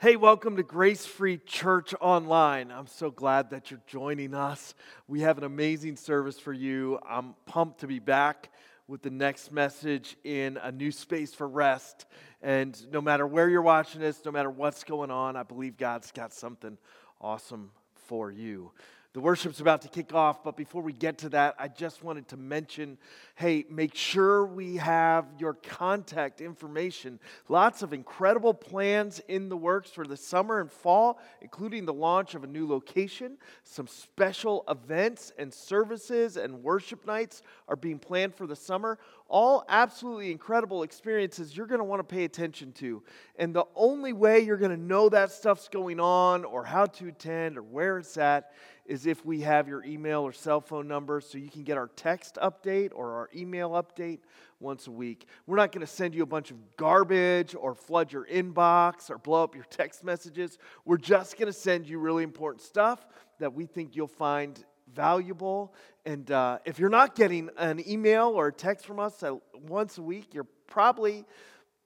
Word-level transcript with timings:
Hey, 0.00 0.14
welcome 0.14 0.54
to 0.58 0.62
Grace 0.62 1.04
Free 1.04 1.38
Church 1.38 1.92
Online. 2.00 2.70
I'm 2.70 2.86
so 2.86 3.10
glad 3.10 3.50
that 3.50 3.72
you're 3.72 3.80
joining 3.88 4.32
us. 4.32 4.76
We 5.08 5.22
have 5.22 5.38
an 5.38 5.42
amazing 5.42 5.96
service 5.96 6.38
for 6.38 6.52
you. 6.52 7.00
I'm 7.04 7.34
pumped 7.46 7.80
to 7.80 7.88
be 7.88 7.98
back 7.98 8.52
with 8.86 9.02
the 9.02 9.10
next 9.10 9.50
message 9.50 10.16
in 10.22 10.56
a 10.58 10.70
new 10.70 10.92
space 10.92 11.34
for 11.34 11.48
rest. 11.48 12.06
And 12.42 12.80
no 12.92 13.00
matter 13.00 13.26
where 13.26 13.50
you're 13.50 13.60
watching 13.60 14.00
this, 14.00 14.24
no 14.24 14.30
matter 14.30 14.50
what's 14.50 14.84
going 14.84 15.10
on, 15.10 15.34
I 15.34 15.42
believe 15.42 15.76
God's 15.76 16.12
got 16.12 16.32
something 16.32 16.78
awesome 17.20 17.72
for 18.06 18.30
you. 18.30 18.70
The 19.14 19.20
worship's 19.20 19.60
about 19.60 19.80
to 19.82 19.88
kick 19.88 20.12
off, 20.12 20.44
but 20.44 20.54
before 20.54 20.82
we 20.82 20.92
get 20.92 21.18
to 21.18 21.30
that, 21.30 21.54
I 21.58 21.68
just 21.68 22.04
wanted 22.04 22.28
to 22.28 22.36
mention 22.36 22.98
hey, 23.36 23.64
make 23.70 23.94
sure 23.94 24.44
we 24.44 24.76
have 24.76 25.26
your 25.38 25.54
contact 25.54 26.40
information. 26.40 27.20
Lots 27.48 27.82
of 27.82 27.92
incredible 27.92 28.52
plans 28.52 29.20
in 29.28 29.48
the 29.48 29.56
works 29.56 29.90
for 29.90 30.04
the 30.04 30.16
summer 30.16 30.60
and 30.60 30.68
fall, 30.68 31.20
including 31.40 31.84
the 31.84 31.92
launch 31.92 32.34
of 32.34 32.42
a 32.42 32.48
new 32.48 32.66
location. 32.66 33.38
Some 33.62 33.86
special 33.86 34.64
events 34.68 35.32
and 35.38 35.54
services 35.54 36.36
and 36.36 36.64
worship 36.64 37.06
nights 37.06 37.42
are 37.68 37.76
being 37.76 38.00
planned 38.00 38.34
for 38.34 38.48
the 38.48 38.56
summer. 38.56 38.98
All 39.28 39.64
absolutely 39.68 40.32
incredible 40.32 40.82
experiences 40.82 41.56
you're 41.56 41.66
going 41.66 41.78
to 41.78 41.84
want 41.84 42.00
to 42.00 42.14
pay 42.14 42.24
attention 42.24 42.72
to. 42.72 43.04
And 43.36 43.54
the 43.54 43.66
only 43.76 44.12
way 44.12 44.40
you're 44.40 44.56
going 44.56 44.76
to 44.76 44.82
know 44.82 45.08
that 45.10 45.30
stuff's 45.30 45.68
going 45.68 46.00
on 46.00 46.44
or 46.44 46.64
how 46.64 46.86
to 46.86 47.06
attend 47.06 47.56
or 47.56 47.62
where 47.62 47.98
it's 47.98 48.16
at 48.16 48.50
is 48.88 49.06
if 49.06 49.24
we 49.24 49.42
have 49.42 49.68
your 49.68 49.84
email 49.84 50.22
or 50.22 50.32
cell 50.32 50.60
phone 50.60 50.88
number 50.88 51.20
so 51.20 51.36
you 51.36 51.50
can 51.50 51.62
get 51.62 51.76
our 51.76 51.88
text 51.94 52.38
update 52.42 52.90
or 52.94 53.12
our 53.12 53.28
email 53.36 53.70
update 53.70 54.20
once 54.60 54.86
a 54.86 54.90
week. 54.90 55.26
We're 55.46 55.56
not 55.56 55.72
going 55.72 55.86
to 55.86 55.92
send 55.92 56.14
you 56.14 56.22
a 56.22 56.26
bunch 56.26 56.50
of 56.50 56.56
garbage 56.76 57.54
or 57.54 57.74
flood 57.74 58.12
your 58.12 58.26
inbox 58.26 59.10
or 59.10 59.18
blow 59.18 59.44
up 59.44 59.54
your 59.54 59.64
text 59.70 60.02
messages. 60.02 60.58
We're 60.86 60.96
just 60.96 61.38
going 61.38 61.46
to 61.46 61.52
send 61.52 61.86
you 61.86 61.98
really 61.98 62.24
important 62.24 62.62
stuff 62.62 63.06
that 63.38 63.52
we 63.52 63.66
think 63.66 63.94
you'll 63.94 64.08
find 64.08 64.64
valuable. 64.94 65.74
And 66.06 66.30
uh, 66.30 66.58
if 66.64 66.78
you're 66.78 66.88
not 66.88 67.14
getting 67.14 67.50
an 67.58 67.86
email 67.86 68.28
or 68.28 68.48
a 68.48 68.52
text 68.52 68.86
from 68.86 68.98
us 68.98 69.22
once 69.54 69.98
a 69.98 70.02
week, 70.02 70.32
you're 70.32 70.46
probably 70.66 71.26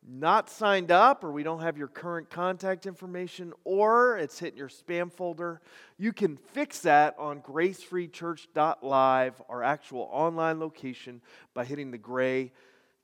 not 0.07 0.51
signed 0.51 0.91
up 0.91 1.23
or 1.23 1.31
we 1.31 1.43
don't 1.43 1.61
have 1.61 1.79
your 1.79 1.89
current 1.89 2.29
contact 2.29 2.87
information 2.87 3.53
or 3.65 4.19
it's 4.19 4.39
hitting 4.39 4.59
your 4.59 4.69
spam 4.69 5.13
folder, 5.13 5.61
you 5.97 6.13
can 6.13 6.37
fix 6.37 6.81
that 6.81 7.15
on 7.19 7.41
gracefreechurch.live, 7.41 9.35
our 9.49 9.63
actual 9.63 10.09
online 10.11 10.59
location, 10.59 11.21
by 11.55 11.65
hitting 11.65 11.91
the 11.91 11.99
gray 11.99 12.53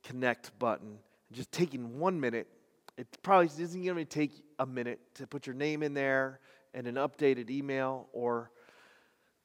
connect 0.02 0.58
button. 0.58 0.98
Just 1.32 1.52
taking 1.52 1.98
one 1.98 2.18
minute. 2.18 2.48
It 2.96 3.06
probably 3.22 3.46
isn't 3.46 3.84
going 3.84 3.96
to 3.96 4.04
take 4.04 4.32
a 4.58 4.66
minute 4.66 4.98
to 5.14 5.26
put 5.26 5.46
your 5.46 5.54
name 5.54 5.82
in 5.82 5.94
there 5.94 6.40
and 6.74 6.86
an 6.86 6.96
updated 6.96 7.48
email 7.50 8.08
or 8.12 8.50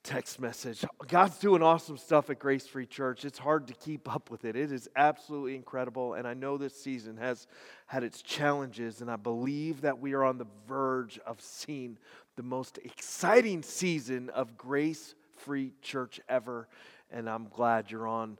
text 0.04 0.40
message. 0.40 0.84
God's 1.08 1.38
doing 1.38 1.64
awesome 1.64 1.98
stuff 1.98 2.30
at 2.30 2.38
Grace 2.38 2.68
Free 2.68 2.86
Church. 2.86 3.24
It's 3.24 3.40
hard 3.40 3.68
to 3.68 3.74
keep 3.74 4.14
up 4.14 4.30
with 4.30 4.44
it. 4.44 4.56
It 4.58 4.72
is 4.72 4.90
absolutely 4.98 5.56
incredible. 5.56 6.16
And 6.16 6.28
I 6.28 6.34
know 6.34 6.58
this 6.58 6.76
season 6.76 7.16
has 7.18 7.48
had 7.86 8.04
its 8.04 8.22
challenges, 8.22 9.00
and 9.00 9.10
I 9.10 9.16
believe 9.16 9.82
that 9.82 10.00
we 10.00 10.14
are 10.14 10.24
on 10.26 10.38
the 10.38 10.48
verge 10.68 11.20
of 11.26 11.40
seeing 11.40 11.98
the 12.36 12.44
most 12.44 12.80
exciting 12.84 13.64
season 13.64 14.30
of 14.32 14.58
Grace 14.58 15.16
Free 15.38 15.72
Church 15.82 16.20
ever. 16.28 16.68
And 17.10 17.30
I'm 17.30 17.48
glad 17.48 17.90
you're 17.90 18.08
on 18.08 18.38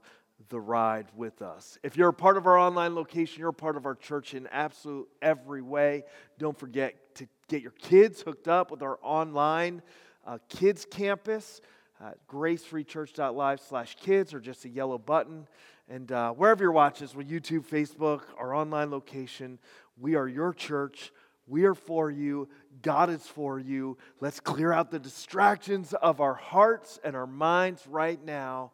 the 0.50 0.60
ride 0.60 1.06
with 1.16 1.40
us. 1.40 1.78
If 1.82 1.96
you're 1.96 2.10
a 2.10 2.14
part 2.14 2.36
of 2.36 2.46
our 2.46 2.58
online 2.58 2.94
location, 2.94 3.40
you're 3.40 3.48
a 3.48 3.54
part 3.54 3.78
of 3.78 3.86
our 3.86 3.94
church 3.94 4.34
in 4.34 4.46
absolute 4.48 5.08
every 5.22 5.62
way. 5.62 6.04
Don't 6.38 6.58
forget 6.58 6.94
to 7.14 7.26
get 7.48 7.62
your 7.62 7.70
kids 7.72 8.20
hooked 8.20 8.48
up 8.48 8.70
with 8.70 8.82
our 8.82 8.98
online 9.02 9.80
uh, 10.26 10.38
kids 10.48 10.86
campus 10.90 11.60
at 12.00 12.26
gracefreechurch.live 12.28 13.60
slash 13.60 13.96
kids 14.00 14.34
or 14.34 14.40
just 14.40 14.64
a 14.64 14.68
yellow 14.68 14.98
button. 14.98 15.46
And 15.88 16.10
uh, 16.10 16.32
wherever 16.32 16.64
you're 16.64 16.72
watching 16.72 17.08
with 17.14 17.28
YouTube, 17.28 17.66
Facebook, 17.66 18.22
our 18.38 18.54
online 18.54 18.90
location, 18.90 19.58
we 19.98 20.14
are 20.14 20.26
your 20.26 20.52
church. 20.52 21.12
We 21.46 21.64
are 21.64 21.74
for 21.74 22.10
you. 22.10 22.48
God 22.82 23.10
is 23.10 23.26
for 23.26 23.58
you. 23.58 23.98
Let's 24.20 24.40
clear 24.40 24.72
out 24.72 24.90
the 24.90 24.98
distractions 24.98 25.92
of 25.92 26.20
our 26.20 26.34
hearts 26.34 26.98
and 27.04 27.14
our 27.14 27.26
minds 27.26 27.86
right 27.86 28.22
now 28.24 28.72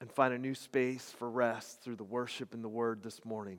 and 0.00 0.10
find 0.10 0.32
a 0.32 0.38
new 0.38 0.54
space 0.54 1.12
for 1.18 1.28
rest 1.28 1.82
through 1.82 1.96
the 1.96 2.04
worship 2.04 2.54
and 2.54 2.64
the 2.64 2.68
word 2.68 3.02
this 3.02 3.24
morning. 3.24 3.58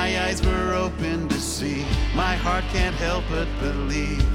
my 0.00 0.08
eyes 0.26 0.42
were 0.44 0.74
open 0.74 1.26
to 1.26 1.40
see. 1.40 1.80
My 2.14 2.34
heart 2.44 2.64
can't 2.74 2.98
help 3.06 3.24
but 3.30 3.48
believe. 3.66 4.28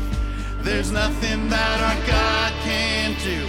There's 0.68 0.92
nothing 0.92 1.40
that 1.56 1.78
our 1.90 2.00
God 2.18 2.52
can't 2.70 3.18
do. 3.32 3.42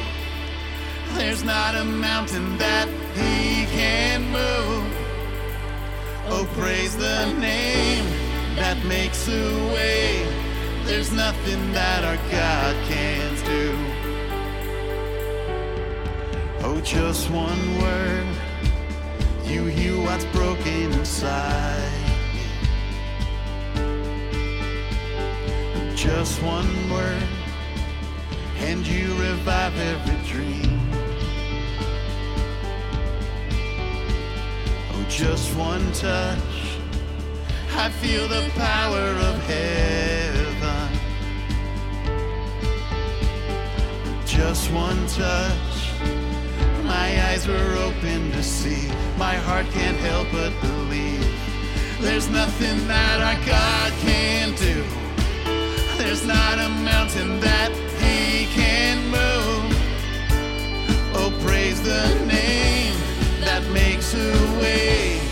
There's 1.18 1.42
not 1.42 1.72
a 1.74 1.84
mountain 1.84 2.46
that 2.58 2.86
he 3.18 3.64
can 3.78 4.18
move. 4.40 4.86
Oh, 6.34 6.46
praise 6.60 6.94
the 7.08 7.20
name 7.52 8.04
that 8.60 8.76
makes 8.84 9.20
a 9.28 9.46
way. 9.74 10.04
There's 10.88 11.12
nothing 11.24 11.62
that 11.72 12.00
our 12.10 12.20
God 12.38 12.74
can't 12.92 13.40
do. 13.56 13.66
Oh, 16.66 16.78
just 16.84 17.30
one 17.30 17.62
word 17.80 18.26
you 19.52 19.64
heal 19.64 20.00
what's 20.02 20.26
broken 20.36 20.92
inside 21.00 21.91
Just 26.02 26.42
one 26.42 26.90
word, 26.90 27.22
and 28.56 28.84
you 28.84 29.14
revive 29.14 29.78
every 29.78 30.16
dream. 30.28 30.80
Oh, 34.90 35.06
just 35.08 35.54
one 35.54 35.92
touch, 35.92 36.76
I 37.76 37.88
feel 37.88 38.26
the 38.26 38.50
power 38.56 38.98
of 38.98 39.46
heaven. 39.46 40.88
Just 44.26 44.72
one 44.72 45.06
touch 45.06 45.72
my 46.82 47.30
eyes 47.30 47.46
were 47.46 47.76
open 47.76 48.32
to 48.32 48.42
see. 48.42 48.88
My 49.16 49.36
heart 49.36 49.66
can't 49.66 49.98
help 49.98 50.26
but 50.32 50.52
believe. 50.60 51.24
There's 52.00 52.28
nothing 52.28 52.88
that 52.88 53.20
our 53.20 53.46
God 53.46 53.92
can't 54.00 54.58
do. 54.58 54.84
There's 56.12 56.26
not 56.26 56.58
a 56.58 56.68
mountain 56.68 57.40
that 57.40 57.72
he 57.98 58.44
can 58.52 58.98
move. 59.08 59.72
Oh, 61.14 61.32
praise 61.42 61.80
the 61.80 62.04
name 62.26 62.92
that 63.40 63.62
makes 63.72 64.12
a 64.12 64.32
way. 64.60 65.22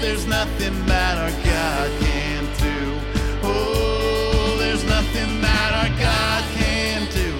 There's 0.00 0.26
nothing 0.26 0.86
that 0.86 1.18
our 1.18 1.44
God 1.44 1.90
can't 2.00 2.58
do. 2.58 2.98
Oh, 3.42 4.56
there's 4.58 4.82
nothing 4.84 5.42
that 5.42 5.70
our 5.76 5.92
God 6.00 6.42
can't 6.56 7.12
do. 7.12 7.32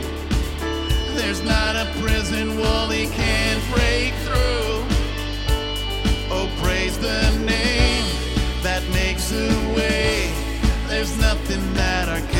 There's 1.14 1.42
not 1.42 1.76
a 1.76 1.86
prison 2.02 2.58
wall 2.58 2.88
he 2.90 3.06
can't 3.06 3.62
break 3.72 4.12
through. 4.26 4.84
Oh, 6.30 6.50
praise 6.62 6.98
the 6.98 7.30
name 7.46 8.04
that 8.62 8.82
makes 8.92 9.32
a 9.32 9.48
way. 9.74 10.30
There's 10.86 11.16
nothing 11.18 11.62
that 11.72 12.10
our 12.10 12.20
God 12.20 12.39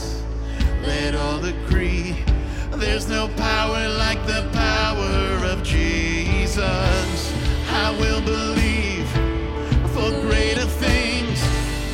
Let 0.85 1.15
all 1.15 1.43
agree. 1.45 2.15
There's 2.71 3.07
no 3.07 3.27
power 3.37 3.87
like 3.89 4.25
the 4.25 4.47
power 4.53 5.45
of 5.51 5.63
Jesus. 5.63 7.33
I 7.69 7.91
will 7.99 8.21
believe 8.21 9.07
for 9.93 10.09
greater 10.21 10.65
things. 10.65 11.39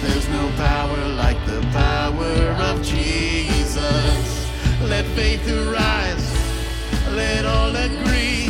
There's 0.02 0.28
no 0.30 0.50
power 0.58 1.08
like 1.16 1.40
the 1.46 1.62
power 1.72 2.34
of 2.70 2.82
Jesus. 2.84 4.48
Let 4.84 5.06
faith 5.18 5.46
arise. 5.48 6.26
Let 7.12 7.46
all 7.46 7.76
agree. 7.76 8.50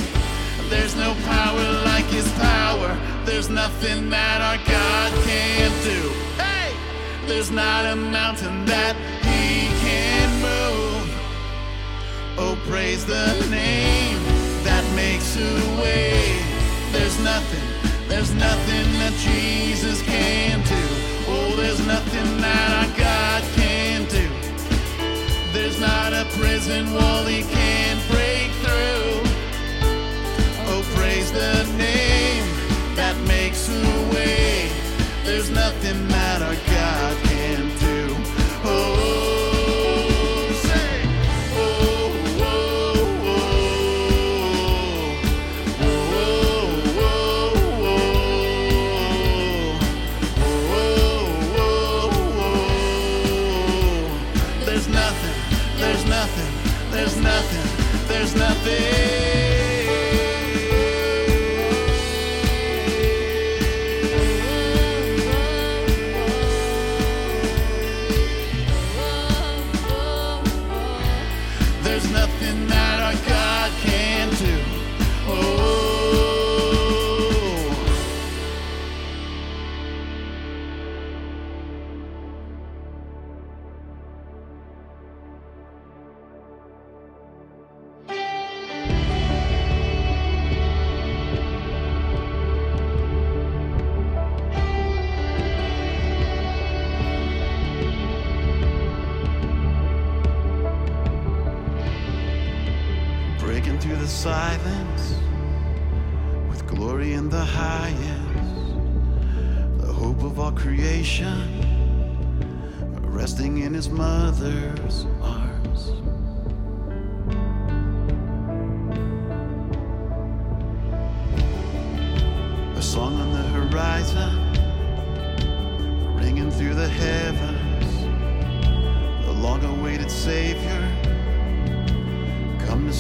There's 0.70 0.96
no 0.96 1.16
power 1.26 1.66
like 1.86 2.06
his 2.06 2.30
power. 2.34 2.98
There's 3.26 3.50
nothing 3.50 4.10
that 4.10 4.42
our 4.42 4.58
God 4.70 5.12
can't 5.26 5.84
do. 5.84 6.10
Hey! 6.42 6.74
There's 7.26 7.52
not 7.52 7.86
a 7.86 7.96
mountain 7.96 8.66
that 8.66 8.96
he 9.24 9.68
can 9.80 9.88
move. 9.88 10.27
Oh, 10.27 10.27
praise 12.98 13.06
the 13.06 13.50
name 13.50 14.24
that 14.64 14.84
makes 14.96 15.36
a 15.38 15.82
way. 15.82 16.40
There's 16.92 17.20
nothing, 17.20 18.08
there's 18.08 18.34
nothing 18.34 18.88
that 19.02 19.14
Jesus 19.14 20.02
can't 20.02 20.66
do. 20.66 20.86
Oh, 21.28 21.56
there's 21.56 21.86
nothing 21.86 22.42
that 22.42 22.70
our 22.80 22.98
God 22.98 23.44
can't 23.56 24.10
do. 24.10 24.28
There's 25.54 25.80
not 25.80 26.14
a 26.14 26.26
prison 26.40 26.94
wall 26.94 27.26
he 27.26 27.44
can't 27.44 28.02
break 28.10 28.50
through. 28.64 29.22
Oh, 30.70 30.82
praise 30.96 31.32
the 31.32 31.66
name 31.78 32.46
that 32.96 33.16
makes 33.28 33.70
a 33.70 34.14
way. 34.14 34.72
There's 35.24 35.50
nothing 35.50 36.08
that 36.08 36.27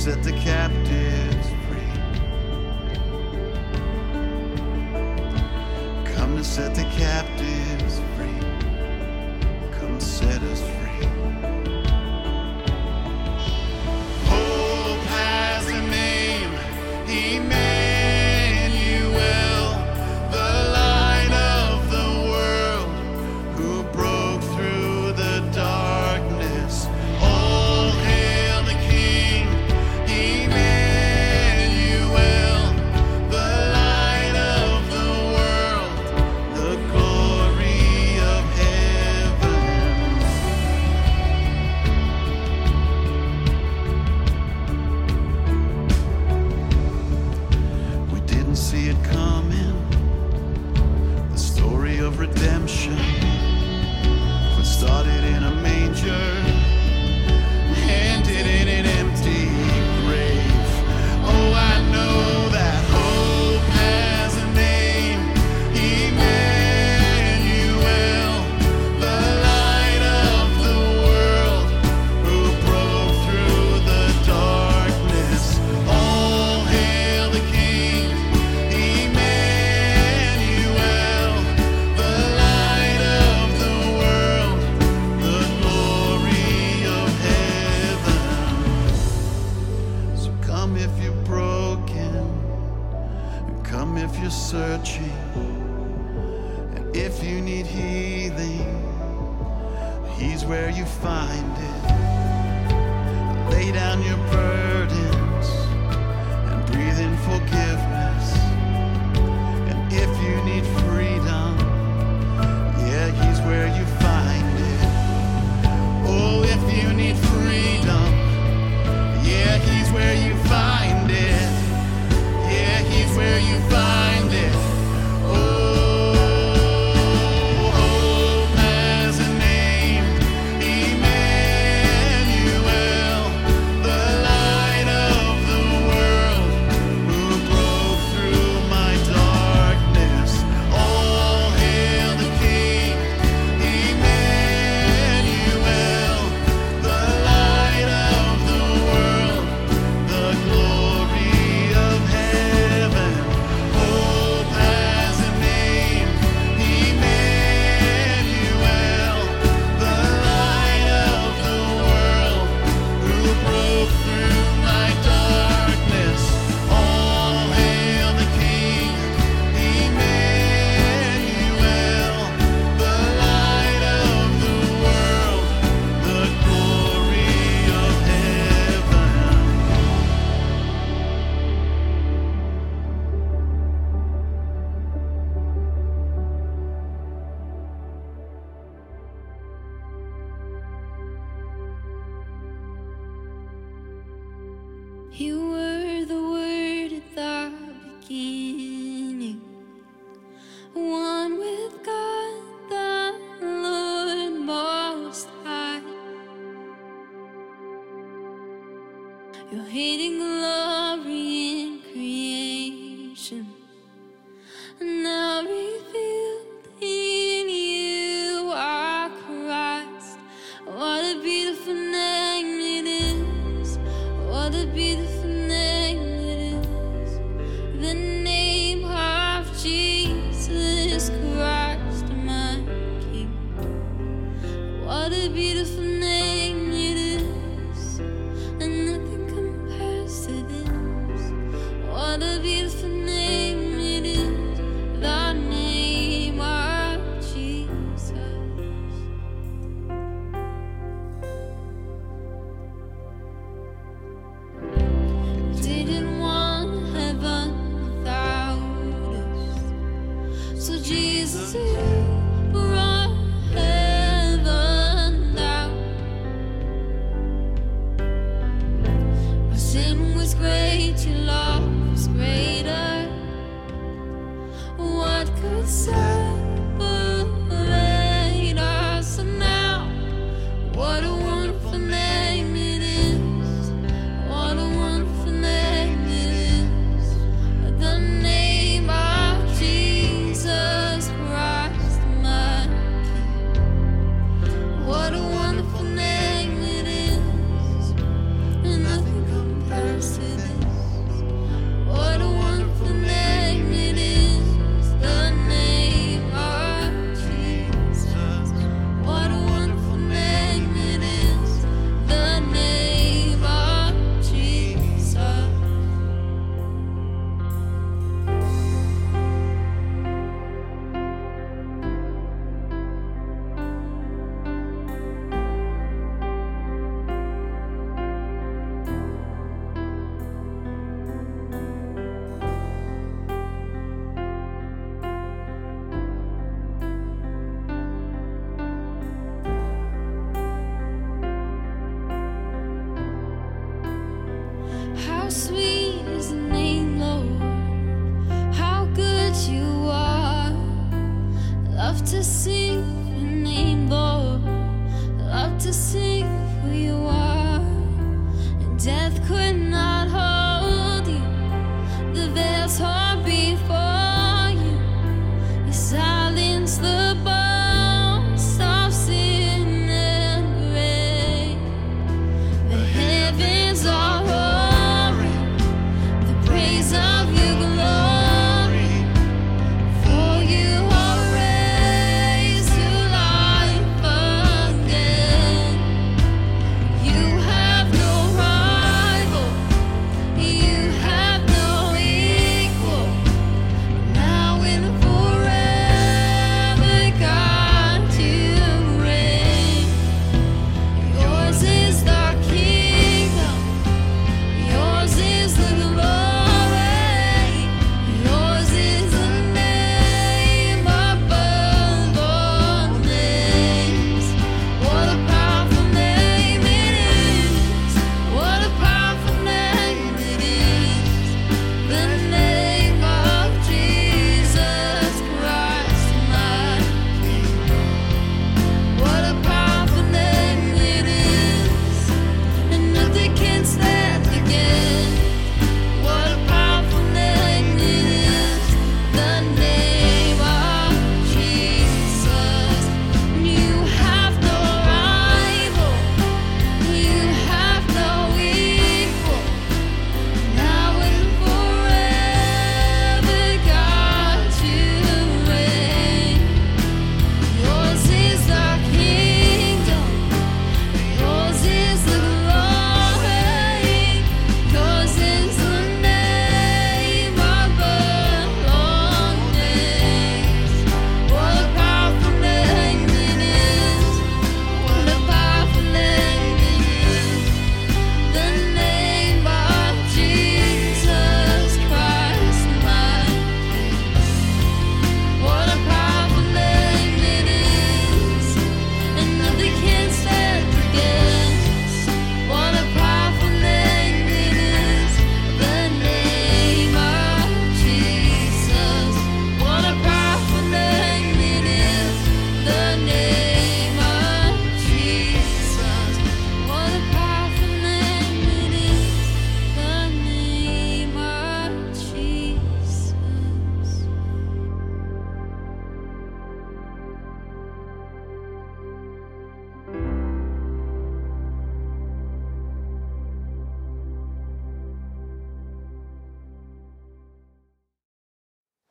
set 0.07 0.23
the 0.23 0.31
captives 0.31 1.47
free. 1.67 1.91
Come 6.13 6.37
to 6.37 6.43
set 6.45 6.73
the 6.73 6.83
captives 6.83 7.99
free. 8.15 8.39
Come 9.77 9.99
set 9.99 10.41
us 10.43 10.61
free. 10.61 10.86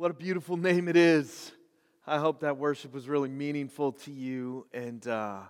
What 0.06 0.12
a 0.12 0.18
beautiful 0.18 0.56
name 0.56 0.86
it 0.86 0.94
is. 0.94 1.50
I 2.06 2.18
hope 2.18 2.38
that 2.42 2.58
worship 2.58 2.94
was 2.94 3.08
really 3.08 3.28
meaningful 3.28 3.90
to 3.90 4.12
you. 4.12 4.68
And 4.72 5.04
uh, 5.04 5.40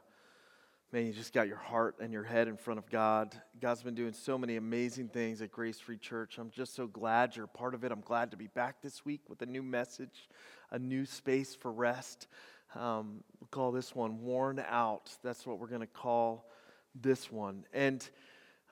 man, 0.90 1.04
you 1.04 1.12
just 1.12 1.34
got 1.34 1.46
your 1.46 1.58
heart 1.58 1.96
and 2.00 2.10
your 2.10 2.22
head 2.22 2.48
in 2.48 2.56
front 2.56 2.78
of 2.78 2.88
God. 2.88 3.38
God's 3.60 3.82
been 3.82 3.94
doing 3.94 4.14
so 4.14 4.38
many 4.38 4.56
amazing 4.56 5.08
things 5.08 5.42
at 5.42 5.52
Grace 5.52 5.78
Free 5.78 5.98
Church. 5.98 6.38
I'm 6.38 6.48
just 6.48 6.74
so 6.74 6.86
glad 6.86 7.36
you're 7.36 7.46
part 7.46 7.74
of 7.74 7.84
it. 7.84 7.92
I'm 7.92 8.00
glad 8.00 8.30
to 8.30 8.38
be 8.38 8.46
back 8.46 8.80
this 8.80 9.04
week 9.04 9.20
with 9.28 9.42
a 9.42 9.46
new 9.46 9.62
message, 9.62 10.30
a 10.70 10.78
new 10.78 11.04
space 11.04 11.54
for 11.54 11.70
rest. 11.70 12.26
Um, 12.74 13.22
we'll 13.38 13.48
call 13.50 13.72
this 13.72 13.94
one 13.94 14.22
Worn 14.22 14.64
Out. 14.70 15.14
That's 15.22 15.46
what 15.46 15.58
we're 15.58 15.66
going 15.66 15.82
to 15.82 15.86
call 15.86 16.48
this 16.94 17.30
one. 17.30 17.66
And, 17.74 18.08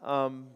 um, 0.03 0.47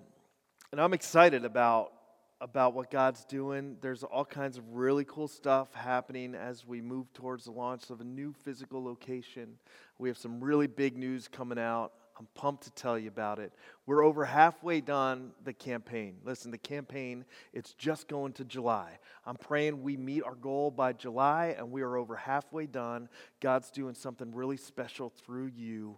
and 0.73 0.81
I'm 0.81 0.95
excited 0.95 1.45
about 1.45 1.93
about 2.41 2.75
what 2.75 2.91
God's 2.91 3.25
doing. 3.25 3.77
There's 3.81 4.05
all 4.05 4.25
kinds 4.25 4.59
of 4.59 4.65
really 4.73 5.05
cool 5.05 5.29
stuff 5.29 5.75
happening 5.75 6.35
as 6.35 6.67
we 6.67 6.81
move 6.81 7.13
towards 7.13 7.45
the 7.45 7.51
launch 7.51 7.91
of 7.91 8.01
a 8.01 8.05
new 8.05 8.33
physical 8.45 8.83
location. 8.83 9.59
We 9.99 10.09
have 10.09 10.19
some 10.19 10.43
really 10.43 10.69
big 10.69 10.97
news 10.97 11.27
coming 11.27 11.59
out. 11.59 11.93
I'm 12.19 12.27
pumped 12.35 12.65
to 12.65 12.71
tell 12.73 12.99
you 12.99 13.09
about 13.09 13.39
it. 13.39 13.53
We're 13.87 14.05
over 14.05 14.25
halfway 14.25 14.81
done 14.81 15.31
the 15.45 15.53
campaign. 15.53 16.17
Listen, 16.25 16.51
the 16.51 16.59
campaign, 16.59 17.25
it's 17.53 17.75
just 17.75 18.09
going 18.09 18.33
to 18.35 18.45
July. 18.45 18.99
I'm 19.25 19.37
praying 19.37 19.83
we 19.83 19.97
meet 19.97 20.25
our 20.25 20.35
goal 20.35 20.73
by 20.73 20.95
July 20.95 21.55
and 21.57 21.71
we 21.71 21.83
are 21.83 21.97
over 21.97 22.17
halfway 22.17 22.67
done. 22.67 23.09
God's 23.41 23.71
doing 23.71 23.95
something 23.95 24.35
really 24.35 24.57
special 24.57 25.13
through 25.25 25.53
you. 25.57 25.97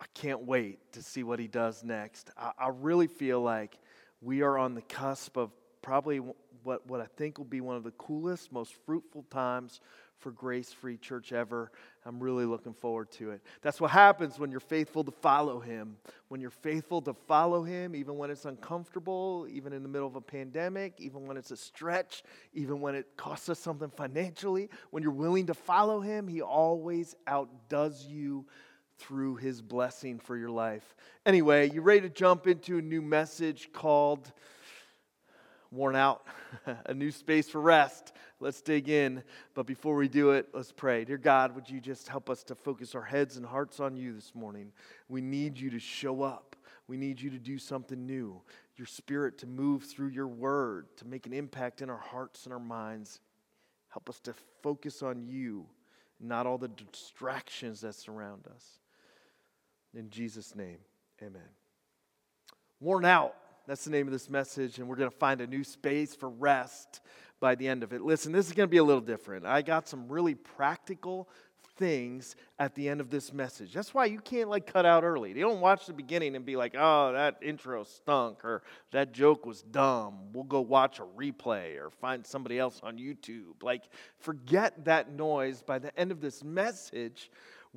I 0.00 0.04
can't 0.12 0.42
wait 0.42 0.92
to 0.92 1.02
see 1.02 1.22
what 1.22 1.38
he 1.38 1.48
does 1.48 1.82
next. 1.82 2.30
I, 2.36 2.52
I 2.58 2.68
really 2.68 3.06
feel 3.06 3.40
like 3.40 3.78
we 4.24 4.40
are 4.42 4.56
on 4.56 4.74
the 4.74 4.82
cusp 4.82 5.36
of 5.36 5.50
probably 5.82 6.18
what, 6.62 6.86
what 6.86 7.00
I 7.00 7.06
think 7.16 7.36
will 7.36 7.44
be 7.44 7.60
one 7.60 7.76
of 7.76 7.84
the 7.84 7.90
coolest, 7.92 8.50
most 8.50 8.74
fruitful 8.86 9.24
times 9.30 9.80
for 10.18 10.30
Grace 10.30 10.72
Free 10.72 10.96
Church 10.96 11.34
ever. 11.34 11.70
I'm 12.06 12.18
really 12.18 12.46
looking 12.46 12.72
forward 12.72 13.10
to 13.12 13.32
it. 13.32 13.42
That's 13.60 13.78
what 13.82 13.90
happens 13.90 14.38
when 14.38 14.50
you're 14.50 14.60
faithful 14.60 15.04
to 15.04 15.10
follow 15.10 15.60
Him. 15.60 15.98
When 16.28 16.40
you're 16.40 16.48
faithful 16.48 17.02
to 17.02 17.12
follow 17.12 17.62
Him, 17.62 17.94
even 17.94 18.16
when 18.16 18.30
it's 18.30 18.46
uncomfortable, 18.46 19.46
even 19.50 19.74
in 19.74 19.82
the 19.82 19.88
middle 19.90 20.06
of 20.06 20.16
a 20.16 20.22
pandemic, 20.22 20.94
even 20.98 21.26
when 21.26 21.36
it's 21.36 21.50
a 21.50 21.56
stretch, 21.56 22.22
even 22.54 22.80
when 22.80 22.94
it 22.94 23.06
costs 23.18 23.50
us 23.50 23.58
something 23.58 23.90
financially, 23.90 24.70
when 24.90 25.02
you're 25.02 25.12
willing 25.12 25.46
to 25.48 25.54
follow 25.54 26.00
Him, 26.00 26.26
He 26.26 26.40
always 26.40 27.14
outdoes 27.26 28.06
you 28.06 28.46
through 28.98 29.36
his 29.36 29.60
blessing 29.60 30.18
for 30.18 30.36
your 30.36 30.50
life. 30.50 30.94
Anyway, 31.26 31.70
you 31.70 31.80
ready 31.80 32.02
to 32.02 32.08
jump 32.08 32.46
into 32.46 32.78
a 32.78 32.82
new 32.82 33.02
message 33.02 33.70
called 33.72 34.30
Worn 35.70 35.96
Out, 35.96 36.26
a 36.86 36.94
new 36.94 37.10
space 37.10 37.48
for 37.48 37.60
rest? 37.60 38.12
Let's 38.40 38.60
dig 38.60 38.88
in. 38.88 39.22
But 39.54 39.66
before 39.66 39.96
we 39.96 40.08
do 40.08 40.30
it, 40.30 40.48
let's 40.52 40.72
pray. 40.72 41.04
Dear 41.04 41.18
God, 41.18 41.54
would 41.54 41.68
you 41.68 41.80
just 41.80 42.08
help 42.08 42.28
us 42.28 42.42
to 42.44 42.54
focus 42.54 42.94
our 42.94 43.02
heads 43.02 43.36
and 43.36 43.46
hearts 43.46 43.80
on 43.80 43.96
you 43.96 44.12
this 44.12 44.34
morning? 44.34 44.72
We 45.08 45.20
need 45.20 45.58
you 45.58 45.70
to 45.70 45.78
show 45.78 46.22
up. 46.22 46.56
We 46.86 46.96
need 46.96 47.20
you 47.20 47.30
to 47.30 47.38
do 47.38 47.58
something 47.58 48.06
new. 48.06 48.42
Your 48.76 48.86
spirit 48.86 49.38
to 49.38 49.46
move 49.46 49.84
through 49.84 50.08
your 50.08 50.28
word, 50.28 50.88
to 50.98 51.06
make 51.06 51.26
an 51.26 51.32
impact 51.32 51.80
in 51.80 51.88
our 51.88 51.96
hearts 51.96 52.44
and 52.44 52.52
our 52.52 52.60
minds. 52.60 53.20
Help 53.88 54.10
us 54.10 54.20
to 54.20 54.34
focus 54.62 55.02
on 55.02 55.26
you, 55.26 55.66
not 56.20 56.46
all 56.46 56.58
the 56.58 56.68
distractions 56.68 57.80
that 57.80 57.94
surround 57.94 58.46
us. 58.54 58.80
In 59.96 60.10
Jesus' 60.10 60.54
name, 60.54 60.78
amen. 61.22 61.42
Worn 62.80 63.04
out, 63.04 63.34
that's 63.66 63.84
the 63.84 63.90
name 63.90 64.06
of 64.06 64.12
this 64.12 64.28
message, 64.28 64.78
and 64.78 64.88
we're 64.88 64.96
going 64.96 65.10
to 65.10 65.16
find 65.16 65.40
a 65.40 65.46
new 65.46 65.64
space 65.64 66.14
for 66.14 66.28
rest 66.28 67.00
by 67.40 67.54
the 67.54 67.68
end 67.68 67.82
of 67.82 67.92
it. 67.92 68.02
Listen, 68.02 68.32
this 68.32 68.46
is 68.46 68.52
going 68.52 68.66
to 68.66 68.70
be 68.70 68.78
a 68.78 68.84
little 68.84 69.00
different. 69.00 69.46
I 69.46 69.62
got 69.62 69.88
some 69.88 70.08
really 70.08 70.34
practical 70.34 71.28
things 71.76 72.36
at 72.58 72.74
the 72.74 72.88
end 72.88 73.00
of 73.00 73.10
this 73.10 73.32
message. 73.32 73.72
That's 73.72 73.92
why 73.92 74.06
you 74.06 74.20
can't 74.20 74.48
like 74.48 74.66
cut 74.66 74.86
out 74.86 75.02
early. 75.02 75.30
You 75.30 75.40
don't 75.40 75.60
watch 75.60 75.86
the 75.86 75.92
beginning 75.92 76.36
and 76.36 76.44
be 76.44 76.56
like, 76.56 76.74
"Oh, 76.78 77.12
that 77.12 77.38
intro 77.42 77.84
stunk," 77.84 78.44
or 78.44 78.62
"That 78.92 79.12
joke 79.12 79.44
was 79.44 79.62
dumb." 79.62 80.32
We'll 80.32 80.44
go 80.44 80.60
watch 80.60 81.00
a 81.00 81.02
replay 81.02 81.76
or 81.80 81.90
find 81.90 82.24
somebody 82.24 82.58
else 82.58 82.80
on 82.82 82.98
YouTube. 82.98 83.62
Like, 83.62 83.84
forget 84.18 84.84
that 84.84 85.12
noise. 85.12 85.62
By 85.62 85.78
the 85.78 85.98
end 85.98 86.12
of 86.12 86.20
this 86.20 86.44
message, 86.44 87.30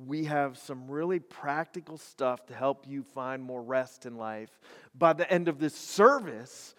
we 0.06 0.24
have 0.24 0.56
some 0.56 0.88
really 0.88 1.18
practical 1.18 1.98
stuff 1.98 2.46
to 2.46 2.54
help 2.54 2.86
you 2.86 3.02
find 3.02 3.42
more 3.42 3.62
rest 3.62 4.06
in 4.06 4.16
life. 4.16 4.60
By 4.94 5.12
the 5.12 5.30
end 5.30 5.48
of 5.48 5.58
this 5.58 5.74
service, 5.74 6.74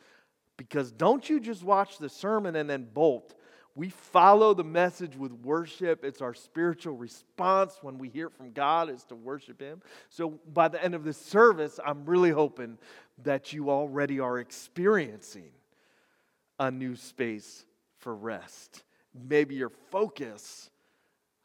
because 0.55 0.91
don't 0.91 1.29
you 1.29 1.39
just 1.39 1.63
watch 1.63 1.97
the 1.97 2.09
sermon 2.09 2.55
and 2.55 2.69
then 2.69 2.87
bolt. 2.93 3.35
We 3.75 3.89
follow 3.89 4.53
the 4.53 4.63
message 4.63 5.15
with 5.15 5.31
worship. 5.31 6.03
It's 6.03 6.21
our 6.21 6.33
spiritual 6.33 6.95
response 6.95 7.77
when 7.81 7.97
we 7.97 8.09
hear 8.09 8.29
from 8.29 8.51
God 8.51 8.89
is 8.89 9.03
to 9.05 9.15
worship 9.15 9.61
Him. 9.61 9.81
So 10.09 10.39
by 10.53 10.67
the 10.67 10.83
end 10.83 10.95
of 10.95 11.03
this 11.03 11.17
service, 11.17 11.79
I'm 11.85 12.05
really 12.05 12.31
hoping 12.31 12.77
that 13.23 13.53
you 13.53 13.69
already 13.69 14.19
are 14.19 14.39
experiencing 14.39 15.51
a 16.57 16.71
new 16.71 16.95
space 16.95 17.65
for 17.99 18.15
rest. 18.15 18.83
Maybe 19.13 19.55
your 19.55 19.71
focus 19.91 20.69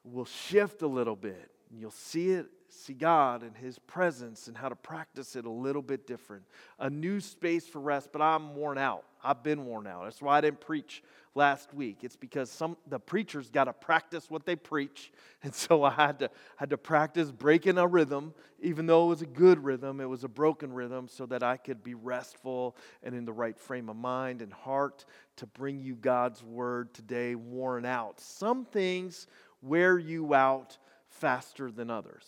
will 0.02 0.24
shift 0.24 0.82
a 0.82 0.88
little 0.88 1.16
bit 1.16 1.50
and 1.74 1.80
you'll 1.80 1.90
see 1.90 2.30
it, 2.30 2.46
see 2.68 2.92
God 2.92 3.42
and 3.42 3.56
His 3.56 3.80
presence 3.80 4.46
and 4.46 4.56
how 4.56 4.68
to 4.68 4.76
practice 4.76 5.34
it 5.34 5.44
a 5.44 5.50
little 5.50 5.82
bit 5.82 6.06
different. 6.06 6.44
A 6.78 6.88
new 6.88 7.18
space 7.18 7.66
for 7.66 7.80
rest, 7.80 8.10
but 8.12 8.22
I'm 8.22 8.54
worn 8.54 8.78
out. 8.78 9.02
I've 9.24 9.42
been 9.42 9.64
worn 9.64 9.88
out. 9.88 10.04
That's 10.04 10.22
why 10.22 10.38
I 10.38 10.40
didn't 10.40 10.60
preach 10.60 11.02
last 11.34 11.74
week. 11.74 12.04
It's 12.04 12.14
because 12.14 12.48
some 12.48 12.76
the 12.86 13.00
preachers 13.00 13.50
got 13.50 13.64
to 13.64 13.72
practice 13.72 14.30
what 14.30 14.46
they 14.46 14.54
preach, 14.54 15.10
and 15.42 15.52
so 15.52 15.82
I 15.82 15.90
had 15.90 16.20
to 16.20 16.30
had 16.54 16.70
to 16.70 16.78
practice 16.78 17.32
breaking 17.32 17.76
a 17.76 17.88
rhythm, 17.88 18.34
even 18.62 18.86
though 18.86 19.06
it 19.06 19.08
was 19.08 19.22
a 19.22 19.26
good 19.26 19.64
rhythm. 19.64 20.00
It 20.00 20.08
was 20.08 20.22
a 20.22 20.28
broken 20.28 20.72
rhythm, 20.72 21.08
so 21.08 21.26
that 21.26 21.42
I 21.42 21.56
could 21.56 21.82
be 21.82 21.94
restful 21.94 22.76
and 23.02 23.16
in 23.16 23.24
the 23.24 23.32
right 23.32 23.58
frame 23.58 23.88
of 23.88 23.96
mind 23.96 24.42
and 24.42 24.52
heart 24.52 25.06
to 25.38 25.46
bring 25.46 25.80
you 25.80 25.96
God's 25.96 26.40
word 26.44 26.94
today. 26.94 27.34
Worn 27.34 27.84
out. 27.84 28.20
Some 28.20 28.64
things 28.64 29.26
wear 29.60 29.98
you 29.98 30.34
out 30.34 30.78
faster 31.20 31.70
than 31.70 31.90
others. 31.90 32.24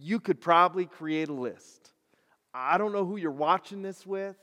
You 0.00 0.20
could 0.20 0.40
probably 0.40 0.86
create 0.86 1.28
a 1.28 1.34
list. 1.34 1.92
I 2.54 2.78
don't 2.78 2.92
know 2.92 3.04
who 3.04 3.16
you're 3.16 3.30
watching 3.30 3.82
this 3.82 4.06
with, 4.06 4.36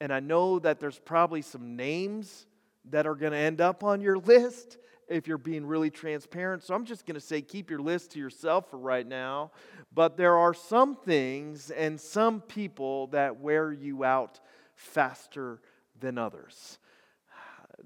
and 0.00 0.12
I 0.12 0.20
know 0.20 0.58
that 0.58 0.80
there's 0.80 0.98
probably 0.98 1.42
some 1.42 1.76
names 1.76 2.46
that 2.90 3.06
are 3.06 3.14
going 3.14 3.32
to 3.32 3.38
end 3.38 3.60
up 3.60 3.84
on 3.84 4.00
your 4.00 4.18
list 4.18 4.78
if 5.08 5.28
you're 5.28 5.38
being 5.38 5.64
really 5.64 5.90
transparent. 5.90 6.62
So 6.62 6.74
I'm 6.74 6.84
just 6.84 7.06
going 7.06 7.14
to 7.14 7.20
say 7.20 7.40
keep 7.40 7.70
your 7.70 7.80
list 7.80 8.12
to 8.12 8.18
yourself 8.18 8.70
for 8.70 8.78
right 8.78 9.06
now. 9.06 9.52
But 9.94 10.16
there 10.16 10.36
are 10.36 10.54
some 10.54 10.96
things 10.96 11.70
and 11.70 12.00
some 12.00 12.40
people 12.40 13.08
that 13.08 13.38
wear 13.40 13.72
you 13.72 14.04
out 14.04 14.40
faster 14.74 15.60
than 15.98 16.18
others. 16.18 16.78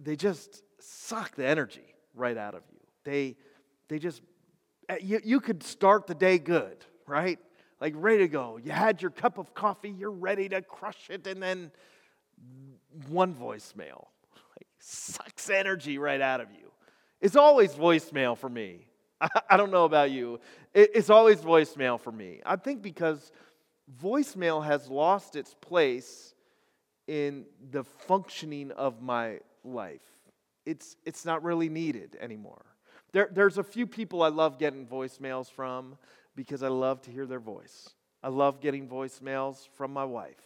They 0.02 0.16
just 0.16 0.62
suck 0.78 1.36
the 1.36 1.46
energy 1.46 1.94
right 2.14 2.36
out 2.36 2.54
of 2.54 2.62
you. 2.72 2.80
They, 3.04 3.36
they 3.88 3.98
just 3.98 4.22
Uh, 4.90 4.94
you, 5.00 5.20
you 5.22 5.40
could 5.40 5.62
start 5.62 6.08
the 6.08 6.14
day 6.14 6.38
good, 6.38 6.84
right? 7.06 7.38
Like 7.80 7.94
ready 7.96 8.18
to 8.24 8.28
go. 8.28 8.58
You 8.62 8.72
had 8.72 9.00
your 9.00 9.12
cup 9.12 9.38
of 9.38 9.54
coffee, 9.54 9.90
you're 9.90 10.10
ready 10.10 10.48
to 10.48 10.62
crush 10.62 11.10
it, 11.10 11.26
and 11.28 11.40
then 11.40 11.70
one 13.08 13.34
voicemail 13.34 14.06
like, 14.34 14.66
sucks 14.80 15.48
energy 15.48 15.98
right 15.98 16.20
out 16.20 16.40
of 16.40 16.50
you. 16.50 16.72
It's 17.20 17.36
always 17.36 17.72
voicemail 17.72 18.36
for 18.36 18.48
me. 18.48 18.86
I, 19.20 19.28
I 19.50 19.56
don't 19.56 19.70
know 19.70 19.84
about 19.84 20.10
you. 20.10 20.40
It, 20.74 20.90
it's 20.94 21.10
always 21.10 21.38
voicemail 21.38 22.00
for 22.00 22.10
me. 22.10 22.40
I 22.44 22.56
think 22.56 22.82
because 22.82 23.30
voicemail 24.02 24.64
has 24.64 24.88
lost 24.88 25.36
its 25.36 25.54
place 25.60 26.34
in 27.06 27.44
the 27.70 27.84
functioning 27.84 28.72
of 28.72 29.00
my 29.00 29.38
life. 29.62 30.00
It's, 30.66 30.96
it's 31.04 31.24
not 31.24 31.44
really 31.44 31.68
needed 31.68 32.16
anymore. 32.20 32.64
There, 33.12 33.28
there's 33.32 33.58
a 33.58 33.64
few 33.64 33.86
people 33.86 34.22
I 34.22 34.28
love 34.28 34.58
getting 34.58 34.86
voicemails 34.86 35.50
from 35.50 35.96
because 36.36 36.62
I 36.62 36.68
love 36.68 37.02
to 37.02 37.10
hear 37.10 37.26
their 37.26 37.40
voice. 37.40 37.90
I 38.22 38.28
love 38.28 38.60
getting 38.60 38.86
voicemails 38.86 39.68
from 39.74 39.92
my 39.92 40.04
wife 40.04 40.40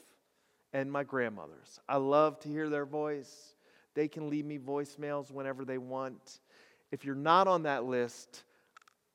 and 0.73 0.91
my 0.91 1.05
grandmothers. 1.05 1.81
I 1.89 1.97
love 1.97 2.39
to 2.41 2.49
hear 2.49 2.69
their 2.69 2.87
voice. 2.87 3.55
They 3.95 4.09
can 4.09 4.31
leave 4.31 4.45
me 4.45 4.59
voicemails 4.59 5.31
whenever 5.31 5.65
they 5.65 5.79
want. 5.79 6.41
If 6.91 7.05
you're 7.05 7.15
not 7.15 7.49
on 7.49 7.65
that 7.65 7.85
list, 7.85 8.45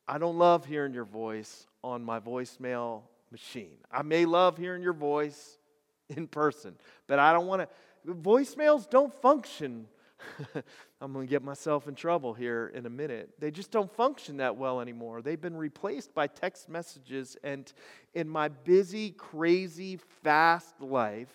I 0.06 0.18
don't 0.18 0.38
love 0.38 0.64
hearing 0.64 0.94
your 0.94 1.04
voice 1.04 1.66
on 1.82 2.04
my 2.04 2.20
voicemail 2.20 3.02
machine. 3.30 3.78
I 3.90 4.02
may 4.02 4.24
love 4.24 4.56
hearing 4.56 4.82
your 4.82 4.92
voice 4.92 5.58
in 6.08 6.26
person, 6.26 6.76
but 7.06 7.18
I 7.18 7.32
don't 7.32 7.46
want 7.46 7.62
to. 7.62 8.14
Voicemails 8.14 8.88
don't 8.88 9.12
function 9.12 9.86
I'm 11.00 11.12
going 11.14 11.26
to 11.26 11.30
get 11.30 11.42
myself 11.42 11.88
in 11.88 11.94
trouble 11.94 12.34
here 12.34 12.70
in 12.74 12.84
a 12.84 12.90
minute. 12.90 13.30
They 13.38 13.50
just 13.50 13.70
don't 13.70 13.90
function 13.90 14.36
that 14.36 14.56
well 14.56 14.80
anymore. 14.80 15.22
They've 15.22 15.40
been 15.40 15.56
replaced 15.56 16.14
by 16.14 16.26
text 16.26 16.68
messages. 16.68 17.38
And 17.42 17.72
in 18.12 18.28
my 18.28 18.48
busy, 18.48 19.12
crazy, 19.12 19.98
fast 20.22 20.80
life, 20.80 21.32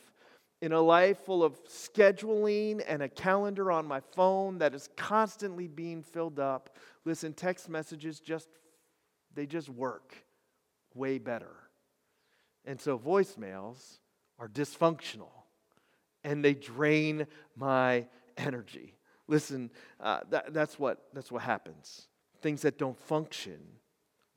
in 0.61 0.71
a 0.71 0.81
life 0.81 1.19
full 1.25 1.43
of 1.43 1.63
scheduling 1.65 2.83
and 2.87 3.01
a 3.01 3.09
calendar 3.09 3.71
on 3.71 3.87
my 3.87 3.99
phone 3.99 4.59
that 4.59 4.75
is 4.75 4.89
constantly 4.95 5.67
being 5.67 6.03
filled 6.03 6.39
up, 6.39 6.77
listen, 7.03 7.33
text 7.33 7.67
messages 7.67 8.19
just 8.19 8.47
they 9.33 9.45
just 9.45 9.69
work 9.69 10.15
way 10.93 11.17
better. 11.17 11.55
And 12.65 12.79
so 12.79 12.97
voicemails 12.97 13.99
are 14.39 14.47
dysfunctional 14.47 15.31
and 16.23 16.43
they 16.43 16.53
drain 16.53 17.27
my 17.55 18.07
energy. 18.37 18.94
Listen, 19.27 19.71
uh, 19.99 20.19
that, 20.29 20.53
that's, 20.53 20.77
what, 20.77 21.05
that's 21.13 21.31
what 21.31 21.41
happens. 21.41 22.07
Things 22.41 22.61
that 22.61 22.77
don't 22.77 22.97
function 22.97 23.59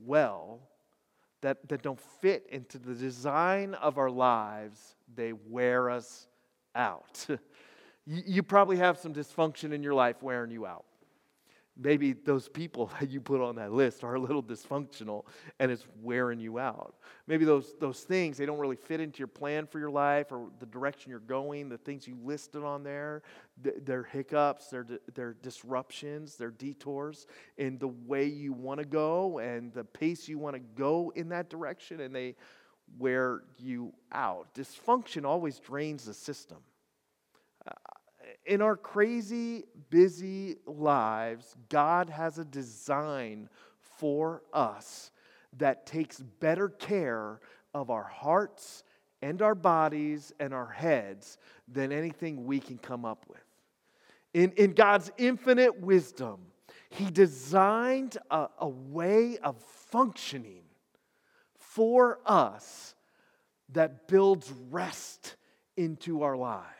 well, 0.00 0.60
that, 1.40 1.68
that 1.68 1.82
don't 1.82 2.00
fit 2.20 2.46
into 2.50 2.78
the 2.78 2.94
design 2.94 3.74
of 3.74 3.98
our 3.98 4.10
lives, 4.10 4.96
they 5.14 5.32
wear 5.32 5.90
us 5.90 6.26
out. 6.74 7.26
you, 8.06 8.22
you 8.26 8.42
probably 8.42 8.76
have 8.76 8.98
some 8.98 9.12
dysfunction 9.12 9.72
in 9.72 9.82
your 9.82 9.94
life 9.94 10.22
wearing 10.22 10.50
you 10.50 10.66
out 10.66 10.84
maybe 11.78 12.12
those 12.12 12.48
people 12.48 12.90
that 13.00 13.10
you 13.10 13.20
put 13.20 13.40
on 13.40 13.56
that 13.56 13.72
list 13.72 14.02
are 14.02 14.14
a 14.14 14.20
little 14.20 14.42
dysfunctional 14.42 15.24
and 15.60 15.70
it's 15.70 15.86
wearing 16.02 16.40
you 16.40 16.58
out. 16.58 16.96
Maybe 17.26 17.44
those, 17.44 17.74
those 17.78 18.00
things, 18.00 18.36
they 18.36 18.46
don't 18.46 18.58
really 18.58 18.76
fit 18.76 19.00
into 19.00 19.18
your 19.18 19.28
plan 19.28 19.66
for 19.66 19.78
your 19.78 19.90
life 19.90 20.32
or 20.32 20.48
the 20.58 20.66
direction 20.66 21.10
you're 21.10 21.20
going, 21.20 21.68
the 21.68 21.78
things 21.78 22.06
you 22.06 22.16
listed 22.22 22.64
on 22.64 22.82
there. 22.82 23.22
They're 23.62 24.02
hiccups, 24.02 24.68
they're, 24.68 24.86
they're 25.14 25.34
disruptions, 25.34 26.36
they're 26.36 26.50
detours 26.50 27.26
in 27.56 27.78
the 27.78 27.88
way 27.88 28.26
you 28.26 28.52
want 28.52 28.80
to 28.80 28.86
go 28.86 29.38
and 29.38 29.72
the 29.72 29.84
pace 29.84 30.28
you 30.28 30.38
want 30.38 30.56
to 30.56 30.60
go 30.76 31.12
in 31.14 31.28
that 31.30 31.50
direction, 31.50 32.00
and 32.00 32.14
they 32.14 32.36
wear 32.98 33.42
you 33.58 33.92
out. 34.12 34.54
Dysfunction 34.54 35.24
always 35.24 35.58
drains 35.58 36.04
the 36.04 36.14
system 36.14 36.58
uh, 37.66 37.72
in 38.48 38.62
our 38.62 38.76
crazy, 38.76 39.64
busy 39.90 40.56
lives, 40.66 41.54
God 41.68 42.08
has 42.08 42.38
a 42.38 42.44
design 42.44 43.50
for 43.98 44.42
us 44.54 45.10
that 45.58 45.86
takes 45.86 46.18
better 46.18 46.70
care 46.70 47.40
of 47.74 47.90
our 47.90 48.04
hearts 48.04 48.84
and 49.20 49.42
our 49.42 49.54
bodies 49.54 50.32
and 50.40 50.54
our 50.54 50.68
heads 50.68 51.36
than 51.68 51.92
anything 51.92 52.46
we 52.46 52.58
can 52.58 52.78
come 52.78 53.04
up 53.04 53.26
with. 53.28 53.44
In, 54.32 54.52
in 54.52 54.72
God's 54.72 55.12
infinite 55.18 55.80
wisdom, 55.80 56.38
He 56.88 57.10
designed 57.10 58.16
a, 58.30 58.48
a 58.58 58.68
way 58.68 59.36
of 59.38 59.62
functioning 59.90 60.62
for 61.54 62.18
us 62.24 62.94
that 63.74 64.08
builds 64.08 64.50
rest 64.70 65.36
into 65.76 66.22
our 66.22 66.36
lives 66.36 66.77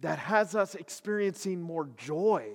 that 0.00 0.18
has 0.18 0.54
us 0.54 0.74
experiencing 0.74 1.60
more 1.60 1.88
joy 1.96 2.50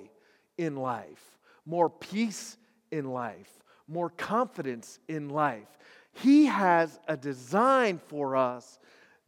in 0.58 0.76
life, 0.76 1.40
more 1.66 1.90
peace 1.90 2.58
in 2.92 3.06
life, 3.06 3.64
more 3.88 4.10
confidence 4.10 5.00
in 5.08 5.30
life. 5.30 5.68
He 6.14 6.46
has 6.46 7.00
a 7.08 7.18
design 7.18 8.00
for 8.08 8.36
us 8.36 8.80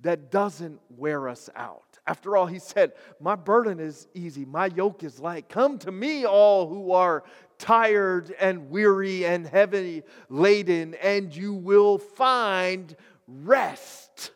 that 0.02 0.32
doesn't 0.32 0.80
wear 0.90 1.30
us 1.30 1.50
out. 1.56 1.84
After 2.06 2.36
all, 2.36 2.46
he 2.46 2.60
said, 2.60 2.92
My 3.22 3.36
burden 3.36 3.80
is 3.80 4.08
easy, 4.14 4.44
my 4.46 4.66
yoke 4.68 5.04
is 5.04 5.20
light. 5.20 5.48
Come 5.48 5.80
to 5.80 5.92
me, 5.92 6.26
all 6.26 6.68
who 6.68 6.92
are 6.92 7.24
tired 7.58 8.36
and 8.40 8.70
weary 8.70 9.26
and 9.26 9.48
heavy 9.48 10.04
laden, 10.30 10.96
and 10.96 11.34
you 11.34 11.54
will 11.54 11.98
find 11.98 12.96
rest. 13.28 14.32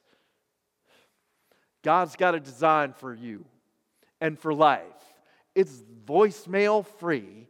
God's 1.83 2.15
got 2.15 2.35
a 2.35 2.39
design 2.39 2.93
for 2.93 3.13
you 3.13 3.45
and 4.21 4.37
for 4.37 4.53
life. 4.53 4.83
It's 5.55 5.83
voicemail 6.05 6.85
free 6.85 7.47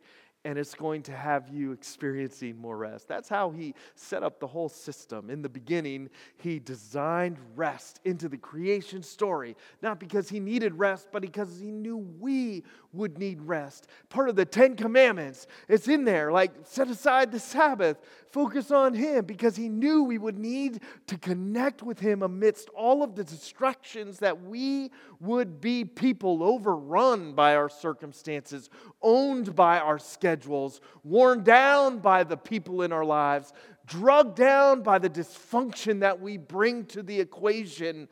and 0.47 0.58
it's 0.58 0.75
going 0.75 1.01
to 1.03 1.12
have 1.12 1.49
you 1.49 1.73
experiencing 1.73 2.58
more 2.58 2.77
rest. 2.77 3.10
That's 3.10 3.27
how 3.27 3.49
he 3.49 3.75
set 3.95 4.23
up 4.23 4.39
the 4.39 4.47
whole 4.47 4.69
system. 4.69 5.30
In 5.30 5.41
the 5.41 5.49
beginning, 5.49 6.10
he 6.38 6.58
designed 6.58 7.38
rest 7.58 7.99
into 8.06 8.30
the 8.30 8.38
creation 8.38 9.03
story, 9.03 9.58
not 9.82 9.99
because 9.99 10.30
he 10.30 10.39
needed 10.39 10.73
rest, 10.80 11.10
but 11.12 11.21
because 11.21 11.60
he 11.60 11.69
knew 11.69 11.97
we 11.97 12.63
would 12.98 13.18
need 13.18 13.42
rest. 13.42 13.88
Part 14.10 14.30
of 14.30 14.36
the 14.36 14.46
Ten 14.46 14.76
Commandments, 14.76 15.48
it's 15.70 15.88
in 15.88 16.04
there, 16.04 16.32
like 16.32 16.52
set 16.64 16.90
aside 16.90 17.32
the 17.32 17.40
Sabbath, 17.40 17.98
focus 18.32 18.72
on 18.72 18.94
him, 18.94 19.26
because 19.26 19.56
he 19.56 19.70
knew 19.70 20.04
we 20.04 20.18
would 20.18 20.38
need 20.38 20.82
to 21.08 21.18
connect 21.18 21.84
with 21.84 22.00
him 22.00 22.22
amidst 22.22 22.70
all 22.70 23.04
of 23.04 23.16
the 23.16 23.24
distractions 23.24 24.20
that 24.20 24.44
we 24.44 24.92
would 25.20 25.62
be 25.62 25.86
people 25.86 26.44
overrun 26.44 27.34
by 27.34 27.56
our 27.56 27.70
circumstances, 27.70 28.70
owned 29.02 29.56
by 29.56 29.80
our 29.80 30.00
schedules, 30.00 30.82
worn 31.04 31.44
down 31.44 32.00
by 32.00 32.24
the 32.24 32.38
people 32.38 32.82
in 32.82 32.92
our 32.92 33.06
lives, 33.06 33.54
drugged 33.86 34.36
down 34.36 34.82
by 34.82 35.00
the 35.00 35.10
dysfunction 35.10 36.02
that 36.02 36.20
we 36.20 36.38
bring 36.38 36.86
to 36.86 37.02
the 37.02 37.20
equation, 37.20 38.10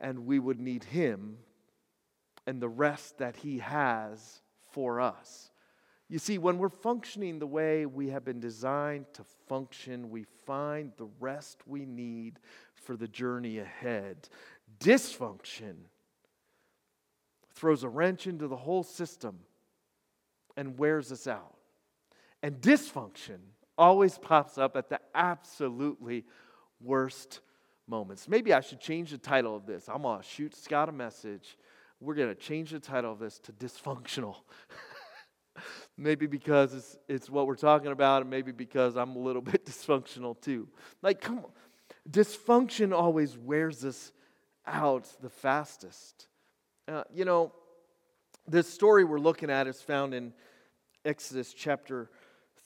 and 0.00 0.26
we 0.26 0.38
would 0.38 0.58
need 0.58 0.84
Him 0.84 1.36
and 2.46 2.60
the 2.60 2.68
rest 2.68 3.18
that 3.18 3.36
He 3.36 3.58
has 3.58 4.40
for 4.72 5.00
us. 5.00 5.50
You 6.08 6.18
see, 6.18 6.36
when 6.36 6.58
we're 6.58 6.68
functioning 6.68 7.38
the 7.38 7.46
way 7.46 7.86
we 7.86 8.10
have 8.10 8.24
been 8.24 8.40
designed 8.40 9.06
to 9.14 9.24
function, 9.48 10.10
we 10.10 10.26
find 10.46 10.92
the 10.96 11.08
rest 11.20 11.58
we 11.66 11.86
need 11.86 12.38
for 12.74 12.96
the 12.96 13.08
journey 13.08 13.58
ahead. 13.58 14.28
Dysfunction 14.78 15.74
throws 17.54 17.82
a 17.82 17.88
wrench 17.88 18.26
into 18.26 18.48
the 18.48 18.56
whole 18.56 18.82
system 18.82 19.38
and 20.56 20.78
wears 20.78 21.12
us 21.12 21.26
out. 21.26 21.54
And 22.42 22.60
dysfunction 22.60 23.38
always 23.78 24.18
pops 24.18 24.58
up 24.58 24.76
at 24.76 24.88
the 24.88 25.00
absolutely 25.14 26.24
worst 26.80 27.40
moments. 27.86 28.28
Maybe 28.28 28.52
I 28.52 28.60
should 28.60 28.80
change 28.80 29.12
the 29.12 29.18
title 29.18 29.56
of 29.56 29.64
this. 29.66 29.88
I'm 29.88 30.02
going 30.02 30.20
to 30.20 30.26
shoot 30.26 30.54
Scott 30.54 30.88
a 30.88 30.92
message. 30.92 31.56
We're 32.02 32.14
going 32.14 32.30
to 32.30 32.34
change 32.34 32.72
the 32.72 32.80
title 32.80 33.12
of 33.12 33.20
this 33.20 33.38
to 33.40 33.52
dysfunctional. 33.52 34.34
maybe 35.96 36.26
because 36.26 36.74
it's, 36.74 36.96
it's 37.08 37.30
what 37.30 37.46
we're 37.46 37.54
talking 37.54 37.92
about, 37.92 38.22
and 38.22 38.30
maybe 38.30 38.50
because 38.50 38.96
I'm 38.96 39.14
a 39.14 39.20
little 39.20 39.42
bit 39.42 39.64
dysfunctional 39.64 40.40
too. 40.40 40.68
Like, 41.00 41.20
come 41.20 41.38
on. 41.38 41.50
Dysfunction 42.10 42.92
always 42.92 43.38
wears 43.38 43.84
us 43.84 44.10
out 44.66 45.08
the 45.22 45.30
fastest. 45.30 46.26
Uh, 46.88 47.04
you 47.14 47.24
know, 47.24 47.52
this 48.48 48.68
story 48.68 49.04
we're 49.04 49.20
looking 49.20 49.50
at 49.50 49.68
is 49.68 49.80
found 49.80 50.12
in 50.12 50.32
Exodus 51.04 51.54
chapter 51.54 52.10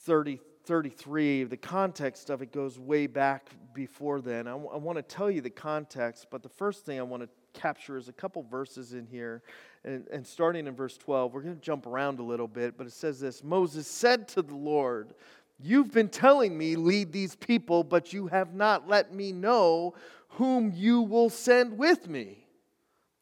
30, 0.05 0.39
33. 0.65 1.43
The 1.43 1.57
context 1.57 2.31
of 2.31 2.41
it 2.41 2.51
goes 2.51 2.79
way 2.79 3.05
back 3.05 3.51
before 3.75 4.19
then. 4.19 4.47
I, 4.47 4.51
w- 4.51 4.71
I 4.73 4.77
want 4.77 4.97
to 4.97 5.03
tell 5.03 5.29
you 5.29 5.41
the 5.41 5.51
context, 5.51 6.27
but 6.31 6.41
the 6.41 6.49
first 6.49 6.83
thing 6.83 6.97
I 6.97 7.03
want 7.03 7.21
to 7.21 7.29
capture 7.57 7.97
is 7.97 8.07
a 8.07 8.13
couple 8.13 8.43
verses 8.43 8.93
in 8.93 9.05
here. 9.05 9.41
And, 9.83 10.07
and 10.11 10.25
starting 10.25 10.67
in 10.67 10.75
verse 10.75 10.97
12, 10.97 11.33
we're 11.33 11.41
going 11.41 11.55
to 11.55 11.61
jump 11.61 11.85
around 11.85 12.19
a 12.19 12.23
little 12.23 12.47
bit, 12.47 12.77
but 12.77 12.87
it 12.87 12.93
says 12.93 13.19
this 13.19 13.43
Moses 13.43 13.87
said 13.87 14.27
to 14.29 14.41
the 14.41 14.55
Lord, 14.55 15.13
You've 15.59 15.91
been 15.91 16.09
telling 16.09 16.55
me, 16.55 16.75
lead 16.75 17.11
these 17.11 17.35
people, 17.35 17.83
but 17.83 18.13
you 18.13 18.27
have 18.27 18.53
not 18.53 18.87
let 18.87 19.13
me 19.13 19.31
know 19.31 19.95
whom 20.29 20.71
you 20.75 21.01
will 21.01 21.29
send 21.29 21.77
with 21.77 22.07
me. 22.07 22.45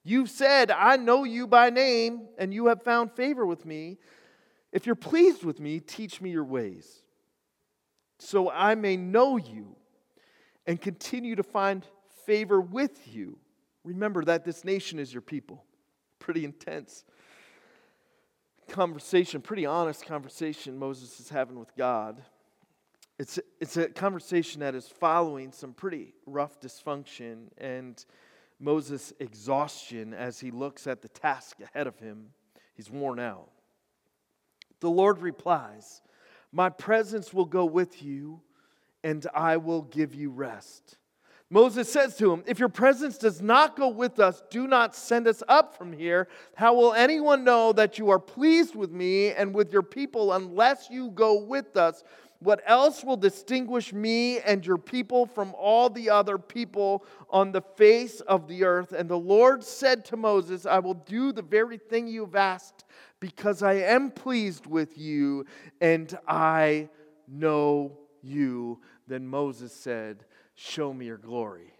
You've 0.03 0.29
said, 0.29 0.69
I 0.69 0.97
know 0.97 1.23
you 1.23 1.47
by 1.47 1.69
name, 1.69 2.27
and 2.37 2.53
you 2.53 2.67
have 2.67 2.83
found 2.83 3.13
favor 3.13 3.45
with 3.45 3.65
me. 3.65 3.97
If 4.73 4.85
you're 4.85 4.95
pleased 4.95 5.45
with 5.45 5.59
me, 5.61 5.79
teach 5.79 6.19
me 6.19 6.29
your 6.29 6.43
ways, 6.43 7.01
so 8.19 8.51
I 8.51 8.75
may 8.75 8.97
know 8.97 9.37
you 9.37 9.75
and 10.67 10.81
continue 10.81 11.35
to 11.37 11.43
find 11.43 11.85
favor 12.25 12.59
with 12.59 13.07
you. 13.07 13.37
Remember 13.85 14.25
that 14.25 14.43
this 14.43 14.65
nation 14.65 14.99
is 14.99 15.13
your 15.13 15.21
people. 15.21 15.63
Pretty 16.19 16.43
intense 16.43 17.05
conversation, 18.67 19.41
pretty 19.41 19.65
honest 19.65 20.05
conversation 20.05 20.77
Moses 20.77 21.19
is 21.19 21.29
having 21.29 21.59
with 21.59 21.75
God. 21.75 22.21
It's, 23.17 23.39
it's 23.61 23.77
a 23.77 23.87
conversation 23.87 24.59
that 24.59 24.75
is 24.75 24.87
following 24.87 25.51
some 25.51 25.73
pretty 25.73 26.13
rough 26.25 26.59
dysfunction 26.59 27.47
and 27.57 28.03
Moses' 28.59 29.13
exhaustion 29.19 30.13
as 30.13 30.39
he 30.39 30.51
looks 30.51 30.87
at 30.87 31.01
the 31.01 31.07
task 31.09 31.57
ahead 31.61 31.87
of 31.87 31.99
him. 31.99 32.27
He's 32.73 32.89
worn 32.89 33.19
out. 33.19 33.49
The 34.81 34.89
Lord 34.89 35.19
replies, 35.19 36.01
My 36.51 36.69
presence 36.69 37.33
will 37.33 37.45
go 37.45 37.65
with 37.65 38.03
you, 38.03 38.41
and 39.03 39.25
I 39.33 39.57
will 39.57 39.83
give 39.83 40.13
you 40.13 40.29
rest. 40.29 40.97
Moses 41.51 41.91
says 41.91 42.15
to 42.17 42.33
him, 42.33 42.43
If 42.47 42.57
your 42.57 42.69
presence 42.69 43.17
does 43.17 43.41
not 43.41 43.75
go 43.75 43.87
with 43.87 44.19
us, 44.19 44.41
do 44.49 44.67
not 44.67 44.95
send 44.95 45.27
us 45.27 45.43
up 45.47 45.77
from 45.77 45.93
here. 45.93 46.27
How 46.55 46.73
will 46.73 46.93
anyone 46.93 47.43
know 47.43 47.71
that 47.73 47.99
you 47.99 48.09
are 48.09 48.19
pleased 48.19 48.75
with 48.75 48.91
me 48.91 49.31
and 49.31 49.53
with 49.53 49.71
your 49.71 49.83
people 49.83 50.33
unless 50.33 50.89
you 50.89 51.11
go 51.11 51.39
with 51.39 51.77
us? 51.77 52.03
What 52.39 52.61
else 52.65 53.03
will 53.03 53.17
distinguish 53.17 53.93
me 53.93 54.39
and 54.39 54.65
your 54.65 54.77
people 54.77 55.25
from 55.25 55.53
all 55.57 55.89
the 55.89 56.09
other 56.09 56.37
people 56.37 57.05
on 57.29 57.51
the 57.51 57.61
face 57.61 58.21
of 58.21 58.47
the 58.47 58.63
earth? 58.63 58.91
And 58.91 59.09
the 59.09 59.17
Lord 59.17 59.63
said 59.63 60.03
to 60.05 60.17
Moses, 60.17 60.65
I 60.65 60.79
will 60.79 60.95
do 60.95 61.31
the 61.31 61.41
very 61.41 61.77
thing 61.77 62.07
you 62.07 62.25
have 62.25 62.35
asked, 62.35 62.85
because 63.19 63.63
I 63.63 63.73
am 63.73 64.11
pleased 64.11 64.65
with 64.65 64.97
you 64.97 65.45
and 65.79 66.17
I 66.27 66.89
know 67.27 67.97
you. 68.21 68.81
Then 69.07 69.27
Moses 69.27 69.73
said, 69.73 70.25
Show 70.55 70.93
me 70.93 71.05
your 71.05 71.17
glory. 71.17 71.73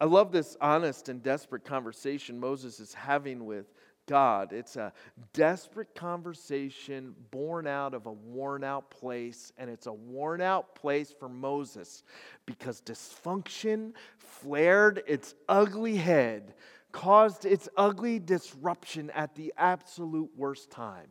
I 0.00 0.06
love 0.06 0.32
this 0.32 0.56
honest 0.60 1.08
and 1.08 1.22
desperate 1.22 1.64
conversation 1.64 2.40
Moses 2.40 2.80
is 2.80 2.94
having 2.94 3.44
with 3.44 3.66
God. 4.06 4.52
It's 4.52 4.76
a 4.76 4.92
desperate 5.34 5.94
conversation 5.94 7.14
born 7.30 7.66
out 7.66 7.92
of 7.92 8.06
a 8.06 8.12
worn 8.12 8.64
out 8.64 8.90
place, 8.90 9.52
and 9.58 9.68
it's 9.68 9.86
a 9.86 9.92
worn 9.92 10.40
out 10.40 10.74
place 10.74 11.14
for 11.16 11.28
Moses 11.28 12.02
because 12.46 12.80
dysfunction 12.80 13.92
flared 14.16 15.02
its 15.06 15.34
ugly 15.48 15.96
head, 15.96 16.54
caused 16.92 17.44
its 17.44 17.68
ugly 17.76 18.18
disruption 18.18 19.10
at 19.10 19.34
the 19.34 19.52
absolute 19.58 20.30
worst 20.36 20.70
time. 20.70 21.08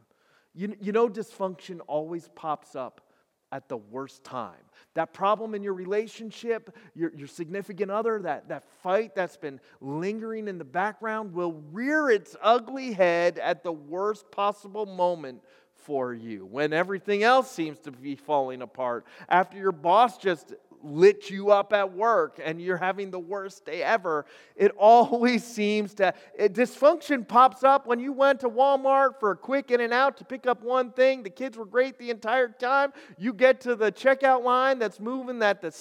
You, 0.56 0.76
you 0.82 0.92
know, 0.92 1.08
dysfunction 1.08 1.80
always 1.88 2.28
pops 2.36 2.76
up 2.76 3.09
at 3.52 3.68
the 3.70 3.78
worst 3.78 4.24
time. 4.24 4.62
That 4.94 5.14
problem 5.14 5.56
in 5.56 5.64
your 5.64 5.74
relationship, 5.74 6.76
your, 6.94 7.12
your 7.16 7.28
significant 7.28 7.92
other, 7.92 8.22
that, 8.22 8.50
that 8.50 8.64
fight 8.84 9.16
that's 9.16 9.38
been 9.38 9.60
lingering 9.82 10.48
in 10.48 10.58
the 10.58 10.66
background 10.66 11.34
will 11.34 11.62
rear 11.72 12.10
its 12.10 12.36
ugly 12.42 12.94
head 12.94 13.38
at 13.40 13.64
the 13.64 13.72
worst 13.72 14.30
possible 14.32 14.86
moment 14.86 15.42
for 15.74 16.14
you 16.14 16.46
when 16.46 16.74
everything 16.74 17.24
else 17.24 17.50
seems 17.50 17.80
to 17.80 17.92
be 17.92 18.16
falling 18.16 18.62
apart. 18.62 19.06
After 19.28 19.58
your 19.58 19.72
boss 19.72 20.18
just 20.18 20.54
lit 20.84 21.30
you 21.30 21.52
up 21.52 21.74
at 21.74 21.94
work 21.94 22.40
and 22.44 22.62
you're 22.62 22.78
having 22.78 23.12
the 23.12 23.20
worst 23.20 23.66
day 23.66 23.84
ever, 23.84 24.26
it 24.56 24.72
always 24.78 25.44
seems 25.56 25.94
to, 25.96 26.14
it, 26.38 26.54
dysfunction 26.54 27.28
pops 27.28 27.64
up 27.64 27.88
when 27.88 28.00
you 28.00 28.14
went 28.14 28.40
to 28.42 28.50
Walmart 28.50 29.20
for 29.20 29.32
a 29.32 29.36
quick 29.36 29.72
in 29.72 29.82
and 29.82 29.94
out 29.94 30.18
to 30.18 30.26
pick 30.26 30.46
up 30.48 30.64
one 30.64 30.92
thing. 30.92 31.24
The 31.24 31.30
kids 31.30 31.58
were 31.58 31.66
great 31.66 31.98
the 31.98 32.10
entire 32.10 32.50
time. 32.50 32.94
You 33.18 33.34
get 33.34 33.62
to 33.62 33.76
the 33.76 33.92
checkout 33.92 34.44
line 34.44 34.80
that's 34.80 35.00
moving 35.00 35.42
at 35.42 35.62
the 35.62 35.72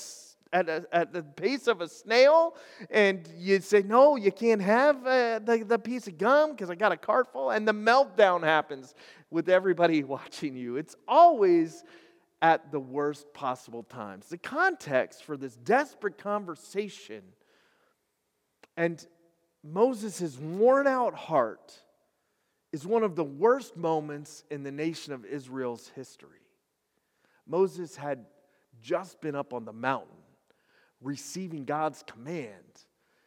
at, 0.53 0.69
a, 0.69 0.87
at, 0.93 1.13
the 1.13 1.23
pace 1.23 1.67
of 1.67 1.81
a 1.81 1.89
snail, 1.89 2.55
and 2.91 3.29
you 3.37 3.61
say, 3.61 3.83
No, 3.83 4.17
you 4.17 4.33
can't 4.33 4.63
have 4.63 4.97
uh, 5.07 5.41
the, 5.41 5.65
the 5.67 5.79
piece 5.79 6.07
of 6.07 6.17
gum 6.17 6.53
because 6.53 6.71
I 6.71 6.75
got 6.75 6.93
a 6.93 6.97
cart 6.97 7.33
full, 7.33 7.51
and 7.51 7.67
the 7.67 7.75
meltdown 7.75 8.43
happens 8.43 8.95
with 9.31 9.49
everybody 9.49 10.05
watching 10.05 10.57
you. 10.57 10.77
It's 10.77 10.97
always 11.07 11.85
at 12.40 12.70
the 12.70 12.81
worst 12.81 13.33
possible 13.35 13.83
times. 13.83 14.29
The 14.29 14.38
context 14.38 15.24
for 15.24 15.37
this 15.37 15.57
desperate 15.57 16.18
conversation 16.18 17.22
and 18.77 19.05
Moses' 19.64 20.38
worn 20.38 20.87
out 20.87 21.14
heart 21.14 21.74
is 22.72 22.87
one 22.87 23.03
of 23.03 23.16
the 23.16 23.24
worst 23.24 23.77
moments 23.77 24.44
in 24.51 24.62
the 24.62 24.70
nation 24.70 25.12
of 25.12 25.24
Israel's 25.24 25.88
history. 25.96 26.46
Moses 27.46 27.96
had 27.96 28.24
just 28.81 29.20
been 29.20 29.35
up 29.35 29.53
on 29.53 29.64
the 29.64 29.72
mountain 29.72 30.14
receiving 31.01 31.64
God's 31.64 32.03
command, 32.07 32.85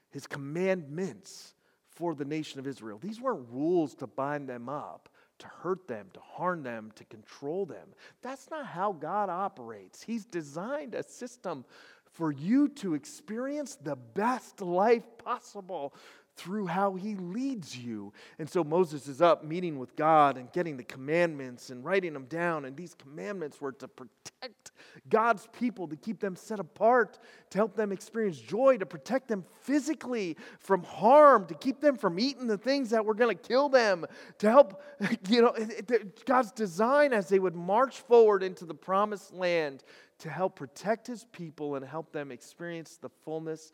his 0.09 0.27
commandments 0.27 1.53
for 1.89 2.15
the 2.15 2.25
nation 2.25 2.59
of 2.59 2.67
Israel. 2.67 2.97
These 2.97 3.19
weren't 3.19 3.47
rules 3.49 3.95
to 3.95 4.07
bind 4.07 4.47
them 4.47 4.69
up 4.69 5.09
to 5.41 5.47
hurt 5.47 5.87
them, 5.87 6.07
to 6.13 6.19
harm 6.19 6.63
them, 6.63 6.91
to 6.95 7.03
control 7.05 7.65
them. 7.65 7.89
That's 8.21 8.49
not 8.49 8.65
how 8.65 8.93
God 8.93 9.29
operates. 9.29 10.01
He's 10.01 10.25
designed 10.25 10.95
a 10.95 11.03
system 11.03 11.65
for 12.13 12.31
you 12.31 12.67
to 12.69 12.93
experience 12.93 13.75
the 13.75 13.95
best 13.95 14.61
life 14.61 15.03
possible 15.17 15.93
through 16.41 16.65
how 16.65 16.95
he 16.95 17.15
leads 17.15 17.77
you. 17.77 18.11
And 18.39 18.49
so 18.49 18.63
Moses 18.63 19.07
is 19.07 19.21
up 19.21 19.43
meeting 19.43 19.77
with 19.77 19.95
God 19.95 20.37
and 20.37 20.51
getting 20.51 20.75
the 20.75 20.83
commandments 20.83 21.69
and 21.69 21.85
writing 21.85 22.13
them 22.13 22.25
down. 22.25 22.65
And 22.65 22.75
these 22.75 22.95
commandments 22.95 23.61
were 23.61 23.71
to 23.73 23.87
protect 23.87 24.71
God's 25.07 25.47
people, 25.53 25.87
to 25.87 25.95
keep 25.95 26.19
them 26.19 26.35
set 26.35 26.59
apart, 26.59 27.19
to 27.51 27.57
help 27.59 27.75
them 27.75 27.91
experience 27.91 28.39
joy, 28.39 28.77
to 28.77 28.87
protect 28.87 29.27
them 29.27 29.45
physically 29.61 30.35
from 30.59 30.81
harm, 30.83 31.45
to 31.45 31.53
keep 31.53 31.79
them 31.79 31.95
from 31.95 32.19
eating 32.19 32.47
the 32.47 32.57
things 32.57 32.89
that 32.89 33.05
were 33.05 33.13
going 33.13 33.35
to 33.37 33.47
kill 33.47 33.69
them, 33.69 34.05
to 34.39 34.49
help, 34.49 34.81
you 35.29 35.43
know, 35.43 35.55
God's 36.25 36.51
design 36.51 37.13
as 37.13 37.29
they 37.29 37.37
would 37.37 37.55
march 37.55 37.99
forward 37.99 38.41
into 38.41 38.65
the 38.65 38.73
promised 38.73 39.31
land 39.31 39.83
to 40.19 40.29
help 40.29 40.55
protect 40.55 41.05
his 41.05 41.25
people 41.31 41.75
and 41.75 41.85
help 41.85 42.11
them 42.11 42.31
experience 42.31 42.97
the 42.97 43.09
fullness 43.23 43.71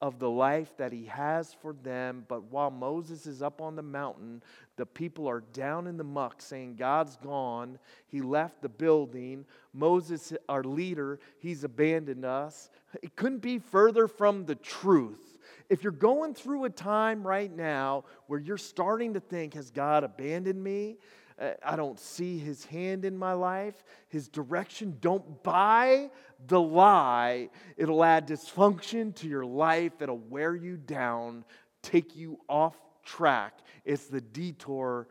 of 0.00 0.18
the 0.18 0.30
life 0.30 0.76
that 0.76 0.92
he 0.92 1.06
has 1.06 1.52
for 1.54 1.72
them. 1.72 2.24
But 2.28 2.44
while 2.44 2.70
Moses 2.70 3.26
is 3.26 3.42
up 3.42 3.60
on 3.60 3.74
the 3.74 3.82
mountain, 3.82 4.42
the 4.76 4.86
people 4.86 5.28
are 5.28 5.42
down 5.52 5.86
in 5.86 5.96
the 5.96 6.04
muck 6.04 6.40
saying, 6.40 6.76
God's 6.76 7.16
gone. 7.16 7.78
He 8.06 8.20
left 8.20 8.62
the 8.62 8.68
building. 8.68 9.44
Moses, 9.72 10.32
our 10.48 10.62
leader, 10.62 11.18
he's 11.38 11.64
abandoned 11.64 12.24
us. 12.24 12.70
It 13.02 13.16
couldn't 13.16 13.42
be 13.42 13.58
further 13.58 14.06
from 14.06 14.44
the 14.44 14.54
truth. 14.54 15.38
If 15.68 15.82
you're 15.82 15.92
going 15.92 16.34
through 16.34 16.64
a 16.64 16.70
time 16.70 17.26
right 17.26 17.54
now 17.54 18.04
where 18.26 18.38
you're 18.38 18.56
starting 18.56 19.14
to 19.14 19.20
think, 19.20 19.54
Has 19.54 19.70
God 19.70 20.04
abandoned 20.04 20.62
me? 20.62 20.96
Uh, 21.40 21.50
I 21.64 21.76
don't 21.76 21.98
see 21.98 22.38
his 22.38 22.64
hand 22.64 23.04
in 23.04 23.16
my 23.16 23.32
life, 23.32 23.84
his 24.08 24.28
direction. 24.28 24.96
Don't 25.00 25.42
buy 25.42 26.10
the 26.46 26.60
lie. 26.60 27.50
It'll 27.76 28.02
add 28.02 28.26
dysfunction 28.26 29.14
to 29.16 29.28
your 29.28 29.44
life, 29.44 30.00
it'll 30.00 30.18
wear 30.18 30.54
you 30.54 30.76
down, 30.76 31.44
take 31.82 32.16
you 32.16 32.38
off 32.48 32.76
track. 33.04 33.58
It's 33.84 34.06
the 34.06 34.20
detour 34.20 35.08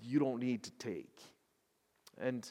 you 0.00 0.18
don't 0.18 0.40
need 0.40 0.62
to 0.64 0.70
take. 0.72 1.20
And 2.18 2.50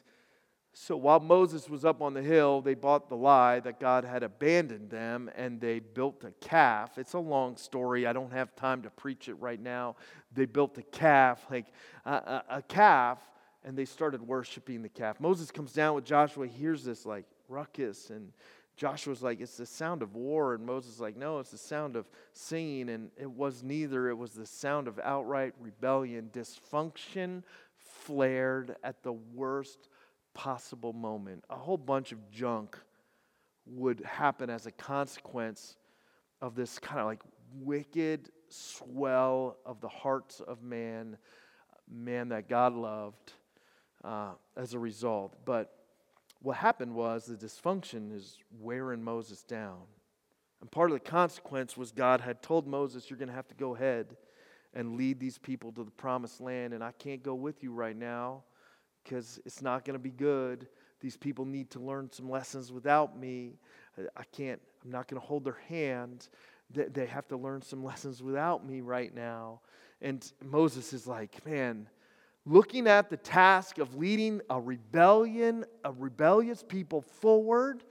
so 0.76 0.98
while 0.98 1.20
Moses 1.20 1.70
was 1.70 1.86
up 1.86 2.02
on 2.02 2.16
the 2.16 2.22
hill, 2.22 2.60
they 2.60 2.74
bought 2.74 3.08
the 3.08 3.16
lie 3.16 3.60
that 3.60 3.80
God 3.80 4.04
had 4.04 4.24
abandoned 4.24 4.90
them 4.90 5.30
and 5.36 5.62
they 5.62 5.80
built 5.80 6.24
a 6.24 6.32
calf. 6.46 6.98
It's 6.98 7.14
a 7.14 7.20
long 7.20 7.58
story. 7.58 8.08
I 8.08 8.14
don't 8.14 8.34
have 8.34 8.56
time 8.56 8.82
to 8.82 8.90
preach 8.90 9.30
it 9.30 9.36
right 9.36 9.62
now. 9.62 9.96
They 10.34 10.46
built 10.46 10.76
a 10.80 10.82
calf, 10.82 11.46
like 11.52 11.68
a, 12.06 12.42
a, 12.50 12.64
calf, 12.68 13.20
and 13.64 13.78
they 13.78 13.86
started 13.86 14.28
worshiping 14.28 14.82
the 14.82 14.90
calf. 14.90 15.20
Moses 15.20 15.52
comes 15.52 15.74
down 15.74 15.94
with 15.94 16.06
Joshua, 16.06 16.48
hears 16.48 16.84
this 16.84 17.06
like 17.06 17.26
ruckus, 17.48 18.10
and 18.10 18.32
Joshua's 18.76 19.22
like, 19.22 19.42
It's 19.42 19.58
the 19.58 19.68
sound 19.68 20.02
of 20.02 20.16
war. 20.16 20.56
And 20.56 20.66
Moses 20.66 21.00
like, 21.00 21.16
No, 21.16 21.38
it's 21.38 21.52
the 21.52 21.58
sound 21.60 21.96
of 21.96 22.10
singing. 22.34 22.90
And 22.90 23.12
it 23.16 23.30
was 23.30 23.62
neither. 23.62 24.10
It 24.10 24.18
was 24.18 24.32
the 24.32 24.48
sound 24.48 24.88
of 24.88 25.00
outright 25.04 25.54
rebellion. 25.60 26.32
Dysfunction 26.34 27.44
flared 27.78 28.76
at 28.84 29.04
the 29.04 29.14
worst 29.14 29.88
possible 30.34 30.94
moment. 30.94 31.44
A 31.50 31.56
whole 31.56 31.78
bunch 31.78 32.12
of 32.12 32.32
junk 32.32 32.78
would 33.66 34.02
happen 34.02 34.50
as 34.50 34.66
a 34.66 34.72
consequence 34.72 35.78
of 36.42 36.56
this 36.56 36.80
kind 36.80 37.00
of 37.00 37.08
like 37.08 37.22
wicked 37.56 38.30
swell 38.50 39.58
of 39.66 39.80
the 39.82 39.88
hearts 39.88 40.42
of 40.42 40.62
man, 40.62 41.18
man 41.90 42.30
that 42.30 42.50
God 42.50 42.74
loved 42.74 43.34
uh, 44.04 44.32
as 44.58 44.74
a 44.74 44.80
result. 44.80 45.38
But 45.46 45.74
what 46.42 46.58
happened 46.58 46.94
was 46.94 47.26
the 47.26 47.36
dysfunction 47.36 48.14
is 48.14 48.38
wearing 48.60 49.02
Moses 49.02 49.44
down. 49.44 49.80
And 50.60 50.70
part 50.70 50.92
of 50.92 50.96
the 50.96 51.10
consequence 51.10 51.78
was 51.78 51.92
God 51.92 52.22
had 52.22 52.42
told 52.42 52.68
Moses, 52.68 53.10
You're 53.10 53.20
going 53.20 53.30
to 53.30 53.36
have 53.36 53.48
to 53.50 53.56
go 53.56 53.76
ahead 53.76 54.16
and 54.74 54.98
lead 54.98 55.20
these 55.20 55.38
people 55.38 55.72
to 55.74 55.84
the 55.84 55.92
promised 55.92 56.42
land, 56.42 56.74
and 56.74 56.84
I 56.84 56.92
can't 56.94 57.22
go 57.22 57.36
with 57.36 57.64
you 57.64 57.72
right 57.72 57.96
now 57.96 58.44
because 59.04 59.40
it's 59.46 59.62
not 59.62 59.86
going 59.86 59.96
to 59.96 60.04
be 60.04 60.12
good. 60.12 60.68
These 61.00 61.18
people 61.18 61.46
need 61.46 61.70
to 61.72 61.80
learn 61.80 62.10
some 62.12 62.30
lessons 62.30 62.72
without 62.72 63.20
me. 63.20 63.58
I 64.16 64.24
can't, 64.32 64.62
I'm 64.84 64.92
not 64.92 65.08
going 65.08 65.20
to 65.20 65.28
hold 65.28 65.44
their 65.44 65.60
hand. 65.68 66.30
They 66.72 67.06
have 67.06 67.28
to 67.28 67.38
learn 67.38 67.62
some 67.62 67.84
lessons 67.92 68.24
without 68.24 68.66
me 68.66 68.82
right 68.82 69.14
now. 69.14 69.62
And 70.02 70.30
Moses 70.44 70.94
is 70.94 71.08
like, 71.08 71.46
man, 71.46 71.88
looking 72.46 72.88
at 72.88 73.10
the 73.10 73.18
task 73.18 73.78
of 73.78 73.96
leading 73.96 74.42
a 74.50 74.60
rebellion, 74.60 75.66
a 75.84 75.92
rebellious 75.92 76.64
people 76.64 77.02
forward, 77.02 77.84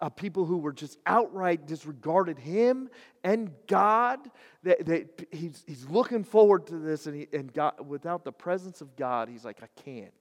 a 0.00 0.10
people 0.10 0.44
who 0.44 0.58
were 0.58 0.72
just 0.72 0.98
outright 1.06 1.66
disregarded 1.66 2.38
him 2.38 2.90
and 3.22 3.50
God. 3.66 4.30
That, 4.62 5.26
he's, 5.30 5.64
he's 5.66 5.86
looking 5.88 6.24
forward 6.24 6.66
to 6.68 6.78
this, 6.78 7.06
and, 7.06 7.16
he, 7.16 7.28
and 7.32 7.52
God, 7.52 7.86
without 7.86 8.24
the 8.24 8.32
presence 8.32 8.80
of 8.80 8.96
God, 8.96 9.28
he's 9.28 9.44
like, 9.44 9.62
I 9.62 9.68
can't. 9.82 10.12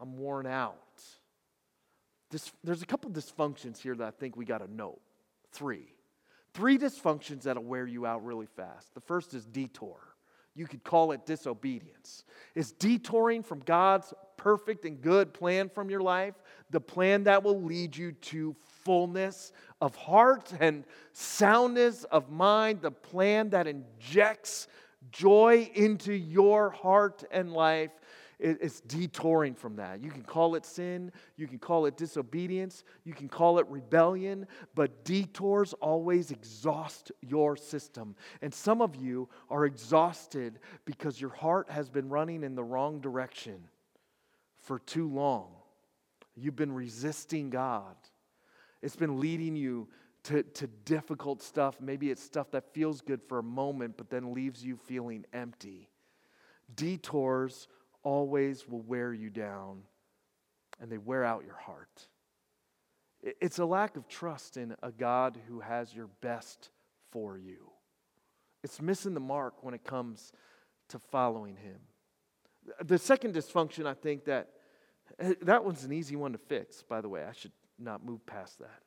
I'm 0.00 0.16
worn 0.16 0.46
out. 0.46 0.78
This, 2.30 2.52
there's 2.62 2.82
a 2.82 2.86
couple 2.86 3.10
dysfunctions 3.10 3.78
here 3.78 3.94
that 3.94 4.06
I 4.06 4.10
think 4.10 4.36
we 4.36 4.44
got 4.44 4.58
to 4.58 4.72
note. 4.72 5.00
Three. 5.52 5.94
Three 6.52 6.78
dysfunctions 6.78 7.42
that'll 7.42 7.62
wear 7.62 7.86
you 7.86 8.06
out 8.06 8.24
really 8.24 8.46
fast. 8.46 8.94
The 8.94 9.00
first 9.00 9.34
is 9.34 9.44
detour. 9.44 9.98
You 10.56 10.66
could 10.66 10.84
call 10.84 11.12
it 11.12 11.26
disobedience. 11.26 12.24
It's 12.54 12.70
detouring 12.70 13.42
from 13.42 13.60
God's 13.60 14.14
perfect 14.36 14.84
and 14.84 15.00
good 15.00 15.34
plan 15.34 15.68
from 15.68 15.90
your 15.90 16.00
life, 16.00 16.34
the 16.70 16.80
plan 16.80 17.24
that 17.24 17.42
will 17.42 17.60
lead 17.60 17.96
you 17.96 18.12
to 18.12 18.54
fullness 18.84 19.52
of 19.80 19.96
heart 19.96 20.52
and 20.60 20.84
soundness 21.12 22.04
of 22.04 22.30
mind, 22.30 22.82
the 22.82 22.90
plan 22.90 23.50
that 23.50 23.66
injects 23.66 24.68
joy 25.10 25.70
into 25.74 26.12
your 26.12 26.70
heart 26.70 27.24
and 27.30 27.52
life. 27.52 27.90
It's 28.46 28.80
detouring 28.80 29.54
from 29.54 29.76
that. 29.76 30.02
You 30.02 30.10
can 30.10 30.22
call 30.22 30.54
it 30.54 30.66
sin, 30.66 31.10
you 31.38 31.46
can 31.46 31.58
call 31.58 31.86
it 31.86 31.96
disobedience, 31.96 32.84
you 33.02 33.14
can 33.14 33.26
call 33.26 33.58
it 33.58 33.66
rebellion, 33.70 34.46
but 34.74 35.02
detours 35.02 35.72
always 35.80 36.30
exhaust 36.30 37.10
your 37.22 37.56
system. 37.56 38.14
And 38.42 38.52
some 38.52 38.82
of 38.82 38.96
you 38.96 39.30
are 39.48 39.64
exhausted 39.64 40.58
because 40.84 41.18
your 41.18 41.30
heart 41.30 41.70
has 41.70 41.88
been 41.88 42.10
running 42.10 42.44
in 42.44 42.54
the 42.54 42.62
wrong 42.62 43.00
direction 43.00 43.64
for 44.58 44.78
too 44.78 45.08
long. 45.08 45.48
You've 46.36 46.56
been 46.56 46.72
resisting 46.72 47.48
God. 47.48 47.96
It's 48.82 48.96
been 48.96 49.20
leading 49.20 49.56
you 49.56 49.88
to, 50.24 50.42
to 50.42 50.66
difficult 50.66 51.42
stuff. 51.42 51.80
Maybe 51.80 52.10
it's 52.10 52.22
stuff 52.22 52.50
that 52.50 52.74
feels 52.74 53.00
good 53.00 53.22
for 53.22 53.38
a 53.38 53.42
moment, 53.42 53.96
but 53.96 54.10
then 54.10 54.34
leaves 54.34 54.62
you 54.62 54.76
feeling 54.76 55.24
empty. 55.32 55.88
Detours 56.74 57.68
always 58.04 58.68
will 58.68 58.82
wear 58.82 59.12
you 59.12 59.30
down 59.30 59.82
and 60.80 60.90
they 60.90 60.98
wear 60.98 61.24
out 61.24 61.44
your 61.44 61.56
heart. 61.56 62.06
It's 63.22 63.58
a 63.58 63.64
lack 63.64 63.96
of 63.96 64.06
trust 64.06 64.56
in 64.56 64.76
a 64.82 64.92
God 64.92 65.38
who 65.48 65.60
has 65.60 65.94
your 65.94 66.08
best 66.20 66.70
for 67.10 67.38
you. 67.38 67.70
It's 68.62 68.80
missing 68.80 69.14
the 69.14 69.20
mark 69.20 69.64
when 69.64 69.74
it 69.74 69.84
comes 69.84 70.32
to 70.88 70.98
following 70.98 71.56
Him. 71.56 71.78
The 72.84 72.98
second 72.98 73.34
dysfunction, 73.34 73.86
I 73.86 73.94
think 73.94 74.26
that 74.26 74.50
that 75.42 75.64
one's 75.64 75.84
an 75.84 75.92
easy 75.92 76.16
one 76.16 76.32
to 76.32 76.38
fix, 76.38 76.82
by 76.82 77.00
the 77.00 77.08
way. 77.08 77.24
I 77.24 77.32
should 77.32 77.52
not 77.78 78.04
move 78.04 78.24
past 78.26 78.58
that. 78.58 78.80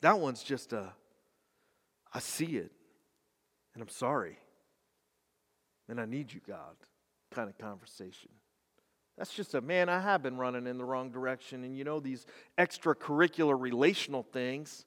That 0.00 0.18
one's 0.18 0.42
just 0.42 0.72
a, 0.72 0.92
I 2.12 2.18
see 2.20 2.56
it, 2.56 2.72
and 3.74 3.82
I'm 3.82 3.88
sorry, 3.88 4.38
and 5.88 6.00
I 6.00 6.04
need 6.04 6.32
you, 6.32 6.40
God, 6.46 6.76
kind 7.36 7.50
of 7.50 7.58
conversation. 7.58 8.30
That's 9.18 9.34
just 9.34 9.54
a 9.54 9.60
man, 9.60 9.90
I 9.90 10.00
have 10.00 10.22
been 10.22 10.38
running 10.38 10.66
in 10.66 10.78
the 10.78 10.84
wrong 10.86 11.10
direction. 11.10 11.64
And 11.64 11.76
you 11.76 11.84
know, 11.84 12.00
these 12.00 12.24
extracurricular 12.56 13.60
relational 13.60 14.22
things, 14.22 14.86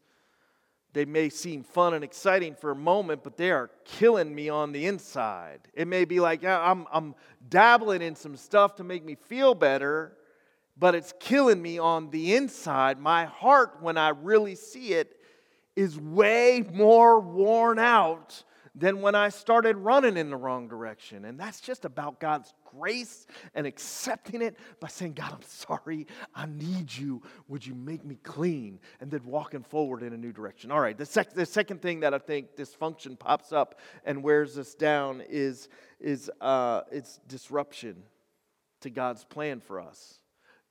they 0.93 1.05
may 1.05 1.29
seem 1.29 1.61
fun 1.61 1.93
and 1.93 2.03
exciting 2.03 2.55
for 2.55 2.71
a 2.71 2.75
moment, 2.75 3.23
but 3.23 3.37
they 3.37 3.51
are 3.51 3.69
killing 3.85 4.33
me 4.33 4.49
on 4.49 4.71
the 4.71 4.87
inside. 4.87 5.59
It 5.75 5.87
may 5.87 6.05
be 6.05 6.19
like 6.19 6.43
I'm, 6.43 6.87
I'm 6.91 7.13
dabbling 7.47 8.01
in 8.01 8.15
some 8.15 8.35
stuff 8.35 8.75
to 8.77 8.83
make 8.83 9.05
me 9.05 9.13
feel 9.13 9.53
better, 9.53 10.17
but 10.75 10.95
it's 10.95 11.13
killing 11.19 11.61
me 11.61 11.77
on 11.77 12.09
the 12.09 12.35
inside. 12.35 12.97
My 12.97 13.25
heart, 13.25 13.77
when 13.79 13.95
I 13.95 14.09
really 14.09 14.55
see 14.55 14.93
it, 14.93 15.15
is 15.75 15.99
way 15.99 16.67
more 16.73 17.19
worn 17.19 17.77
out 17.77 18.43
than 18.79 19.01
when 19.01 19.13
I 19.13 19.29
started 19.29 19.77
running 19.77 20.15
in 20.15 20.29
the 20.29 20.37
wrong 20.37 20.67
direction. 20.67 21.25
And 21.25 21.39
that's 21.39 21.59
just 21.59 21.83
about 21.83 22.19
God's 22.19 22.53
grace 22.65 23.27
and 23.53 23.67
accepting 23.67 24.41
it 24.41 24.57
by 24.79 24.87
saying, 24.87 25.13
God, 25.13 25.33
I'm 25.33 25.41
sorry. 25.41 26.07
I 26.33 26.45
need 26.45 26.95
you. 26.95 27.21
Would 27.49 27.65
you 27.65 27.75
make 27.75 28.05
me 28.05 28.15
clean? 28.23 28.79
And 29.01 29.11
then 29.11 29.25
walking 29.25 29.63
forward 29.63 30.01
in 30.01 30.13
a 30.13 30.17
new 30.17 30.31
direction. 30.31 30.71
All 30.71 30.79
right, 30.79 30.97
the, 30.97 31.05
sec- 31.05 31.33
the 31.33 31.45
second 31.45 31.81
thing 31.81 31.99
that 32.01 32.13
I 32.13 32.19
think 32.19 32.55
dysfunction 32.55 33.19
pops 33.19 33.51
up 33.51 33.79
and 34.05 34.23
wears 34.23 34.57
us 34.57 34.73
down 34.75 35.21
is, 35.27 35.67
is 35.99 36.31
uh, 36.39 36.81
it's 36.91 37.19
disruption 37.27 38.03
to 38.81 38.89
God's 38.89 39.25
plan 39.25 39.59
for 39.59 39.81
us. 39.81 40.19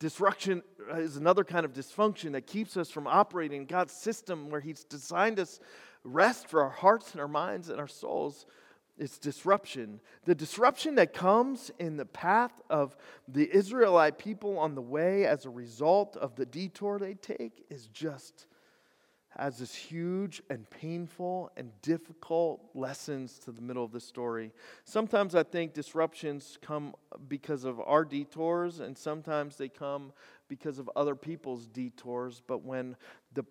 Disruption 0.00 0.62
is 0.94 1.16
another 1.16 1.42
kind 1.42 1.64
of 1.64 1.72
dysfunction 1.72 2.32
that 2.32 2.46
keeps 2.46 2.76
us 2.76 2.88
from 2.88 3.08
operating 3.08 3.66
God's 3.66 3.92
system 3.92 4.48
where 4.48 4.60
He's 4.60 4.84
designed 4.84 5.40
us 5.40 5.58
rest 6.08 6.48
for 6.48 6.62
our 6.62 6.70
hearts 6.70 7.12
and 7.12 7.20
our 7.20 7.28
minds 7.28 7.68
and 7.68 7.78
our 7.78 7.88
souls. 7.88 8.46
It's 8.98 9.18
disruption. 9.18 10.00
The 10.24 10.34
disruption 10.34 10.96
that 10.96 11.12
comes 11.12 11.70
in 11.78 11.96
the 11.96 12.04
path 12.04 12.60
of 12.68 12.96
the 13.28 13.48
Israelite 13.54 14.18
people 14.18 14.58
on 14.58 14.74
the 14.74 14.82
way 14.82 15.24
as 15.24 15.44
a 15.44 15.50
result 15.50 16.16
of 16.16 16.34
the 16.34 16.46
detour 16.46 16.98
they 16.98 17.14
take 17.14 17.64
is 17.70 17.86
just 17.86 18.46
has 19.36 19.58
this 19.58 19.74
huge 19.74 20.42
and 20.50 20.68
painful 20.68 21.52
and 21.56 21.70
difficult 21.80 22.60
lessons 22.74 23.38
to 23.38 23.52
the 23.52 23.62
middle 23.62 23.84
of 23.84 23.92
the 23.92 24.00
story. 24.00 24.52
Sometimes 24.84 25.36
I 25.36 25.44
think 25.44 25.74
disruptions 25.74 26.58
come 26.60 26.94
because 27.28 27.64
of 27.64 27.78
our 27.80 28.04
detours, 28.04 28.80
and 28.80 28.98
sometimes 28.98 29.56
they 29.56 29.68
come 29.68 30.12
because 30.48 30.78
of 30.78 30.90
other 30.96 31.14
people's 31.14 31.66
detours. 31.66 32.42
But 32.46 32.64
when 32.64 32.96
the, 33.34 33.44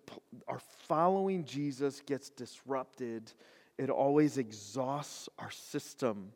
our 0.48 0.60
following 0.88 1.46
Jesus 1.46 2.02
gets 2.06 2.30
disrupted, 2.30 3.32
it 3.78 3.90
always 3.90 4.38
exhausts 4.38 5.30
our 5.38 5.52
system. 5.52 6.32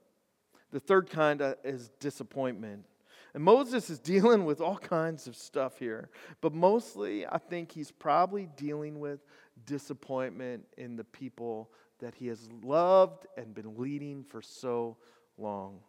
The 0.72 0.80
third 0.80 1.10
kind 1.10 1.42
is 1.64 1.90
disappointment. 2.00 2.86
And 3.34 3.44
Moses 3.44 3.90
is 3.90 4.00
dealing 4.14 4.46
with 4.46 4.62
all 4.62 4.78
kinds 4.78 5.28
of 5.28 5.36
stuff 5.36 5.78
here, 5.80 6.10
but 6.42 6.54
mostly 6.54 7.26
I 7.26 7.38
think 7.38 7.72
he's 7.72 7.92
probably 7.92 8.48
dealing 8.56 9.00
with 9.00 9.20
disappointment 9.66 10.66
in 10.78 10.96
the 10.96 11.04
people 11.04 11.72
that 12.00 12.16
he 12.16 12.28
has 12.28 12.50
loved 12.64 13.28
and 13.38 13.54
been 13.54 13.76
leading 13.78 14.24
for 14.24 14.42
so 14.42 14.98
long. 15.38 15.80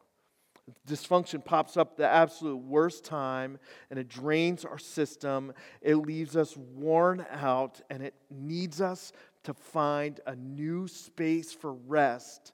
Dysfunction 0.87 1.45
pops 1.45 1.77
up 1.77 1.97
the 1.97 2.07
absolute 2.07 2.57
worst 2.57 3.05
time 3.05 3.59
and 3.91 3.99
it 3.99 4.09
drains 4.09 4.65
our 4.65 4.79
system. 4.79 5.53
It 5.81 5.97
leaves 5.97 6.37
us 6.37 6.57
worn 6.57 7.27
out 7.31 7.81
and 7.91 8.03
it 8.03 8.15
needs 8.31 8.81
us 8.81 9.13
to 9.45 9.55
find 9.55 10.21
a 10.27 10.37
new 10.37 10.87
space 10.87 11.53
for 11.53 11.73
rest 11.73 12.53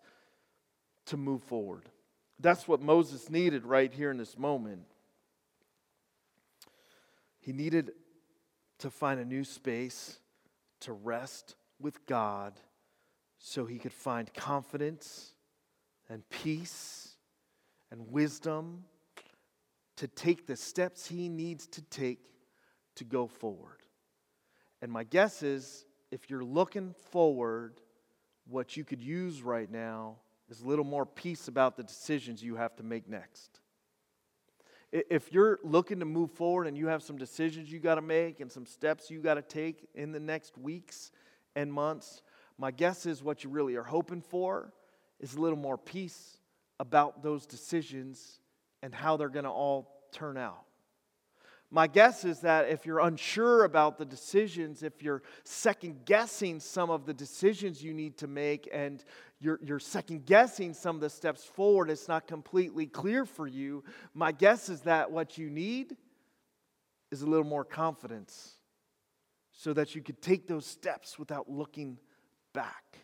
to 1.07 1.17
move 1.17 1.43
forward. 1.43 1.85
That's 2.41 2.67
what 2.67 2.81
Moses 2.81 3.29
needed 3.29 3.67
right 3.67 3.93
here 3.93 4.11
in 4.11 4.17
this 4.17 4.39
moment. 4.39 4.83
He 7.41 7.53
needed 7.53 7.93
to 8.79 8.91
find 8.91 9.21
a 9.21 9.25
new 9.25 9.45
space 9.45 10.19
to 10.81 10.93
rest 10.93 11.57
with 11.81 12.07
God 12.07 12.55
so 13.39 13.67
he 13.67 13.79
could 13.79 13.93
find 13.93 14.33
confidence 14.33 15.33
and 16.09 16.29
peace 16.31 17.08
and 17.91 18.11
wisdom 18.11 18.85
to 19.97 20.07
take 20.07 20.47
the 20.47 20.57
steps 20.57 21.07
he 21.07 21.29
needs 21.29 21.67
to 21.67 21.83
take 21.83 22.21
to 22.97 23.05
go 23.05 23.27
forward. 23.27 23.79
And 24.81 24.93
my 24.93 25.05
guess 25.05 25.43
is 25.43 25.87
if 26.11 26.31
you're 26.31 26.45
looking 26.45 26.95
forward, 27.11 27.81
what 28.47 28.77
you 28.77 28.85
could 28.85 29.03
use 29.03 29.43
right 29.43 29.71
now 29.71 30.17
is 30.49 30.61
a 30.61 30.67
little 30.67 30.85
more 30.85 31.05
peace 31.05 31.49
about 31.49 31.77
the 31.77 31.83
decisions 31.83 32.43
you 32.43 32.57
have 32.57 32.77
to 32.77 32.83
make 32.83 33.09
next. 33.09 33.61
If 34.91 35.33
you're 35.33 35.59
looking 35.63 35.99
to 35.99 36.07
move 36.07 36.31
forward 36.31 36.67
and 36.67 36.79
you 36.79 36.87
have 36.87 37.03
some 37.03 37.19
decisions 37.19 37.71
you 37.71 37.79
got 37.79 37.97
to 37.97 38.03
make 38.03 38.41
and 38.41 38.51
some 38.51 38.65
steps 38.65 39.11
you 39.11 39.21
got 39.21 39.35
to 39.35 39.43
take 39.43 39.87
in 39.95 40.13
the 40.13 40.21
next 40.21 40.57
weeks 40.57 41.11
and 41.55 41.71
months, 41.71 42.23
my 42.57 42.71
guess 42.71 43.05
is 43.05 43.23
what 43.23 43.45
you 43.45 43.51
really 43.51 43.77
are 43.77 43.83
hoping 43.83 44.23
for 44.23 44.73
is 45.21 45.35
a 45.35 45.41
little 45.41 45.59
more 45.59 45.77
peace 45.77 46.38
about 46.81 47.23
those 47.23 47.47
decisions 47.47 48.41
and 48.83 48.95
how 48.95 49.17
they're 49.17 49.29
going 49.29 49.45
to 49.45 49.51
all 49.51 50.07
turn 50.13 50.37
out. 50.37 50.65
My 51.71 51.87
guess 51.87 52.25
is 52.25 52.41
that 52.41 52.71
if 52.71 52.87
you're 52.87 53.01
unsure 53.01 53.65
about 53.65 53.99
the 53.99 54.07
decisions, 54.07 54.83
if 54.83 55.03
you're 55.03 55.23
second 55.45 56.07
guessing 56.07 56.61
some 56.61 56.89
of 56.89 57.05
the 57.05 57.13
decisions 57.13 57.83
you 57.83 57.93
need 57.93 58.17
to 58.19 58.27
make, 58.27 58.69
and 58.73 59.05
you're, 59.39 59.61
you're 59.63 59.79
second 59.79 60.25
guessing 60.25 60.73
some 60.73 60.97
of 60.97 61.03
the 61.03 61.11
steps 61.11 61.45
forward, 61.45 61.91
it's 61.91 62.09
not 62.09 62.27
completely 62.27 62.87
clear 62.87 63.27
for 63.27 63.47
you. 63.47 63.85
My 64.15 64.33
guess 64.33 64.71
is 64.71 64.81
that 64.83 65.11
what 65.11 65.37
you 65.37 65.51
need 65.51 65.95
is 67.11 67.21
a 67.21 67.27
little 67.27 67.47
more 67.47 67.65
confidence 67.65 68.55
so 69.53 69.75
that 69.75 69.95
you 69.95 70.03
could 70.03 70.23
take 70.23 70.47
those 70.47 70.65
steps 70.65 71.19
without 71.19 71.51
looking 71.51 71.99
back. 72.55 72.99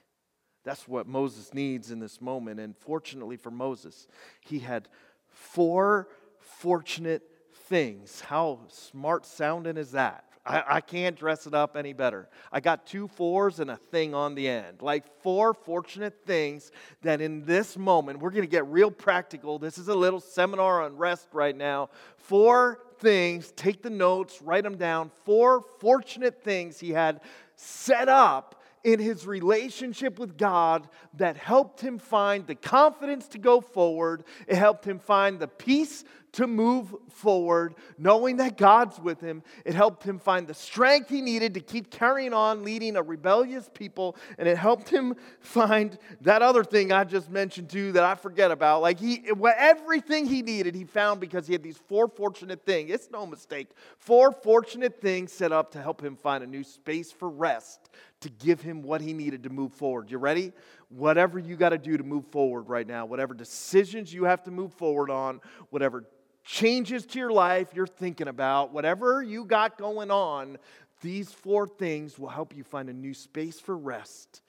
That's 0.65 0.89
what 0.89 1.07
Moses 1.07 1.53
needs 1.53 1.91
in 1.91 2.01
this 2.01 2.21
moment. 2.21 2.59
And 2.59 2.77
fortunately 2.77 3.37
for 3.37 3.51
Moses, 3.51 4.09
he 4.41 4.59
had 4.59 4.89
four 5.29 6.09
fortunate 6.39 7.23
things. 7.69 8.21
How 8.23 8.61
smart 8.69 9.27
sounding 9.27 9.77
is 9.77 9.93
that? 9.93 10.25
I, 10.47 10.63
I, 10.69 10.81
can't 10.83 11.17
dress 11.17 11.47
it 11.47 11.55
up 11.55 11.75
any 11.75 11.95
better. 11.95 12.29
I 12.53 12.61
got 12.61 12.87
two 12.87 13.09
fours 13.09 13.61
and 13.61 13.71
a 13.71 13.77
thing 13.77 14.15
on 14.15 14.35
the 14.35 14.47
end. 14.47 14.83
Like 14.83 15.05
four 15.23 15.55
fortunate 15.55 16.27
things 16.27 16.71
that 17.01 17.23
in 17.23 17.47
this 17.47 17.79
moment, 17.79 18.19
we're 18.19 18.31
going 18.31 18.43
to 18.43 18.51
get 18.51 18.67
real 18.67 18.91
practical. 18.91 19.59
This 19.59 19.79
is 19.79 19.89
a 19.89 19.95
little 19.95 20.21
seminar 20.21 20.83
on 20.83 20.97
rest 20.99 21.29
right 21.33 21.57
now. 21.57 21.89
Four 22.19 22.81
things, 22.99 23.53
take 23.53 23.83
the 23.83 23.89
notes, 23.89 24.43
write 24.43 24.65
them 24.65 24.77
down. 24.77 25.11
Four 25.25 25.63
fortunate 25.81 26.43
things 26.43 26.79
he 26.79 26.91
had 26.91 27.23
set 27.57 28.11
up 28.11 28.63
in 28.85 29.01
his 29.01 29.27
relationship 29.27 30.19
with 30.19 30.37
God 30.37 30.89
that 31.15 31.37
helped 31.37 31.81
him 31.81 31.99
find 31.99 32.47
the 32.47 32.55
confidence 32.55 33.27
to 33.29 33.39
go 33.39 33.61
forward. 33.61 34.25
It 34.47 34.57
helped 34.57 34.87
him 34.87 34.99
find 34.99 35.41
the 35.41 35.49
peace 35.49 36.05
to 36.35 36.47
move 36.47 36.95
forward, 37.11 37.75
knowing 37.97 38.37
that 38.39 38.57
God's 38.57 38.99
with 38.99 39.21
him. 39.21 39.43
It 39.65 39.75
helped 39.75 40.05
him 40.05 40.19
find 40.19 40.47
the 40.47 40.55
strength 40.55 41.09
he 41.09 41.21
needed 41.21 41.55
to 41.55 41.61
keep 41.61 41.91
carrying 41.91 42.33
on 42.33 42.65
leading 42.65 42.97
a 42.97 43.03
rebellious 43.03 43.71
people, 43.73 44.17
and 44.37 44.49
it 44.49 44.59
helped 44.59 44.89
him 44.89 45.15
find 45.41 45.97
that 46.23 46.43
other 46.43 46.65
thing 46.65 46.93
I 46.93 47.05
just 47.05 47.31
mentioned 47.31 47.71
too 47.71 47.93
that 47.93 48.05
I 48.05 48.15
forget 48.15 48.51
about. 48.51 48.83
Like 48.83 48.99
he 48.99 49.25
everything 49.57 50.27
he 50.27 50.43
needed, 50.43 50.75
he 50.75 50.85
found 50.85 51.21
because 51.21 51.47
he 51.47 51.53
had 51.53 51.63
these 51.63 51.79
four 51.79 52.09
fortunate 52.09 52.65
things. 52.65 52.91
It's 52.91 53.11
no 53.11 53.27
mistake. 53.27 53.69
Four 53.99 54.33
fortunate 54.33 55.01
things 55.01 55.33
set 55.33 55.53
up 55.53 55.71
to 55.73 55.83
help 55.83 56.03
him 56.03 56.17
find 56.17 56.43
a 56.43 56.47
new 56.47 56.65
space 56.65 57.13
for 57.13 57.29
rest 57.29 57.91
to 58.21 58.31
give 58.31 58.61
him 58.61 58.83
what 58.83 59.01
he 59.01 59.13
needed 59.13 59.43
to 59.43 59.51
move 59.51 59.73
forward. 59.73 60.11
You 60.11 60.19
ready? 60.19 60.53
Whatever 60.89 61.39
you 61.39 61.57
got 61.57 61.71
to 61.71 61.79
do 61.79 61.97
to 61.97 62.05
move 62.05 62.27
forward 62.29 62.63
right 62.63 62.87
now, 62.87 63.05
whatever 63.05 63.35
decisions 63.35 64.13
you 64.13 64.25
have 64.25 64.43
to 64.45 64.51
move 64.51 64.73
forward 64.73 65.11
on, 65.11 65.41
whatever 65.71 66.05
changes 66.45 67.07
to 67.07 67.19
your 67.19 67.33
life 67.33 67.69
you're 67.75 67.87
thinking 67.87 68.29
about, 68.29 68.73
whatever 68.73 69.23
you 69.23 69.45
got 69.45 69.79
going 69.79 70.11
on, 70.11 70.59
these 71.01 71.33
four 71.33 71.67
things 71.67 72.19
will 72.19 72.29
help 72.29 72.55
you 72.55 72.63
find 72.63 72.89
a 72.89 72.93
new 72.93 73.15
space 73.15 73.59
for 73.59 73.77
rest 73.77 74.43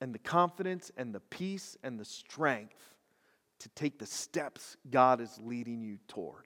and 0.00 0.14
the 0.14 0.18
confidence 0.18 0.90
and 0.96 1.14
the 1.14 1.20
peace 1.20 1.76
and 1.82 1.98
the 1.98 2.04
strength 2.04 2.94
to 3.60 3.68
take 3.70 3.98
the 3.98 4.06
steps 4.06 4.76
God 4.90 5.20
is 5.20 5.38
leading 5.42 5.80
you 5.80 5.98
toward. 6.08 6.44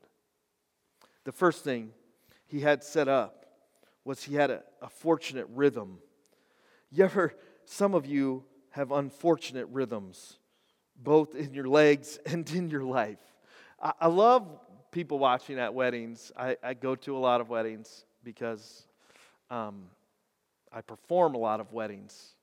The 1.24 1.32
first 1.32 1.64
thing 1.64 1.90
he 2.46 2.60
had 2.60 2.84
set 2.84 3.08
up 3.08 3.46
was 4.04 4.22
he 4.22 4.34
had 4.34 4.50
a, 4.50 4.62
a 4.80 4.88
fortunate 4.88 5.46
rhythm 5.50 5.98
you 6.90 7.04
ever, 7.04 7.34
some 7.64 7.94
of 7.94 8.06
you 8.06 8.44
have 8.70 8.92
unfortunate 8.92 9.66
rhythms, 9.70 10.38
both 10.96 11.34
in 11.34 11.52
your 11.52 11.68
legs 11.68 12.18
and 12.26 12.48
in 12.50 12.70
your 12.70 12.84
life. 12.84 13.20
I, 13.82 13.92
I 14.00 14.06
love 14.08 14.46
people 14.90 15.18
watching 15.18 15.58
at 15.58 15.72
weddings. 15.72 16.32
I, 16.36 16.56
I, 16.62 16.74
go 16.74 16.94
to 16.96 17.16
a 17.16 17.18
lot 17.18 17.40
of 17.40 17.48
weddings 17.48 18.04
because 18.24 18.86
um, 19.50 19.84
I 20.72 20.80
perform 20.80 21.34
a 21.34 21.38
lot 21.38 21.60
of 21.60 21.72
weddings. 21.72 22.34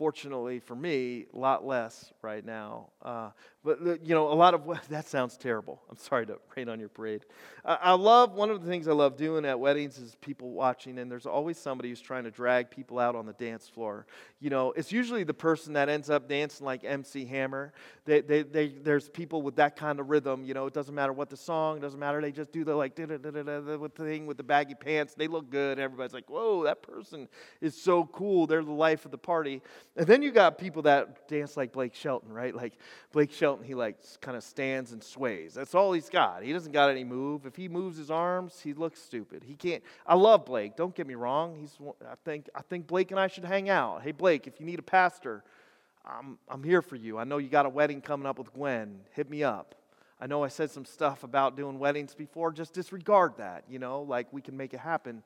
Fortunately 0.00 0.60
for 0.60 0.74
me, 0.74 1.26
a 1.34 1.36
lot 1.38 1.66
less 1.66 2.10
right 2.22 2.42
now. 2.42 2.86
Uh, 3.02 3.28
but, 3.62 3.78
you 4.02 4.14
know, 4.14 4.32
a 4.32 4.34
lot 4.34 4.54
of, 4.54 4.62
that 4.88 5.06
sounds 5.06 5.36
terrible. 5.36 5.82
I'm 5.90 5.98
sorry 5.98 6.24
to 6.26 6.38
rain 6.56 6.70
on 6.70 6.80
your 6.80 6.88
parade. 6.88 7.26
I, 7.66 7.74
I 7.74 7.92
love, 7.92 8.32
one 8.32 8.48
of 8.48 8.62
the 8.62 8.70
things 8.70 8.88
I 8.88 8.92
love 8.92 9.18
doing 9.18 9.44
at 9.44 9.60
weddings 9.60 9.98
is 9.98 10.16
people 10.22 10.52
watching, 10.52 10.98
and 10.98 11.10
there's 11.10 11.26
always 11.26 11.58
somebody 11.58 11.90
who's 11.90 12.00
trying 12.00 12.24
to 12.24 12.30
drag 12.30 12.70
people 12.70 12.98
out 12.98 13.14
on 13.14 13.26
the 13.26 13.34
dance 13.34 13.68
floor. 13.68 14.06
You 14.40 14.48
know, 14.48 14.72
it's 14.72 14.90
usually 14.90 15.22
the 15.22 15.34
person 15.34 15.74
that 15.74 15.90
ends 15.90 16.08
up 16.08 16.26
dancing 16.30 16.64
like 16.64 16.82
MC 16.82 17.26
Hammer. 17.26 17.74
They, 18.06 18.22
they, 18.22 18.42
they, 18.42 18.68
there's 18.68 19.10
people 19.10 19.42
with 19.42 19.56
that 19.56 19.76
kind 19.76 20.00
of 20.00 20.08
rhythm. 20.08 20.44
You 20.44 20.54
know, 20.54 20.64
it 20.66 20.72
doesn't 20.72 20.94
matter 20.94 21.12
what 21.12 21.28
the 21.28 21.36
song, 21.36 21.80
doesn't 21.80 22.00
matter. 22.00 22.22
They 22.22 22.32
just 22.32 22.52
do 22.52 22.64
the 22.64 22.74
like, 22.74 22.96
with 22.96 23.22
the 23.22 23.90
thing 24.02 24.24
with 24.24 24.38
the 24.38 24.42
baggy 24.42 24.74
pants. 24.74 25.12
They 25.12 25.28
look 25.28 25.50
good. 25.50 25.78
Everybody's 25.78 26.14
like, 26.14 26.30
whoa, 26.30 26.64
that 26.64 26.80
person 26.80 27.28
is 27.60 27.80
so 27.80 28.06
cool. 28.06 28.46
They're 28.46 28.64
the 28.64 28.72
life 28.72 29.04
of 29.04 29.10
the 29.10 29.18
party. 29.18 29.60
And 29.96 30.06
then 30.06 30.22
you 30.22 30.30
got 30.30 30.56
people 30.56 30.82
that 30.82 31.26
dance 31.28 31.56
like 31.56 31.72
Blake 31.72 31.94
Shelton, 31.94 32.32
right? 32.32 32.54
Like 32.54 32.74
Blake 33.12 33.32
Shelton 33.32 33.64
he 33.64 33.74
like 33.74 33.96
kind 34.20 34.36
of 34.36 34.44
stands 34.44 34.92
and 34.92 35.02
sways. 35.02 35.54
That's 35.54 35.74
all 35.74 35.92
he's 35.92 36.08
got. 36.08 36.44
He 36.44 36.52
doesn't 36.52 36.70
got 36.72 36.90
any 36.90 37.02
move. 37.02 37.44
If 37.44 37.56
he 37.56 37.68
moves 37.68 37.98
his 37.98 38.10
arms, 38.10 38.60
he 38.62 38.72
looks 38.72 39.02
stupid. 39.02 39.42
He 39.44 39.54
can't. 39.54 39.82
I 40.06 40.14
love 40.14 40.46
Blake. 40.46 40.76
Don't 40.76 40.94
get 40.94 41.06
me 41.06 41.16
wrong. 41.16 41.56
He's. 41.56 41.76
I 42.08 42.14
think. 42.24 42.48
I 42.54 42.62
think 42.62 42.86
Blake 42.86 43.10
and 43.10 43.18
I 43.18 43.26
should 43.26 43.44
hang 43.44 43.68
out. 43.68 44.02
Hey 44.02 44.12
Blake, 44.12 44.46
if 44.46 44.60
you 44.60 44.66
need 44.66 44.78
a 44.78 44.82
pastor, 44.82 45.42
I'm. 46.06 46.38
I'm 46.48 46.62
here 46.62 46.82
for 46.82 46.96
you. 46.96 47.18
I 47.18 47.24
know 47.24 47.38
you 47.38 47.48
got 47.48 47.66
a 47.66 47.70
wedding 47.70 48.00
coming 48.00 48.26
up 48.26 48.38
with 48.38 48.52
Gwen. 48.52 49.00
Hit 49.14 49.28
me 49.28 49.42
up. 49.42 49.74
I 50.20 50.26
know 50.26 50.44
I 50.44 50.48
said 50.48 50.70
some 50.70 50.84
stuff 50.84 51.24
about 51.24 51.56
doing 51.56 51.78
weddings 51.78 52.14
before. 52.14 52.52
Just 52.52 52.74
disregard 52.74 53.32
that. 53.38 53.64
You 53.68 53.80
know, 53.80 54.02
like 54.02 54.32
we 54.32 54.40
can 54.40 54.56
make 54.56 54.72
it 54.72 54.80
happen. 54.80 55.24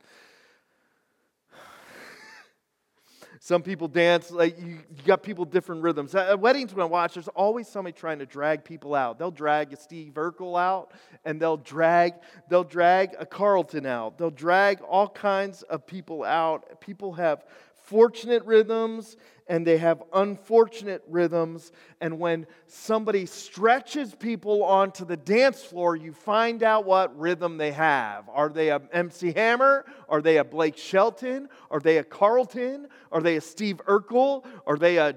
Some 3.44 3.60
people 3.60 3.88
dance, 3.88 4.30
like 4.30 4.58
you, 4.58 4.78
you 4.96 5.02
got 5.04 5.22
people 5.22 5.44
different 5.44 5.82
rhythms. 5.82 6.14
At 6.14 6.40
weddings, 6.40 6.72
when 6.72 6.80
I 6.80 6.86
watch, 6.86 7.12
there's 7.12 7.28
always 7.28 7.68
somebody 7.68 7.92
trying 7.92 8.18
to 8.20 8.24
drag 8.24 8.64
people 8.64 8.94
out. 8.94 9.18
They'll 9.18 9.30
drag 9.30 9.70
a 9.74 9.76
Steve 9.76 10.14
Urkel 10.14 10.58
out, 10.58 10.92
and 11.26 11.38
they'll 11.38 11.58
drag, 11.58 12.14
they'll 12.48 12.64
drag 12.64 13.10
a 13.18 13.26
Carlton 13.26 13.84
out. 13.84 14.16
They'll 14.16 14.30
drag 14.30 14.80
all 14.80 15.10
kinds 15.10 15.60
of 15.64 15.86
people 15.86 16.24
out. 16.24 16.80
People 16.80 17.12
have 17.12 17.44
fortunate 17.84 18.44
rhythms 18.44 19.16
and 19.46 19.66
they 19.66 19.76
have 19.76 20.02
unfortunate 20.14 21.02
rhythms. 21.06 21.70
And 22.00 22.18
when 22.18 22.46
somebody 22.66 23.26
stretches 23.26 24.14
people 24.14 24.64
onto 24.64 25.04
the 25.04 25.18
dance 25.18 25.62
floor, 25.62 25.94
you 25.96 26.12
find 26.12 26.62
out 26.62 26.86
what 26.86 27.16
rhythm 27.18 27.58
they 27.58 27.72
have. 27.72 28.28
Are 28.30 28.48
they 28.48 28.70
a 28.70 28.80
MC 28.92 29.32
Hammer? 29.32 29.84
Are 30.08 30.22
they 30.22 30.38
a 30.38 30.44
Blake 30.44 30.78
Shelton? 30.78 31.48
Are 31.70 31.80
they 31.80 31.98
a 31.98 32.04
Carlton? 32.04 32.88
Are 33.12 33.20
they 33.20 33.36
a 33.36 33.40
Steve 33.40 33.80
Urkel? 33.86 34.46
Are 34.66 34.78
they 34.78 34.96
a 34.96 35.16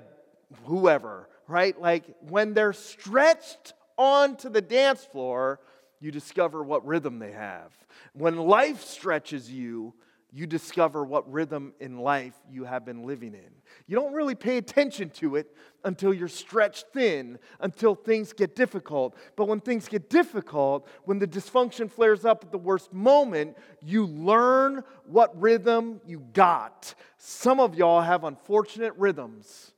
whoever? 0.65 1.30
Right? 1.47 1.80
Like 1.80 2.03
when 2.20 2.53
they're 2.53 2.74
stretched 2.74 3.74
onto 3.97 4.49
the 4.49 4.61
dance 4.61 5.05
floor, 5.05 5.61
you 5.99 6.11
discover 6.11 6.63
what 6.63 6.86
rhythm 6.86 7.18
they 7.18 7.32
have. 7.32 7.72
When 8.13 8.36
life 8.36 8.84
stretches 8.84 9.49
you, 9.49 9.93
you 10.32 10.45
discover 10.45 11.05
what 11.05 11.32
rhythm 11.32 11.73
in 11.80 11.99
life 11.99 12.34
you 12.49 12.65
have 12.65 12.86
been 12.86 13.03
living 13.03 13.34
in. 13.34 13.49
You 13.88 13.95
don't 13.95 14.13
really 14.13 14.36
pay 14.36 14.57
attention 14.57 15.09
to 15.11 15.38
it 15.38 15.55
until 15.84 16.13
you're 16.13 16.28
stretched 16.28 16.88
thin, 16.93 17.39
until 17.61 17.95
things 17.95 18.34
get 18.34 18.55
difficult. 18.55 19.15
But 19.38 19.47
when 19.47 19.61
things 19.61 19.88
get 19.88 20.09
difficult, 20.09 20.88
when 21.05 21.19
the 21.19 21.28
dysfunction 21.28 21.89
flares 21.89 22.25
up 22.25 22.43
at 22.43 22.51
the 22.51 22.57
worst 22.57 22.91
moment, 22.91 23.57
you 23.82 24.05
learn 24.05 24.84
what 25.05 25.39
rhythm 25.39 26.01
you 26.05 26.19
got. 26.34 26.93
Some 27.17 27.59
of 27.59 27.75
y'all 27.75 28.01
have 28.01 28.25
unfortunate 28.25 28.93
rhythms. 28.97 29.71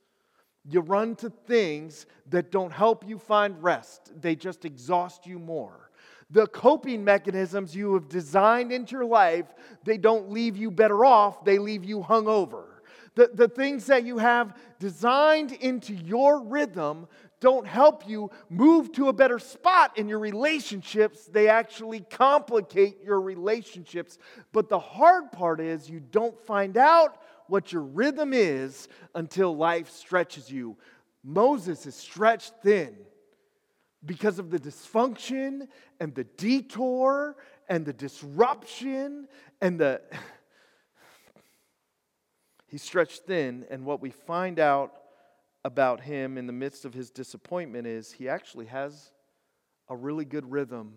You 0.67 0.81
run 0.81 1.15
to 1.17 1.29
things 1.29 2.05
that 2.29 2.51
don't 2.51 2.71
help 2.71 3.07
you 3.07 3.17
find 3.19 3.61
rest, 3.61 4.11
they 4.19 4.35
just 4.35 4.65
exhaust 4.65 5.25
you 5.25 5.39
more 5.39 5.88
the 6.29 6.47
coping 6.47 7.03
mechanisms 7.03 7.75
you 7.75 7.93
have 7.95 8.07
designed 8.07 8.71
into 8.71 8.93
your 8.93 9.05
life, 9.05 9.45
they 9.83 9.97
don't 9.97 10.31
leave 10.31 10.55
you 10.55 10.69
better 10.69 11.03
off, 11.03 11.43
they 11.43 11.57
leave 11.57 11.83
you 11.83 11.99
hungover. 11.99 12.65
The, 13.15 13.31
the 13.33 13.47
things 13.47 13.87
that 13.87 14.03
you 14.03 14.19
have 14.19 14.55
designed 14.79 15.51
into 15.51 15.93
your 15.93 16.41
rhythm 16.41 17.07
don't 17.39 17.65
help 17.65 18.07
you 18.07 18.29
move 18.49 18.91
to 18.93 19.07
a 19.07 19.13
better 19.13 19.39
spot 19.39 19.97
in 19.97 20.07
your 20.07 20.19
relationships. 20.19 21.25
They 21.25 21.47
actually 21.47 22.01
complicate 22.01 22.97
your 23.03 23.21
relationships. 23.21 24.19
But 24.51 24.69
the 24.69 24.79
hard 24.79 25.31
part 25.31 25.59
is 25.59 25.89
you 25.89 26.01
don't 26.01 26.39
find 26.45 26.77
out 26.77 27.21
what 27.47 27.71
your 27.73 27.81
rhythm 27.81 28.33
is 28.33 28.87
until 29.15 29.55
life 29.55 29.89
stretches 29.89 30.51
you. 30.51 30.77
Moses 31.23 31.85
is 31.85 31.95
stretched 31.95 32.53
thin 32.61 32.95
because 34.05 34.39
of 34.39 34.49
the 34.49 34.59
dysfunction 34.59 35.67
and 35.99 36.15
the 36.15 36.23
detour 36.23 37.35
and 37.67 37.85
the 37.85 37.93
disruption 37.93 39.27
and 39.61 39.79
the. 39.79 40.01
He's 42.67 42.83
stretched 42.83 43.23
thin, 43.23 43.65
and 43.71 43.83
what 43.83 43.99
we 43.99 44.11
find 44.11 44.59
out 44.59 44.93
about 45.65 46.01
him 46.01 46.37
in 46.37 46.45
the 46.47 46.53
midst 46.53 46.85
of 46.85 46.93
his 46.93 47.09
disappointment 47.09 47.87
is 47.87 48.11
he 48.11 48.29
actually 48.29 48.67
has 48.67 49.11
a 49.89 49.95
really 49.95 50.25
good 50.25 50.49
rhythm 50.51 50.93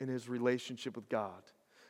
in 0.00 0.08
his 0.08 0.28
relationship 0.28 0.96
with 0.96 1.08
God. 1.08 1.42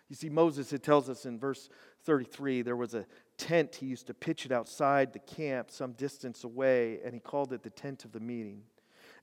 You 0.09 0.16
see, 0.16 0.28
Moses, 0.28 0.72
it 0.72 0.82
tells 0.82 1.09
us 1.09 1.24
in 1.24 1.38
verse 1.38 1.70
33, 2.05 2.62
there 2.62 2.76
was 2.76 2.95
a 2.95 3.07
tent. 3.38 3.76
He 3.76 3.86
used 3.86 4.07
to 4.09 4.14
pitch 4.14 4.45
it 4.45 4.53
outside 4.53 5.12
the 5.12 5.18
camp 5.18 5.70
some 5.70 5.92
distance 5.92 6.45
away, 6.45 7.01
and 7.05 7.14
he 7.14 7.20
called 7.20 7.53
it 7.53 7.62
the 7.62 7.70
tent 7.70 8.05
of 8.05 8.12
the 8.12 8.20
meeting. 8.20 8.62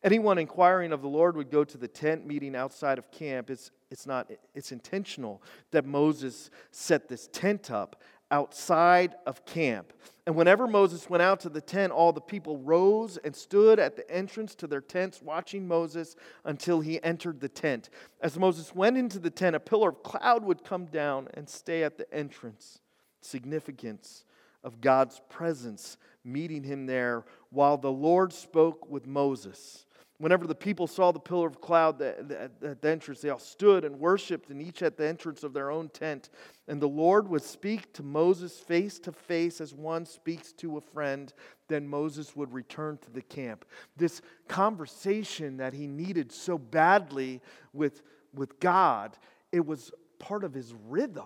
Anyone 0.04 0.40
inquiring 0.40 0.92
of 0.94 1.02
the 1.02 1.08
Lord 1.08 1.36
would 1.36 1.52
go 1.52 1.64
to 1.64 1.78
the 1.78 1.88
tent 1.88 2.26
meeting 2.26 2.56
outside 2.56 2.98
of 2.98 3.12
camp. 3.12 3.52
It's, 3.52 3.70
it's 3.92 4.08
not, 4.08 4.32
it's 4.56 4.72
intentional 4.72 5.44
that 5.72 5.86
Moses 5.86 6.50
set 6.72 7.08
this 7.08 7.28
tent 7.32 7.70
up 7.70 8.02
outside 8.32 9.16
of 9.28 9.46
camp. 9.46 9.94
And 10.26 10.36
whenever 10.36 10.66
Moses 10.66 11.10
went 11.10 11.22
out 11.22 11.40
to 11.42 11.50
the 11.50 11.62
tent, 11.62 11.92
all 11.92 12.14
the 12.14 12.22
people 12.22 12.58
rose 12.58 13.18
and 13.18 13.36
stood 13.36 13.78
at 13.78 13.96
the 13.96 14.10
entrance 14.10 14.56
to 14.56 14.68
their 14.68 14.82
tents, 14.82 15.22
watching 15.22 15.68
Moses 15.68 16.16
until 16.46 16.80
he 16.80 17.04
entered 17.04 17.40
the 17.40 17.50
tent. 17.50 17.90
As 18.22 18.40
Moses 18.40 18.74
went 18.74 18.98
into 18.98 19.20
the 19.20 19.30
tent, 19.30 19.56
a 19.56 19.60
pillar 19.60 19.90
of 19.90 20.02
cloud 20.02 20.44
would 20.46 20.64
come 20.64 20.86
down 20.86 21.28
and 21.34 21.48
stay 21.48 21.84
at 21.84 21.98
the 21.98 22.12
entrance. 22.14 22.80
Significance 23.20 24.24
of 24.64 24.82
God's 24.82 25.22
presence 25.30 25.98
meeting 26.24 26.64
him 26.64 26.86
there 26.86 27.26
while 27.50 27.78
the 27.78 27.92
Lord 27.92 28.32
spoke 28.32 28.90
with 28.90 29.08
Moses. 29.08 29.86
Whenever 30.22 30.46
the 30.46 30.54
people 30.54 30.86
saw 30.86 31.12
the 31.12 31.20
pillar 31.20 31.48
of 31.48 31.60
cloud 31.60 32.00
at 32.00 32.30
the 32.30 32.90
entrance, 32.90 33.22
they 33.22 33.30
all 33.30 33.40
stood 33.40 33.84
and 33.84 34.00
worshiped, 34.00 34.52
and 34.52 34.62
each 34.62 34.84
at 34.84 34.96
the 34.96 35.08
entrance 35.08 35.42
of 35.42 35.52
their 35.52 35.72
own 35.72 35.90
tent. 35.90 36.30
And 36.68 36.80
the 36.80 36.88
Lord 36.88 37.28
would 37.28 37.42
speak 37.42 37.92
to 37.94 38.04
Moses 38.04 38.60
face 38.60 39.00
to 39.00 39.12
face 39.12 39.60
as 39.60 39.74
one 39.74 40.06
speaks 40.06 40.52
to 40.54 40.78
a 40.78 40.82
friend. 40.82 41.34
Then 41.70 41.88
Moses 41.88 42.36
would 42.36 42.54
return 42.54 43.00
to 43.00 43.10
the 43.10 43.24
camp. 43.24 43.66
This 43.98 44.22
conversation 44.48 45.58
that 45.58 45.74
he 45.74 45.88
needed 45.88 46.32
so 46.32 46.60
badly 46.60 47.42
with 47.74 48.04
with 48.34 48.60
God, 48.60 49.18
it 49.52 49.66
was 49.66 49.92
part 50.20 50.44
of 50.44 50.54
his 50.54 50.74
rhythm. 50.88 51.26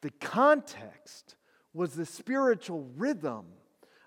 The 0.00 0.10
context 0.20 1.34
was 1.72 1.94
the 1.94 2.06
spiritual 2.06 2.88
rhythm 2.96 3.46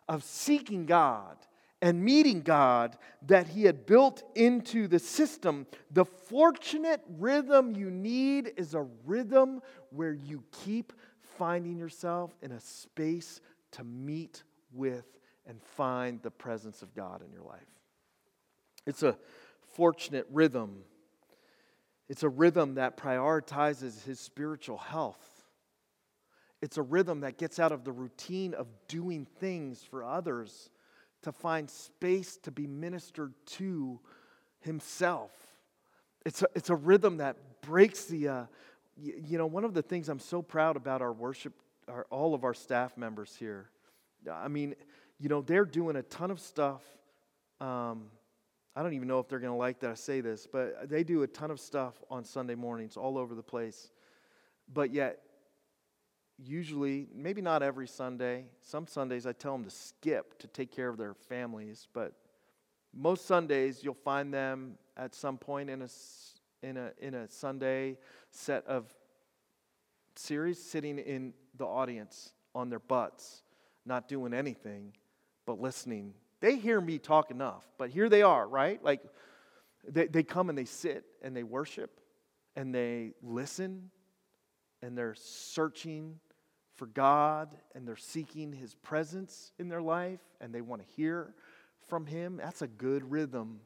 of 0.08 0.24
seeking 0.24 0.86
God 0.86 1.38
and 1.82 2.04
meeting 2.04 2.42
God 2.42 2.98
that 3.28 3.48
he 3.48 3.64
had 3.64 3.86
built 3.86 4.24
into 4.36 4.88
the 4.88 5.00
system. 5.00 5.68
The 5.92 6.06
fortunate 6.06 7.02
rhythm 7.20 7.76
you 7.76 7.92
need 7.92 8.54
is 8.58 8.74
a 8.74 8.88
rhythm 9.06 9.62
where 9.92 10.14
you 10.14 10.44
keep 10.64 10.94
finding 11.38 11.78
yourself 11.78 12.36
in 12.42 12.52
a 12.52 12.60
space 12.60 13.42
to 13.72 13.84
meet 13.84 14.44
with 14.74 15.06
and 15.46 15.62
find 15.62 16.22
the 16.24 16.32
presence 16.32 16.82
of 16.82 16.94
God 16.96 17.22
in 17.24 17.32
your 17.32 17.44
life. 17.44 17.62
It's 18.86 19.04
a 19.04 19.18
fortunate 19.74 20.26
rhythm. 20.32 20.84
It's 22.10 22.24
a 22.24 22.30
rhythm 22.30 22.76
that 22.76 22.98
prioritizes 22.98 24.04
his 24.04 24.20
spiritual 24.20 24.78
health. 24.78 25.44
It's 26.62 26.78
a 26.78 26.82
rhythm 26.82 27.22
that 27.22 27.38
gets 27.38 27.60
out 27.60 27.72
of 27.72 27.84
the 27.84 27.92
routine 27.92 28.56
of 28.56 28.68
doing 28.88 29.28
things 29.40 29.84
for 29.84 30.04
others 30.04 30.70
to 31.24 31.32
find 31.32 31.70
space 31.70 32.38
to 32.44 32.52
be 32.52 32.68
ministered 32.68 33.34
to 33.46 34.00
himself. 34.60 35.32
It's 36.26 36.42
a, 36.42 36.48
it's 36.56 36.70
a 36.70 36.76
rhythm 36.76 37.18
that 37.18 37.62
breaks 37.62 38.06
the, 38.06 38.28
uh, 38.28 38.44
you, 38.96 39.14
you 39.26 39.38
know, 39.38 39.48
one 39.48 39.64
of 39.64 39.74
the 39.74 39.82
things 39.82 40.10
I'm 40.10 40.20
so 40.20 40.42
proud 40.42 40.76
about 40.76 41.02
our 41.02 41.14
worship, 41.14 41.54
our, 41.88 42.06
all 42.10 42.34
of 42.34 42.44
our 42.44 42.54
staff 42.54 42.98
members 42.98 43.36
here. 43.38 43.70
I 44.32 44.48
mean, 44.48 44.76
you 45.20 45.30
know, 45.30 45.42
they're 45.42 45.66
doing 45.66 45.96
a 45.96 46.04
ton 46.04 46.32
of 46.32 46.40
stuff. 46.40 46.82
Um, 47.60 48.06
I 48.76 48.84
don't 48.84 48.94
even 48.94 49.08
know 49.08 49.20
if 49.20 49.28
they're 49.28 49.40
going 49.40 49.54
to 49.54 49.58
like 49.58 49.80
that 49.80 49.90
I 49.90 49.96
say 49.96 50.22
this, 50.22 50.48
but 50.52 50.90
they 50.90 51.04
do 51.04 51.24
a 51.24 51.28
ton 51.28 51.50
of 51.50 51.60
stuff 51.60 51.96
on 52.12 52.24
Sunday 52.24 52.56
mornings 52.56 52.96
all 52.96 53.18
over 53.18 53.34
the 53.34 53.42
place. 53.44 53.90
But 54.72 54.94
yet, 54.94 55.20
usually, 56.38 57.08
maybe 57.14 57.42
not 57.42 57.64
every 57.64 57.88
Sunday, 57.88 58.46
some 58.62 58.88
Sundays 58.88 59.26
I 59.26 59.34
tell 59.34 59.54
them 59.54 59.64
to 59.64 59.70
skip 59.70 60.38
to 60.40 60.48
take 60.48 60.72
care 60.72 60.90
of 60.90 60.98
their 60.98 61.14
families, 61.14 61.88
but 61.94 62.14
most 62.94 63.26
Sundays 63.26 63.84
you'll 63.84 63.94
find 63.94 64.34
them 64.34 64.78
at 64.96 65.14
some 65.16 65.38
point 65.38 65.70
in 65.70 65.82
a, 65.82 65.88
in 66.64 66.78
a, 66.78 66.92
in 67.00 67.14
a 67.14 67.28
Sunday 67.30 67.98
set 68.32 68.66
of 68.68 68.86
series 70.16 70.62
sitting 70.62 70.98
in 71.00 71.34
the 71.58 71.66
audience 71.66 72.34
on 72.56 72.70
their 72.70 72.80
butts, 72.80 73.44
not 73.86 74.08
doing 74.08 74.34
anything 74.34 74.94
but 75.46 75.60
listening. 75.60 76.14
They 76.40 76.58
hear 76.58 76.80
me 76.80 77.00
talk 77.00 77.32
enough, 77.32 77.66
but 77.78 77.90
here 77.90 78.10
they 78.10 78.22
are, 78.22 78.48
right? 78.48 78.84
Like 78.84 79.02
they, 79.88 80.08
they 80.08 80.24
come 80.24 80.50
and 80.50 80.58
they 80.58 80.66
sit 80.66 81.06
and 81.22 81.36
they 81.36 81.44
worship 81.44 82.00
and 82.56 82.74
they 82.74 83.14
listen 83.22 83.90
and 84.82 84.98
they're 84.98 85.16
searching 85.16 86.20
for 86.78 86.86
God 86.86 87.50
and 87.76 87.88
they're 87.88 87.96
seeking 87.96 88.54
His 88.54 88.76
presence 88.76 89.52
in 89.60 89.68
their 89.68 89.82
life 89.82 90.22
and 90.40 90.54
they 90.54 90.62
want 90.62 90.82
to 90.82 90.88
hear 90.96 91.34
from 91.88 92.06
Him, 92.06 92.38
that's 92.38 92.62
a 92.62 92.68
good 92.68 93.12
rhythm 93.12 93.60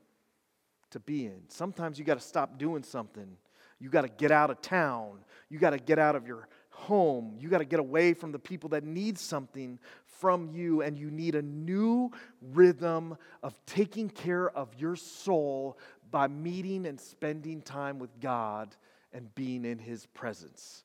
to 0.91 0.99
be 0.99 1.25
in. 1.25 1.41
Sometimes 1.47 1.99
you 1.99 2.05
got 2.05 2.19
to 2.19 2.25
stop 2.25 2.57
doing 2.57 2.83
something. 2.83 3.37
You 3.79 3.89
got 3.89 4.01
to 4.01 4.09
get 4.09 4.31
out 4.31 4.49
of 4.49 4.61
town. 4.61 5.19
You 5.49 5.59
got 5.59 5.71
to 5.71 5.79
get 5.79 5.99
out 5.99 6.15
of 6.15 6.27
your 6.27 6.47
home. 6.69 7.35
You 7.39 7.49
got 7.49 7.59
to 7.59 7.65
get 7.65 7.79
away 7.79 8.13
from 8.13 8.31
the 8.31 8.39
people 8.39 8.69
that 8.69 8.83
need 8.83 9.17
something 9.17 9.79
from 10.05 10.49
you, 10.49 10.81
and 10.81 10.97
you 10.97 11.09
need 11.09 11.35
a 11.35 11.41
new 11.41 12.11
rhythm 12.53 13.17
of 13.41 13.57
taking 13.65 14.09
care 14.09 14.49
of 14.49 14.69
your 14.77 14.95
soul 14.95 15.77
by 16.11 16.27
meeting 16.27 16.85
and 16.85 16.99
spending 16.99 17.61
time 17.61 17.97
with 17.97 18.19
God 18.19 18.75
and 19.13 19.33
being 19.33 19.65
in 19.65 19.79
His 19.79 20.05
presence. 20.07 20.83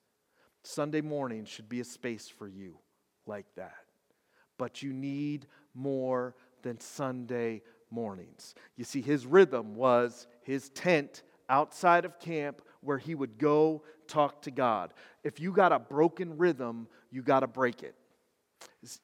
Sunday 0.66 1.00
morning 1.00 1.44
should 1.44 1.68
be 1.68 1.80
a 1.80 1.84
space 1.84 2.28
for 2.28 2.48
you 2.48 2.76
like 3.26 3.46
that. 3.56 3.84
But 4.58 4.82
you 4.82 4.92
need 4.92 5.46
more 5.74 6.34
than 6.62 6.80
Sunday 6.80 7.62
mornings. 7.90 8.54
You 8.76 8.84
see, 8.84 9.00
his 9.00 9.26
rhythm 9.26 9.74
was 9.74 10.26
his 10.42 10.70
tent 10.70 11.22
outside 11.48 12.04
of 12.04 12.18
camp 12.18 12.62
where 12.80 12.98
he 12.98 13.14
would 13.14 13.38
go 13.38 13.82
talk 14.08 14.42
to 14.42 14.50
God. 14.50 14.92
If 15.22 15.40
you 15.40 15.52
got 15.52 15.72
a 15.72 15.78
broken 15.78 16.36
rhythm, 16.36 16.88
you 17.10 17.22
got 17.22 17.40
to 17.40 17.46
break 17.46 17.82
it. 17.82 17.94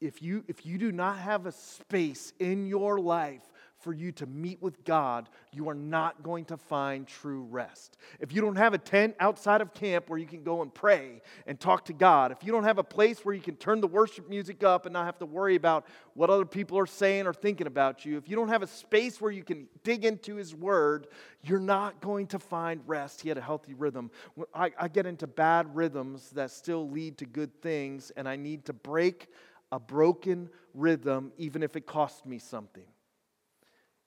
If 0.01 0.23
you, 0.23 0.45
if 0.49 0.67
you 0.67 0.79
do 0.79 0.93
not 0.93 1.19
have 1.19 1.47
a 1.47 1.53
space 1.53 2.33
in 2.39 2.67
your 2.67 2.99
life 2.99 3.43
for 3.83 3.93
you 3.93 4.13
to 4.13 4.27
meet 4.27 4.63
with 4.63 4.85
God, 4.85 5.29
you 5.51 5.69
are 5.69 5.75
not 5.75 6.23
going 6.23 6.45
to 6.47 6.57
find 6.57 7.07
true 7.07 7.43
rest. 7.51 7.97
If 8.21 8.33
you 8.33 8.41
don't 8.41 8.57
have 8.57 8.75
a 8.75 8.79
tent 8.79 9.17
outside 9.19 9.61
of 9.61 9.75
camp 9.75 10.09
where 10.09 10.19
you 10.19 10.27
can 10.27 10.43
go 10.43 10.63
and 10.63 10.73
pray 10.73 11.21
and 11.47 11.59
talk 11.59 11.85
to 11.87 11.93
God, 11.93 12.33
if 12.33 12.45
you 12.45 12.53
don't 12.53 12.65
have 12.65 12.79
a 12.79 12.85
place 12.85 13.25
where 13.25 13.35
you 13.35 13.41
can 13.41 13.57
turn 13.57 13.81
the 13.81 13.89
worship 13.89 14.29
music 14.29 14.63
up 14.63 14.87
and 14.87 14.93
not 14.93 15.05
have 15.07 15.19
to 15.19 15.27
worry 15.27 15.57
about 15.57 15.87
what 16.15 16.31
other 16.31 16.45
people 16.45 16.79
are 16.79 16.87
saying 16.87 17.27
or 17.27 17.35
thinking 17.35 17.67
about 17.67 18.05
you, 18.05 18.17
if 18.17 18.29
you 18.29 18.37
don't 18.37 18.49
have 18.49 18.63
a 18.63 18.67
space 18.67 19.21
where 19.21 19.33
you 19.33 19.43
can 19.43 19.67
dig 19.83 20.05
into 20.05 20.37
His 20.37 20.55
Word, 20.55 21.09
you're 21.43 21.59
not 21.59 22.01
going 22.01 22.29
to 22.29 22.39
find 22.39 22.81
rest. 22.87 23.21
He 23.21 23.29
had 23.29 23.39
a 23.39 23.43
healthy 23.43 23.75
rhythm. 23.75 24.11
I, 24.55 24.71
I 24.79 24.89
get 24.89 25.07
into 25.07 25.27
bad 25.27 25.75
rhythms 25.75 26.31
that 26.31 26.51
still 26.51 26.89
lead 26.89 27.19
to 27.19 27.27
good 27.27 27.61
things, 27.61 28.13
and 28.17 28.29
I 28.29 28.37
need 28.37 28.65
to 28.67 28.73
break 28.73 29.29
a 29.73 29.81
broken 29.81 30.51
rhythm, 30.75 31.33
even 31.39 31.63
if 31.63 31.77
it 31.77 31.87
costs 31.87 32.25
me 32.25 32.39
something 32.39 32.85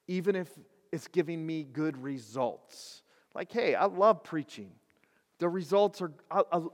even 0.08 0.36
if 0.36 0.50
it's 0.92 1.08
giving 1.08 1.46
me 1.46 1.64
good 1.64 2.02
results. 2.02 3.04
Like, 3.34 3.52
hey, 3.52 3.76
I 3.76 3.86
love 3.86 4.24
preaching. 4.24 4.72
The 5.40 5.50
results 5.50 6.02
are, 6.02 6.12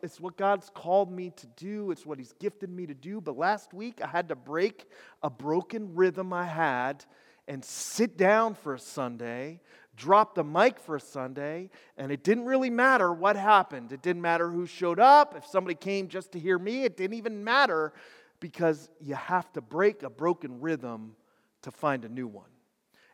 it's 0.04 0.20
what 0.20 0.38
God's 0.38 0.70
called 0.74 1.12
me 1.12 1.32
to 1.32 1.48
do, 1.58 1.90
it's 1.90 2.06
what 2.06 2.20
He's 2.20 2.34
gifted 2.34 2.70
me 2.70 2.86
to 2.86 2.94
do. 2.94 3.20
But 3.20 3.36
last 3.36 3.74
week, 3.74 4.00
I 4.04 4.08
had 4.08 4.30
to 4.30 4.36
break 4.36 4.86
a 5.24 5.30
broken 5.30 5.96
rhythm 5.96 6.32
I 6.32 6.46
had 6.46 7.04
and 7.48 7.66
sit 7.66 8.18
down 8.18 8.54
for 8.54 8.76
a 8.76 8.80
Sunday, 8.80 9.62
drop 9.98 10.36
the 10.36 10.44
mic 10.44 10.80
for 10.80 10.96
a 10.96 11.00
Sunday, 11.00 11.72
and 11.98 12.12
it 12.12 12.24
didn't 12.24 12.46
really 12.46 12.70
matter 12.70 13.12
what 13.12 13.36
happened. 13.36 13.92
It 13.92 14.04
didn't 14.04 14.22
matter 14.22 14.52
who 14.52 14.68
showed 14.68 15.00
up. 15.00 15.36
If 15.36 15.48
somebody 15.48 15.74
came 15.74 16.08
just 16.08 16.32
to 16.34 16.40
hear 16.40 16.60
me, 16.60 16.84
it 16.84 16.96
didn't 16.96 17.18
even 17.18 17.44
matter 17.44 17.94
because 18.40 18.92
you 19.00 19.16
have 19.16 19.52
to 19.54 19.62
break 19.62 20.04
a 20.04 20.10
broken 20.10 20.62
rhythm 20.62 21.16
to 21.64 21.72
find 21.72 22.06
a 22.06 22.10
new 22.10 22.28
one. 22.28 22.51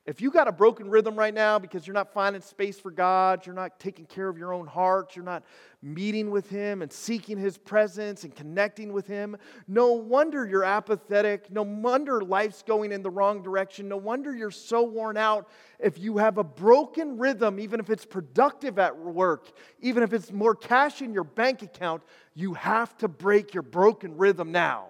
If 0.07 0.21
you 0.21 0.31
got 0.31 0.47
a 0.47 0.53
broken 0.53 0.89
rhythm 0.89 1.19
right 1.19 1.33
now 1.33 1.59
because 1.59 1.85
you're 1.85 1.93
not 1.93 2.13
finding 2.13 2.41
space 2.41 2.79
for 2.79 2.91
God, 2.91 3.45
you're 3.45 3.53
not 3.53 3.77
taking 3.77 4.05
care 4.05 4.29
of 4.29 4.37
your 4.37 4.53
own 4.53 4.65
heart, 4.65 5.17
you're 5.17 5.25
not 5.25 5.43
meeting 5.81 6.31
with 6.31 6.49
Him 6.49 6.81
and 6.81 6.89
seeking 6.89 7.37
His 7.37 7.57
presence 7.57 8.23
and 8.23 8.33
connecting 8.33 8.93
with 8.93 9.05
Him, 9.05 9.35
no 9.67 9.91
wonder 9.91 10.47
you're 10.47 10.63
apathetic. 10.63 11.51
No 11.51 11.63
wonder 11.63 12.21
life's 12.21 12.63
going 12.63 12.93
in 12.93 13.03
the 13.03 13.09
wrong 13.09 13.43
direction. 13.43 13.89
No 13.89 13.97
wonder 13.97 14.33
you're 14.33 14.49
so 14.49 14.81
worn 14.81 15.17
out. 15.17 15.49
If 15.77 15.99
you 15.99 16.19
have 16.19 16.37
a 16.37 16.43
broken 16.43 17.17
rhythm, 17.17 17.59
even 17.59 17.81
if 17.81 17.89
it's 17.89 18.05
productive 18.05 18.79
at 18.79 18.97
work, 18.97 19.51
even 19.81 20.03
if 20.03 20.13
it's 20.13 20.31
more 20.31 20.55
cash 20.55 21.01
in 21.01 21.13
your 21.13 21.25
bank 21.25 21.63
account, 21.63 22.01
you 22.33 22.53
have 22.53 22.97
to 22.99 23.09
break 23.09 23.53
your 23.53 23.63
broken 23.63 24.15
rhythm 24.15 24.53
now. 24.53 24.85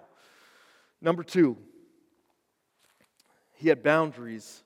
Number 1.02 1.24
two, 1.24 1.58
he 3.56 3.70
had 3.70 3.82
boundaries 3.82 4.62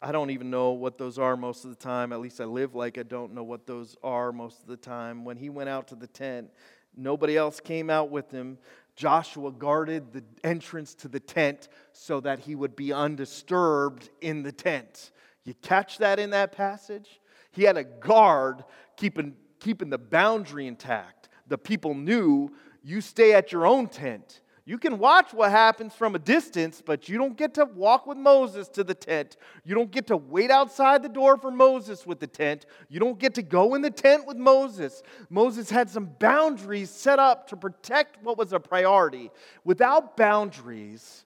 I 0.00 0.12
don't 0.12 0.30
even 0.30 0.50
know 0.50 0.70
what 0.70 0.98
those 0.98 1.18
are 1.18 1.36
most 1.36 1.64
of 1.64 1.70
the 1.70 1.76
time. 1.76 2.12
At 2.12 2.20
least 2.20 2.40
I 2.40 2.44
live 2.44 2.74
like 2.74 2.98
I 2.98 3.02
don't 3.02 3.34
know 3.34 3.42
what 3.42 3.66
those 3.66 3.96
are 4.02 4.32
most 4.32 4.60
of 4.60 4.68
the 4.68 4.76
time. 4.76 5.24
When 5.24 5.36
he 5.36 5.50
went 5.50 5.68
out 5.68 5.88
to 5.88 5.94
the 5.94 6.06
tent, 6.06 6.50
nobody 6.96 7.36
else 7.36 7.60
came 7.60 7.90
out 7.90 8.10
with 8.10 8.30
him. 8.30 8.58
Joshua 8.94 9.52
guarded 9.52 10.12
the 10.12 10.24
entrance 10.42 10.94
to 10.96 11.08
the 11.08 11.20
tent 11.20 11.68
so 11.92 12.20
that 12.20 12.40
he 12.40 12.54
would 12.54 12.74
be 12.74 12.92
undisturbed 12.92 14.10
in 14.20 14.42
the 14.42 14.52
tent. 14.52 15.10
You 15.44 15.54
catch 15.54 15.98
that 15.98 16.18
in 16.18 16.30
that 16.30 16.52
passage? 16.52 17.20
He 17.52 17.62
had 17.62 17.76
a 17.76 17.84
guard 17.84 18.64
keeping, 18.96 19.34
keeping 19.60 19.90
the 19.90 19.98
boundary 19.98 20.66
intact. 20.66 21.28
The 21.46 21.58
people 21.58 21.94
knew 21.94 22.54
you 22.82 23.00
stay 23.00 23.32
at 23.34 23.52
your 23.52 23.66
own 23.66 23.88
tent. 23.88 24.40
You 24.68 24.78
can 24.78 24.98
watch 24.98 25.32
what 25.32 25.52
happens 25.52 25.94
from 25.94 26.16
a 26.16 26.18
distance, 26.18 26.82
but 26.84 27.08
you 27.08 27.18
don't 27.18 27.36
get 27.36 27.54
to 27.54 27.66
walk 27.66 28.04
with 28.04 28.18
Moses 28.18 28.66
to 28.70 28.82
the 28.82 28.94
tent. 28.94 29.36
You 29.64 29.76
don't 29.76 29.92
get 29.92 30.08
to 30.08 30.16
wait 30.16 30.50
outside 30.50 31.04
the 31.04 31.08
door 31.08 31.36
for 31.36 31.52
Moses 31.52 32.04
with 32.04 32.18
the 32.18 32.26
tent. 32.26 32.66
You 32.88 32.98
don't 32.98 33.16
get 33.16 33.34
to 33.34 33.42
go 33.42 33.76
in 33.76 33.82
the 33.82 33.92
tent 33.92 34.26
with 34.26 34.36
Moses. 34.36 35.04
Moses 35.30 35.70
had 35.70 35.88
some 35.88 36.10
boundaries 36.18 36.90
set 36.90 37.20
up 37.20 37.46
to 37.48 37.56
protect 37.56 38.20
what 38.24 38.36
was 38.36 38.52
a 38.52 38.58
priority. 38.58 39.30
Without 39.62 40.16
boundaries, 40.16 41.24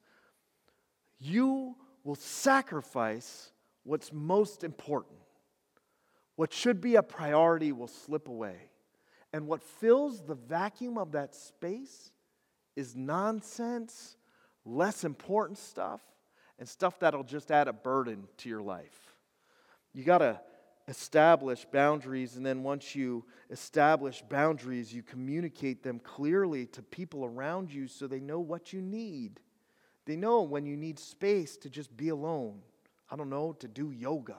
you 1.18 1.74
will 2.04 2.16
sacrifice 2.16 3.52
what's 3.84 4.12
most 4.12 4.64
important. 4.64 5.16
What 6.36 6.52
should 6.52 6.82
be 6.82 6.96
a 6.96 7.02
priority 7.02 7.72
will 7.72 7.88
slip 7.88 8.28
away. 8.28 8.56
And 9.32 9.46
what 9.46 9.62
fills 9.62 10.20
the 10.20 10.34
vacuum 10.34 10.98
of 10.98 11.12
that 11.12 11.34
space 11.34 12.10
is 12.76 12.96
nonsense, 12.96 14.16
less 14.64 15.04
important 15.04 15.58
stuff, 15.58 16.00
and 16.58 16.68
stuff 16.68 16.98
that'll 17.00 17.24
just 17.24 17.50
add 17.50 17.68
a 17.68 17.72
burden 17.72 18.28
to 18.38 18.48
your 18.48 18.62
life. 18.62 19.14
You 19.92 20.04
got 20.04 20.18
to 20.18 20.40
establish 20.88 21.64
boundaries, 21.72 22.36
and 22.36 22.44
then 22.44 22.62
once 22.62 22.94
you 22.94 23.24
establish 23.50 24.22
boundaries, 24.28 24.92
you 24.92 25.02
communicate 25.02 25.82
them 25.82 26.00
clearly 26.00 26.66
to 26.66 26.82
people 26.82 27.24
around 27.24 27.72
you 27.72 27.86
so 27.86 28.06
they 28.06 28.20
know 28.20 28.40
what 28.40 28.72
you 28.72 28.82
need. 28.82 29.40
They 30.04 30.16
know 30.16 30.42
when 30.42 30.66
you 30.66 30.76
need 30.76 30.98
space 30.98 31.56
to 31.58 31.70
just 31.70 31.96
be 31.96 32.08
alone. 32.08 32.60
I 33.10 33.16
don't 33.16 33.30
know, 33.30 33.52
to 33.54 33.68
do 33.68 33.90
yoga, 33.90 34.36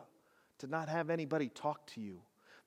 to 0.60 0.68
not 0.68 0.90
have 0.90 1.10
anybody 1.10 1.50
talk 1.50 1.88
to 1.88 2.02
you. 2.02 2.22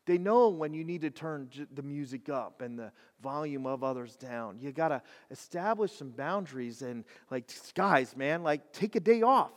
They 0.06 0.18
know 0.18 0.50
when 0.50 0.74
you 0.74 0.84
need 0.84 1.00
to 1.00 1.10
turn 1.10 1.48
the 1.72 1.82
music 1.82 2.28
up 2.28 2.60
and 2.60 2.78
the 2.78 2.92
volume 3.22 3.66
of 3.66 3.82
others 3.82 4.16
down. 4.16 4.58
You 4.60 4.70
got 4.70 4.88
to 4.88 5.02
establish 5.30 5.92
some 5.92 6.10
boundaries 6.10 6.82
and, 6.82 7.04
like, 7.30 7.50
guys, 7.74 8.14
man, 8.16 8.42
like, 8.42 8.72
take 8.72 8.96
a 8.96 9.00
day 9.00 9.22
off 9.22 9.52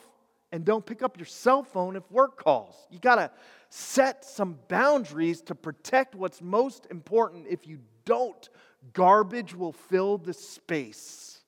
and 0.54 0.64
don't 0.64 0.86
pick 0.86 1.04
up 1.04 1.18
your 1.18 1.26
cell 1.26 1.64
phone 1.64 1.98
if 1.98 2.10
work 2.10 2.42
calls. 2.42 2.76
You 2.90 3.00
got 3.00 3.16
to 3.16 3.30
set 3.70 4.24
some 4.24 4.58
boundaries 4.70 5.42
to 5.42 5.56
protect 5.56 6.16
what's 6.16 6.42
most 6.42 6.88
important. 6.90 7.48
If 7.50 7.68
you 7.68 7.80
don't, 8.06 8.50
garbage 8.94 9.54
will 9.54 9.74
fill 9.74 10.18
the 10.18 10.34
space. 10.34 11.42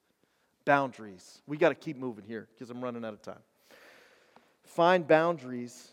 Boundaries. 0.65 1.41
We 1.47 1.55
got 1.57 1.69
to 1.69 1.75
keep 1.75 1.97
moving 1.97 2.25
here 2.25 2.49
because 2.53 2.69
I'm 2.69 2.83
running 2.83 3.05
out 3.05 3.13
of 3.13 3.21
time. 3.21 3.39
Find 4.65 5.07
boundaries 5.07 5.91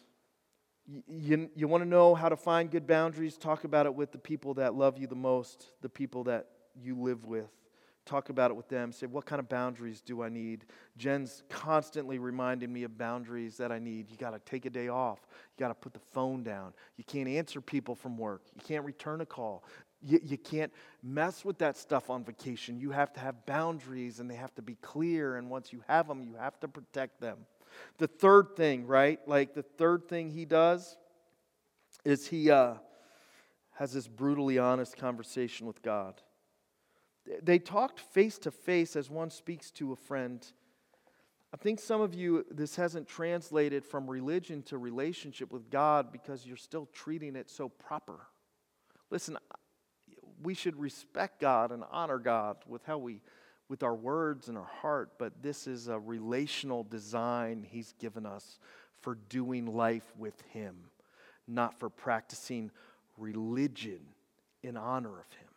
you, 1.09 1.51
you 1.55 1.69
want 1.69 1.83
to 1.83 1.89
know 1.89 2.15
how 2.15 2.29
to 2.29 2.37
find 2.37 2.71
good 2.71 2.87
boundaries? 2.87 3.37
Talk 3.37 3.65
about 3.65 3.87
it 3.87 3.95
with 3.95 4.13
the 4.13 4.19
people 4.19 4.55
that 4.55 4.75
love 4.75 4.99
you 4.99 5.07
the 5.07 5.17
most, 5.17 5.73
the 5.83 5.89
people 5.89 6.25
that 6.25 6.47
you 6.81 6.95
live 6.95 7.25
with. 7.25 7.51
Talk 8.05 8.29
about 8.29 8.53
it 8.53 8.55
with 8.55 8.69
them. 8.69 8.93
Say, 8.93 9.07
what 9.07 9.27
kind 9.27 9.41
of 9.41 9.49
boundaries 9.49 10.01
do 10.01 10.23
I 10.23 10.29
need? 10.29 10.65
Jen's 10.97 11.43
constantly 11.49 12.21
reminding 12.21 12.73
me 12.73 12.85
of 12.85 12.97
boundaries 12.97 13.57
that 13.57 13.73
I 13.73 13.81
need. 13.81 14.09
You 14.09 14.17
got 14.17 14.31
to 14.31 14.39
take 14.49 14.65
a 14.65 14.71
day 14.71 14.87
off. 14.87 15.19
You 15.29 15.65
got 15.65 15.69
to 15.69 15.75
put 15.75 15.93
the 15.93 16.01
phone 16.13 16.45
down. 16.45 16.73
You 16.97 17.03
can't 17.03 17.29
answer 17.29 17.61
people 17.61 17.97
from 17.97 18.17
work. 18.17 18.43
You 18.55 18.63
can't 18.63 18.85
return 18.85 19.23
a 19.23 19.27
call. 19.27 19.65
You, 20.03 20.21
you 20.23 20.39
can't 20.39 20.73
mess 21.03 21.45
with 21.45 21.59
that 21.59 21.77
stuff 21.77 22.09
on 22.09 22.23
vacation. 22.23 22.79
You 22.79 22.93
have 22.93 23.13
to 23.15 23.21
have 23.21 23.45
boundaries 23.45 24.21
and 24.21 24.31
they 24.31 24.37
have 24.37 24.55
to 24.55 24.63
be 24.63 24.77
clear. 24.77 25.37
And 25.37 25.51
once 25.51 25.73
you 25.73 25.83
have 25.89 26.07
them, 26.07 26.23
you 26.23 26.37
have 26.39 26.61
to 26.61 26.69
protect 26.69 27.21
them. 27.21 27.39
The 27.99 28.07
third 28.07 28.57
thing, 28.57 28.87
right? 28.87 29.19
Like 29.27 29.55
the 29.55 29.63
third 29.63 30.09
thing 30.09 30.31
he 30.31 30.45
does 30.45 30.97
is 32.05 32.27
he 32.27 32.51
uh, 32.51 32.75
has 33.75 33.93
this 33.93 34.09
brutally 34.09 34.59
honest 34.59 34.97
conversation 34.97 35.67
with 35.67 35.83
God. 35.83 36.21
They 37.43 37.59
talked 37.59 38.01
face 38.01 38.39
to 38.39 38.51
face 38.51 38.95
as 38.97 39.11
one 39.11 39.31
speaks 39.31 39.71
to 39.73 39.93
a 39.93 39.97
friend. 39.97 40.47
I 41.53 41.57
think 41.57 41.81
some 41.81 42.01
of 42.01 42.15
you, 42.15 42.45
this 42.51 42.77
hasn't 42.77 43.09
translated 43.09 43.85
from 43.85 44.09
religion 44.09 44.63
to 44.65 44.79
relationship 44.79 45.53
with 45.53 45.71
God 45.71 46.13
because 46.13 46.47
you're 46.47 46.57
still 46.57 46.89
treating 46.93 47.35
it 47.35 47.51
so 47.51 47.69
proper. 47.69 48.27
Listen, 49.11 49.39
we 50.43 50.55
should 50.55 50.79
respect 50.79 51.41
God 51.41 51.73
and 51.73 51.83
honor 51.91 52.19
God 52.19 52.59
with 52.67 52.85
how 52.85 52.99
we 52.99 53.21
with 53.69 53.83
our 53.83 53.95
words 53.95 54.49
and 54.49 54.57
our 54.57 54.71
heart, 54.81 55.13
but 55.19 55.43
this 55.43 55.67
is 55.67 55.89
a 55.89 55.99
relational 55.99 56.85
design 56.85 57.67
He's 57.69 57.95
given 57.99 58.27
us 58.27 58.59
for 59.01 59.17
doing 59.29 59.67
life 59.67 60.13
with 60.17 60.41
Him, 60.53 60.77
not 61.49 61.79
for 61.79 61.89
practicing 61.89 62.71
religion 63.19 64.01
in 64.63 64.77
honor 64.77 65.19
of 65.19 65.33
Him. 65.33 65.49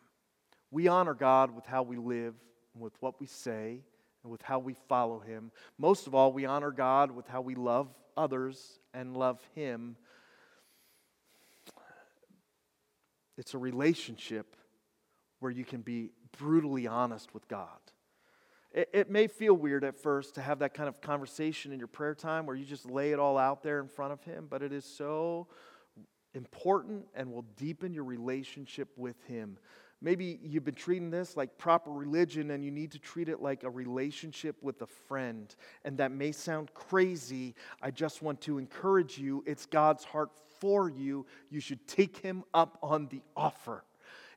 We 0.70 0.88
honor 0.88 1.14
God 1.14 1.54
with 1.54 1.66
how 1.66 1.82
we 1.82 1.96
live, 1.96 2.34
with 2.78 2.92
what 3.00 3.20
we 3.20 3.26
say, 3.26 3.80
and 4.22 4.30
with 4.30 4.42
how 4.42 4.58
we 4.58 4.74
follow 4.88 5.20
Him. 5.20 5.50
Most 5.78 6.06
of 6.06 6.14
all, 6.14 6.32
we 6.32 6.46
honor 6.46 6.70
God 6.70 7.10
with 7.10 7.26
how 7.26 7.40
we 7.40 7.54
love 7.54 7.88
others 8.16 8.78
and 8.92 9.16
love 9.16 9.40
Him. 9.54 9.96
It's 13.38 13.54
a 13.54 13.58
relationship 13.58 14.56
where 15.38 15.50
you 15.50 15.64
can 15.64 15.80
be 15.80 16.10
brutally 16.38 16.86
honest 16.86 17.32
with 17.32 17.48
God. 17.48 17.68
It, 18.72 18.88
it, 18.92 19.10
may 19.10 19.26
feel 19.26 19.54
weird 19.54 19.82
at 19.82 19.98
first 19.98 20.36
to 20.36 20.42
have 20.42 20.60
that 20.60 20.74
kind 20.74 20.88
of 20.88 21.00
conversation 21.00 21.72
in 21.72 21.78
your 21.78 21.88
prayer 21.88 22.14
time 22.14 22.46
where 22.46 22.54
you 22.54 22.64
just 22.64 22.88
lay 22.88 23.10
it 23.10 23.18
all 23.18 23.36
out 23.36 23.62
there 23.62 23.80
in 23.80 23.88
front 23.88 24.12
of 24.12 24.22
Him, 24.22 24.46
but 24.48 24.62
it 24.62 24.72
is 24.72 24.84
so 24.84 25.48
important 26.34 27.06
and 27.14 27.32
will 27.32 27.46
deepen 27.56 27.92
your 27.92 28.04
relationship 28.04 28.88
with 28.96 29.16
Him. 29.26 29.58
Maybe 30.02 30.38
you've 30.42 30.64
been 30.64 30.74
treating 30.74 31.10
this 31.10 31.36
like 31.36 31.58
proper 31.58 31.90
religion 31.90 32.52
and 32.52 32.64
you 32.64 32.70
need 32.70 32.92
to 32.92 32.98
treat 32.98 33.28
it 33.28 33.42
like 33.42 33.64
a 33.64 33.70
relationship 33.70 34.56
with 34.62 34.80
a 34.82 34.86
friend. 34.86 35.54
And 35.84 35.98
that 35.98 36.10
may 36.12 36.32
sound 36.32 36.72
crazy. 36.72 37.54
I 37.82 37.90
just 37.90 38.22
want 38.22 38.40
to 38.42 38.58
encourage 38.58 39.18
you. 39.18 39.44
It's 39.46 39.66
God's 39.66 40.04
heart 40.04 40.30
for 40.60 40.88
you. 40.88 41.26
You 41.50 41.60
should 41.60 41.86
take 41.86 42.18
Him 42.18 42.44
up 42.54 42.78
on 42.82 43.08
the 43.08 43.20
offer. 43.36 43.84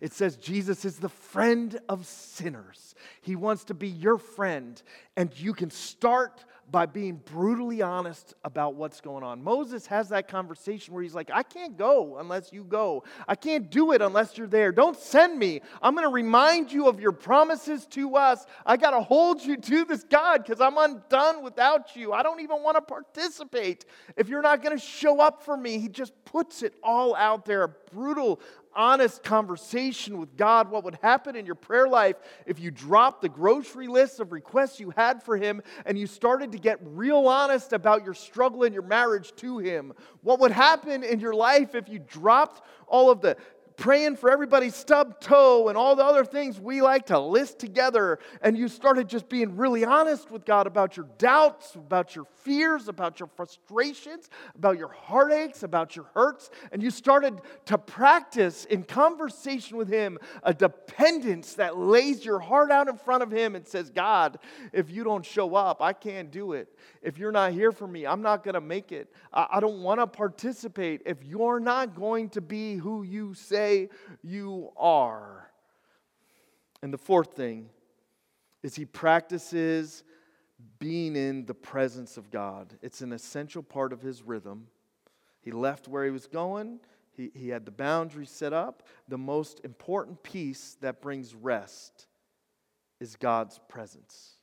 It 0.03 0.11
says 0.11 0.35
Jesus 0.35 0.83
is 0.83 0.97
the 0.97 1.07
friend 1.07 1.79
of 1.87 2.05
sinners. 2.05 2.93
He 3.21 3.37
wants 3.37 3.63
to 3.63 3.73
be 3.73 3.87
your 3.87 4.17
friend, 4.17 4.83
and 5.15 5.31
you 5.39 5.53
can 5.53 5.69
start 5.69 6.43
by 6.69 6.85
being 6.85 7.21
brutally 7.23 7.81
honest 7.81 8.33
about 8.43 8.75
what's 8.75 8.99
going 8.99 9.23
on. 9.23 9.43
Moses 9.43 9.85
has 9.87 10.09
that 10.09 10.27
conversation 10.27 10.93
where 10.93 11.03
he's 11.03 11.15
like, 11.15 11.29
I 11.31 11.43
can't 11.43 11.77
go 11.77 12.17
unless 12.17 12.51
you 12.51 12.63
go. 12.63 13.03
I 13.27 13.35
can't 13.35 13.69
do 13.69 13.93
it 13.93 14.01
unless 14.01 14.37
you're 14.37 14.47
there. 14.47 14.71
Don't 14.71 14.97
send 14.97 15.37
me. 15.37 15.61
I'm 15.81 15.93
going 15.93 16.07
to 16.07 16.13
remind 16.13 16.71
you 16.71 16.87
of 16.87 16.99
your 16.99 17.11
promises 17.11 17.85
to 17.91 18.15
us. 18.15 18.45
I 18.65 18.75
got 18.75 18.91
to 18.91 19.01
hold 19.01 19.41
you 19.41 19.55
to 19.55 19.85
this 19.85 20.03
God 20.03 20.43
because 20.43 20.59
I'm 20.59 20.77
undone 20.77 21.43
without 21.43 21.95
you. 21.95 22.11
I 22.11 22.23
don't 22.23 22.41
even 22.41 22.61
want 22.61 22.75
to 22.75 22.81
participate 22.81 23.85
if 24.17 24.27
you're 24.27 24.41
not 24.41 24.61
going 24.63 24.77
to 24.77 24.83
show 24.83 25.21
up 25.21 25.43
for 25.43 25.55
me. 25.55 25.79
He 25.79 25.87
just 25.87 26.13
puts 26.25 26.63
it 26.63 26.73
all 26.83 27.15
out 27.15 27.45
there, 27.45 27.63
a 27.63 27.69
brutal 27.69 28.39
honest 28.75 29.23
conversation 29.23 30.17
with 30.17 30.35
God, 30.37 30.69
what 30.69 30.83
would 30.83 30.97
happen 31.01 31.35
in 31.35 31.45
your 31.45 31.55
prayer 31.55 31.87
life 31.87 32.17
if 32.45 32.59
you 32.59 32.71
dropped 32.71 33.21
the 33.21 33.29
grocery 33.29 33.87
list 33.87 34.19
of 34.19 34.31
requests 34.31 34.79
you 34.79 34.91
had 34.95 35.23
for 35.23 35.37
Him 35.37 35.61
and 35.85 35.97
you 35.97 36.07
started 36.07 36.51
to 36.51 36.57
get 36.57 36.79
real 36.81 37.27
honest 37.27 37.73
about 37.73 38.03
your 38.03 38.13
struggle 38.13 38.63
in 38.63 38.73
your 38.73 38.83
marriage 38.83 39.33
to 39.37 39.59
Him? 39.59 39.93
What 40.21 40.39
would 40.39 40.51
happen 40.51 41.03
in 41.03 41.19
your 41.19 41.33
life 41.33 41.75
if 41.75 41.89
you 41.89 41.99
dropped 41.99 42.65
all 42.87 43.09
of 43.09 43.21
the 43.21 43.37
praying 43.77 44.15
for 44.15 44.29
everybody's 44.29 44.75
stub 44.75 45.19
toe 45.19 45.67
and 45.69 45.77
all 45.77 45.95
the 45.95 46.03
other 46.03 46.25
things 46.25 46.59
we 46.59 46.81
like 46.81 47.07
to 47.07 47.19
list 47.19 47.59
together, 47.59 48.19
and 48.41 48.57
you 48.57 48.67
started 48.67 49.07
just 49.07 49.29
being 49.29 49.55
really 49.57 49.83
honest 49.83 50.31
with 50.31 50.45
God 50.45 50.67
about 50.67 50.97
your 50.97 51.07
doubts, 51.17 51.75
about 51.75 52.15
your 52.15 52.25
fears, 52.43 52.87
about 52.87 53.19
your 53.19 53.27
frustrations, 53.35 54.29
about 54.55 54.77
your 54.77 54.89
heartaches, 54.89 55.63
about 55.63 55.95
your 55.95 56.05
hurts, 56.13 56.49
and 56.71 56.81
you 56.81 56.91
started 56.91 57.41
to 57.65 57.77
practice 57.77 58.65
in 58.65 58.83
conversation 58.83 59.77
with 59.77 59.89
Him 59.89 60.17
a 60.43 60.53
dependence 60.53 61.55
that 61.55 61.77
lays 61.77 62.23
your 62.23 62.39
heart 62.39 62.71
out 62.71 62.87
in 62.87 62.97
front 62.97 63.23
of 63.23 63.31
Him 63.31 63.55
and 63.55 63.67
says, 63.67 63.89
God, 63.89 64.39
if 64.71 64.89
you 64.89 65.03
don't 65.03 65.25
show 65.25 65.55
up, 65.55 65.81
I 65.81 65.93
can't 65.93 66.31
do 66.31 66.53
it. 66.53 66.67
If 67.03 67.17
you're 67.17 67.33
not 67.33 67.51
here 67.51 67.73
for 67.73 67.85
me, 67.85 68.07
I'm 68.07 68.21
not 68.21 68.43
going 68.43 68.53
to 68.53 68.61
make 68.61 68.93
it. 68.93 69.13
I, 69.33 69.59
don't 69.59 69.83
want 69.83 69.99
to 69.99 70.07
participate. 70.07 71.01
If 71.05 71.23
you're 71.23 71.59
not 71.59 71.95
going 71.95 72.29
to 72.29 72.41
be 72.41 72.75
who 72.75 73.03
you 73.03 73.33
say 73.33 73.89
you 74.23 74.71
are. 74.77 75.51
And 76.81 76.93
the 76.93 76.97
fourth 76.97 77.35
thing 77.35 77.69
is 78.63 78.75
he 78.75 78.85
practices 78.85 80.03
being 80.79 81.17
in 81.17 81.45
the 81.45 81.53
presence 81.53 82.15
of 82.15 82.31
God. 82.31 82.73
It's 82.81 83.01
an 83.01 83.11
essential 83.11 83.61
part 83.61 83.91
of 83.91 84.01
his 84.01 84.23
rhythm. 84.23 84.67
He 85.41 85.51
left 85.51 85.89
where 85.89 86.05
he 86.05 86.11
was 86.11 86.27
going, 86.27 86.79
he, 87.15 87.31
he 87.33 87.49
had 87.49 87.65
the 87.65 87.71
boundaries 87.71 88.29
set 88.29 88.53
up. 88.53 88.87
The 89.07 89.17
most 89.17 89.61
important 89.63 90.23
piece 90.23 90.77
that 90.81 91.01
brings 91.01 91.35
rest 91.35 92.07
is 92.99 93.15
God's 93.15 93.59
presence. 93.67 94.37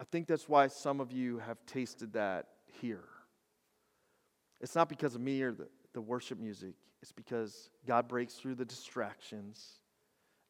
I 0.00 0.04
think 0.04 0.26
that's 0.26 0.48
why 0.48 0.68
some 0.68 1.00
of 1.00 1.10
you 1.10 1.38
have 1.38 1.58
tasted 1.66 2.12
that 2.12 2.46
here. 2.80 3.04
It's 4.60 4.74
not 4.74 4.88
because 4.88 5.14
of 5.14 5.20
me 5.20 5.42
or 5.42 5.52
the, 5.52 5.68
the 5.92 6.00
worship 6.00 6.38
music, 6.38 6.74
it's 7.02 7.12
because 7.12 7.70
God 7.86 8.08
breaks 8.08 8.34
through 8.34 8.56
the 8.56 8.64
distractions 8.64 9.78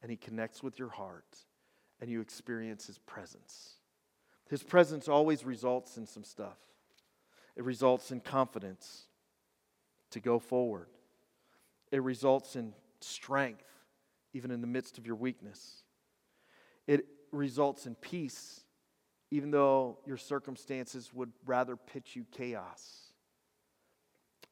and 0.03 0.11
He 0.11 0.16
connects 0.16 0.62
with 0.62 0.78
your 0.78 0.88
heart 0.88 1.36
and 2.01 2.11
you 2.11 2.20
experience 2.20 2.86
His 2.86 2.99
presence. 2.99 3.74
His 4.49 4.62
presence 4.62 5.09
always 5.09 5.44
results 5.44 5.96
in 5.96 6.07
some 6.07 6.24
stuff, 6.24 6.59
it 7.57 7.64
results 7.64 8.11
in 8.11 8.20
confidence 8.20 9.05
to 10.11 10.20
go 10.20 10.38
forward, 10.38 10.88
it 11.90 12.03
results 12.03 12.57
in 12.57 12.74
strength, 13.01 13.64
even 14.32 14.51
in 14.51 14.61
the 14.61 14.66
midst 14.66 14.99
of 14.99 15.07
your 15.07 15.16
weakness. 15.16 15.82
It 16.86 17.07
results 17.30 17.86
in 17.86 17.94
peace 17.94 18.62
even 19.31 19.51
though 19.51 19.99
your 20.07 20.16
circumstances 20.16 21.12
would 21.12 21.33
rather 21.45 21.76
pitch 21.76 22.16
you 22.16 22.24
chaos. 22.33 23.12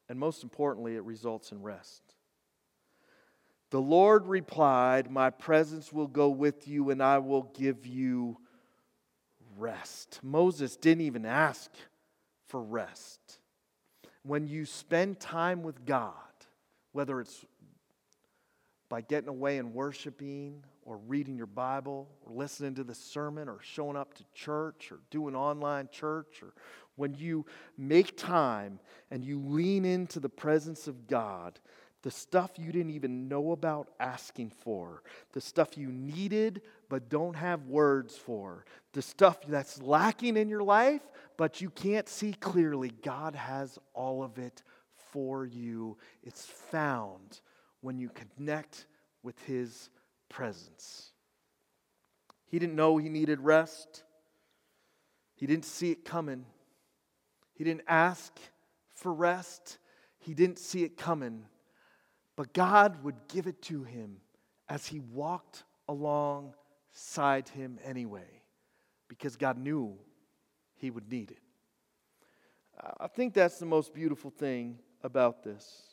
And 0.09 0.19
most 0.19 0.43
importantly, 0.43 0.95
it 0.95 1.03
results 1.03 1.51
in 1.51 1.61
rest. 1.61 2.01
The 3.69 3.81
Lord 3.81 4.25
replied, 4.27 5.11
My 5.11 5.29
presence 5.29 5.91
will 5.91 6.07
go 6.07 6.29
with 6.29 6.67
you, 6.67 6.89
and 6.89 7.03
I 7.03 7.17
will 7.17 7.51
give 7.57 7.85
you 7.85 8.37
rest. 9.57 10.19
Moses 10.23 10.77
didn't 10.77 11.01
even 11.01 11.25
ask 11.25 11.71
for 12.47 12.61
rest. 12.61 13.39
when 14.23 14.45
you 14.45 14.65
spend 14.65 15.19
time 15.19 15.63
with 15.63 15.85
God, 15.85 16.13
whether 16.91 17.21
it's 17.21 17.45
by 18.89 19.01
getting 19.01 19.29
away 19.29 19.57
and 19.57 19.73
worshiping 19.73 20.63
or 20.85 20.97
reading 20.97 21.35
your 21.35 21.47
Bible 21.47 22.07
or 22.25 22.33
listening 22.33 22.75
to 22.75 22.83
the 22.83 22.95
sermon 22.95 23.49
or 23.49 23.59
showing 23.61 23.97
up 23.97 24.13
to 24.15 24.23
church 24.33 24.91
or 24.91 24.99
doing 25.09 25.35
online 25.35 25.89
church 25.91 26.41
or 26.41 26.53
when 26.95 27.13
you 27.13 27.45
make 27.77 28.17
time 28.17 28.79
and 29.11 29.23
you 29.23 29.39
lean 29.39 29.85
into 29.85 30.19
the 30.19 30.29
presence 30.29 30.87
of 30.87 31.07
God, 31.07 31.59
the 32.01 32.11
stuff 32.11 32.51
you 32.57 32.71
didn't 32.71 32.91
even 32.91 33.27
know 33.27 33.51
about 33.51 33.89
asking 33.99 34.51
for, 34.51 35.03
the 35.33 35.41
stuff 35.41 35.77
you 35.77 35.91
needed 35.91 36.61
but 36.89 37.09
don't 37.09 37.35
have 37.35 37.67
words 37.67 38.15
for, 38.15 38.65
the 38.93 39.01
stuff 39.01 39.39
that's 39.47 39.81
lacking 39.81 40.37
in 40.37 40.49
your 40.49 40.63
life 40.63 41.01
but 41.37 41.61
you 41.61 41.69
can't 41.69 42.09
see 42.09 42.33
clearly, 42.33 42.91
God 43.03 43.35
has 43.35 43.77
all 43.93 44.23
of 44.23 44.39
it 44.39 44.63
for 45.11 45.45
you. 45.45 45.97
It's 46.23 46.45
found 46.45 47.39
when 47.81 47.97
you 47.97 48.09
connect 48.09 48.85
with 49.23 49.39
His 49.43 49.89
presence. 50.29 51.11
He 52.47 52.59
didn't 52.59 52.75
know 52.75 52.97
he 52.97 53.09
needed 53.09 53.39
rest, 53.41 54.03
he 55.35 55.45
didn't 55.45 55.65
see 55.65 55.91
it 55.91 56.05
coming. 56.05 56.45
He 57.53 57.63
didn't 57.63 57.85
ask 57.87 58.31
for 58.93 59.11
rest, 59.11 59.79
he 60.19 60.33
didn't 60.33 60.59
see 60.59 60.83
it 60.83 60.95
coming. 60.95 61.45
But 62.35 62.53
God 62.53 63.03
would 63.03 63.15
give 63.27 63.47
it 63.47 63.63
to 63.63 63.83
him 63.83 64.17
as 64.69 64.85
he 64.85 64.99
walked 64.99 65.63
alongside 65.89 67.49
him 67.49 67.79
anyway, 67.83 68.43
because 69.07 69.35
God 69.37 69.57
knew 69.57 69.97
he 70.75 70.91
would 70.91 71.09
need 71.09 71.31
it. 71.31 71.39
I 72.99 73.07
think 73.07 73.33
that's 73.33 73.57
the 73.57 73.65
most 73.65 73.91
beautiful 73.91 74.29
thing 74.29 74.77
about 75.01 75.43
this. 75.43 75.86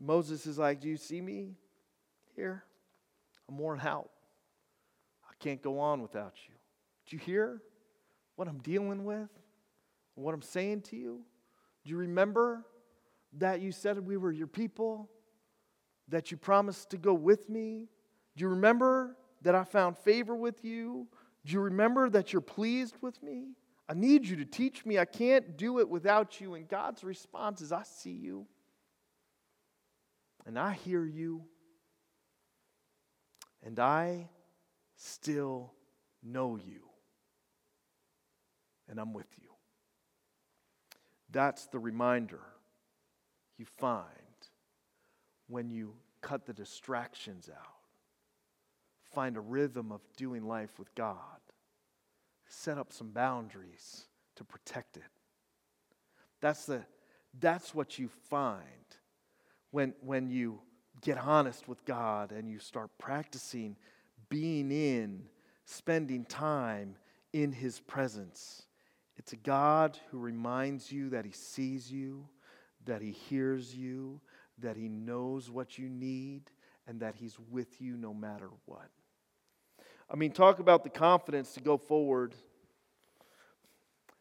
Moses 0.00 0.46
is 0.46 0.58
like, 0.58 0.80
Do 0.80 0.88
you 0.88 0.96
see 0.96 1.20
me 1.20 1.56
here? 2.36 2.64
I'm 3.48 3.58
worn 3.58 3.80
out. 3.80 4.10
I 5.28 5.32
can't 5.38 5.62
go 5.62 5.78
on 5.78 6.02
without 6.02 6.34
you. 6.48 6.54
Do 7.06 7.16
you 7.16 7.20
hear 7.20 7.62
what 8.36 8.48
I'm 8.48 8.58
dealing 8.58 9.04
with? 9.04 9.28
What 10.14 10.34
I'm 10.34 10.42
saying 10.42 10.82
to 10.82 10.96
you? 10.96 11.20
Do 11.84 11.90
you 11.90 11.96
remember 11.96 12.64
that 13.38 13.60
you 13.60 13.72
said 13.72 13.98
we 14.04 14.16
were 14.16 14.32
your 14.32 14.46
people? 14.46 15.08
That 16.08 16.30
you 16.30 16.36
promised 16.36 16.90
to 16.90 16.98
go 16.98 17.14
with 17.14 17.48
me? 17.48 17.88
Do 18.36 18.42
you 18.42 18.48
remember 18.48 19.16
that 19.42 19.54
I 19.54 19.64
found 19.64 19.96
favor 19.98 20.34
with 20.34 20.64
you? 20.64 21.06
Do 21.44 21.52
you 21.52 21.60
remember 21.60 22.10
that 22.10 22.32
you're 22.32 22.42
pleased 22.42 22.96
with 23.00 23.22
me? 23.22 23.52
I 23.88 23.94
need 23.94 24.26
you 24.26 24.36
to 24.36 24.44
teach 24.44 24.84
me. 24.84 24.98
I 24.98 25.04
can't 25.06 25.56
do 25.56 25.78
it 25.78 25.88
without 25.88 26.40
you. 26.40 26.54
And 26.54 26.68
God's 26.68 27.02
response 27.02 27.60
is 27.60 27.72
I 27.72 27.84
see 27.84 28.12
you, 28.12 28.46
and 30.48 30.58
I 30.58 30.72
hear 30.72 31.04
you, 31.04 31.42
and 33.62 33.78
I 33.78 34.30
still 34.96 35.74
know 36.22 36.56
you, 36.56 36.88
and 38.88 38.98
I'm 38.98 39.12
with 39.12 39.28
you. 39.42 39.50
That's 41.30 41.66
the 41.66 41.78
reminder 41.78 42.40
you 43.58 43.66
find 43.66 44.06
when 45.48 45.68
you 45.68 45.92
cut 46.22 46.46
the 46.46 46.54
distractions 46.54 47.50
out. 47.54 47.74
Find 49.12 49.36
a 49.36 49.40
rhythm 49.40 49.92
of 49.92 50.00
doing 50.16 50.48
life 50.48 50.78
with 50.78 50.94
God. 50.94 51.18
Set 52.46 52.78
up 52.78 52.90
some 52.90 53.10
boundaries 53.10 54.06
to 54.36 54.44
protect 54.44 54.96
it. 54.96 55.02
That's, 56.40 56.64
the, 56.64 56.86
that's 57.38 57.74
what 57.74 57.98
you 57.98 58.08
find 58.30 58.62
when, 59.70 59.94
when 60.00 60.30
you 60.30 60.60
get 61.00 61.18
honest 61.18 61.68
with 61.68 61.84
God 61.84 62.32
and 62.32 62.48
you 62.48 62.58
start 62.58 62.90
practicing 62.98 63.76
being 64.28 64.70
in, 64.70 65.22
spending 65.64 66.24
time 66.24 66.96
in 67.32 67.52
His 67.52 67.80
presence. 67.80 68.62
It's 69.16 69.32
a 69.32 69.36
God 69.36 69.98
who 70.10 70.18
reminds 70.18 70.90
you 70.90 71.10
that 71.10 71.24
He 71.24 71.32
sees 71.32 71.90
you, 71.90 72.26
that 72.84 73.02
He 73.02 73.12
hears 73.12 73.74
you, 73.74 74.20
that 74.58 74.76
He 74.76 74.88
knows 74.88 75.50
what 75.50 75.78
you 75.78 75.88
need, 75.88 76.50
and 76.86 77.00
that 77.00 77.14
He's 77.14 77.38
with 77.50 77.80
you 77.80 77.96
no 77.96 78.14
matter 78.14 78.48
what. 78.66 78.88
I 80.10 80.16
mean, 80.16 80.32
talk 80.32 80.58
about 80.58 80.84
the 80.84 80.90
confidence 80.90 81.52
to 81.54 81.60
go 81.60 81.76
forward. 81.76 82.34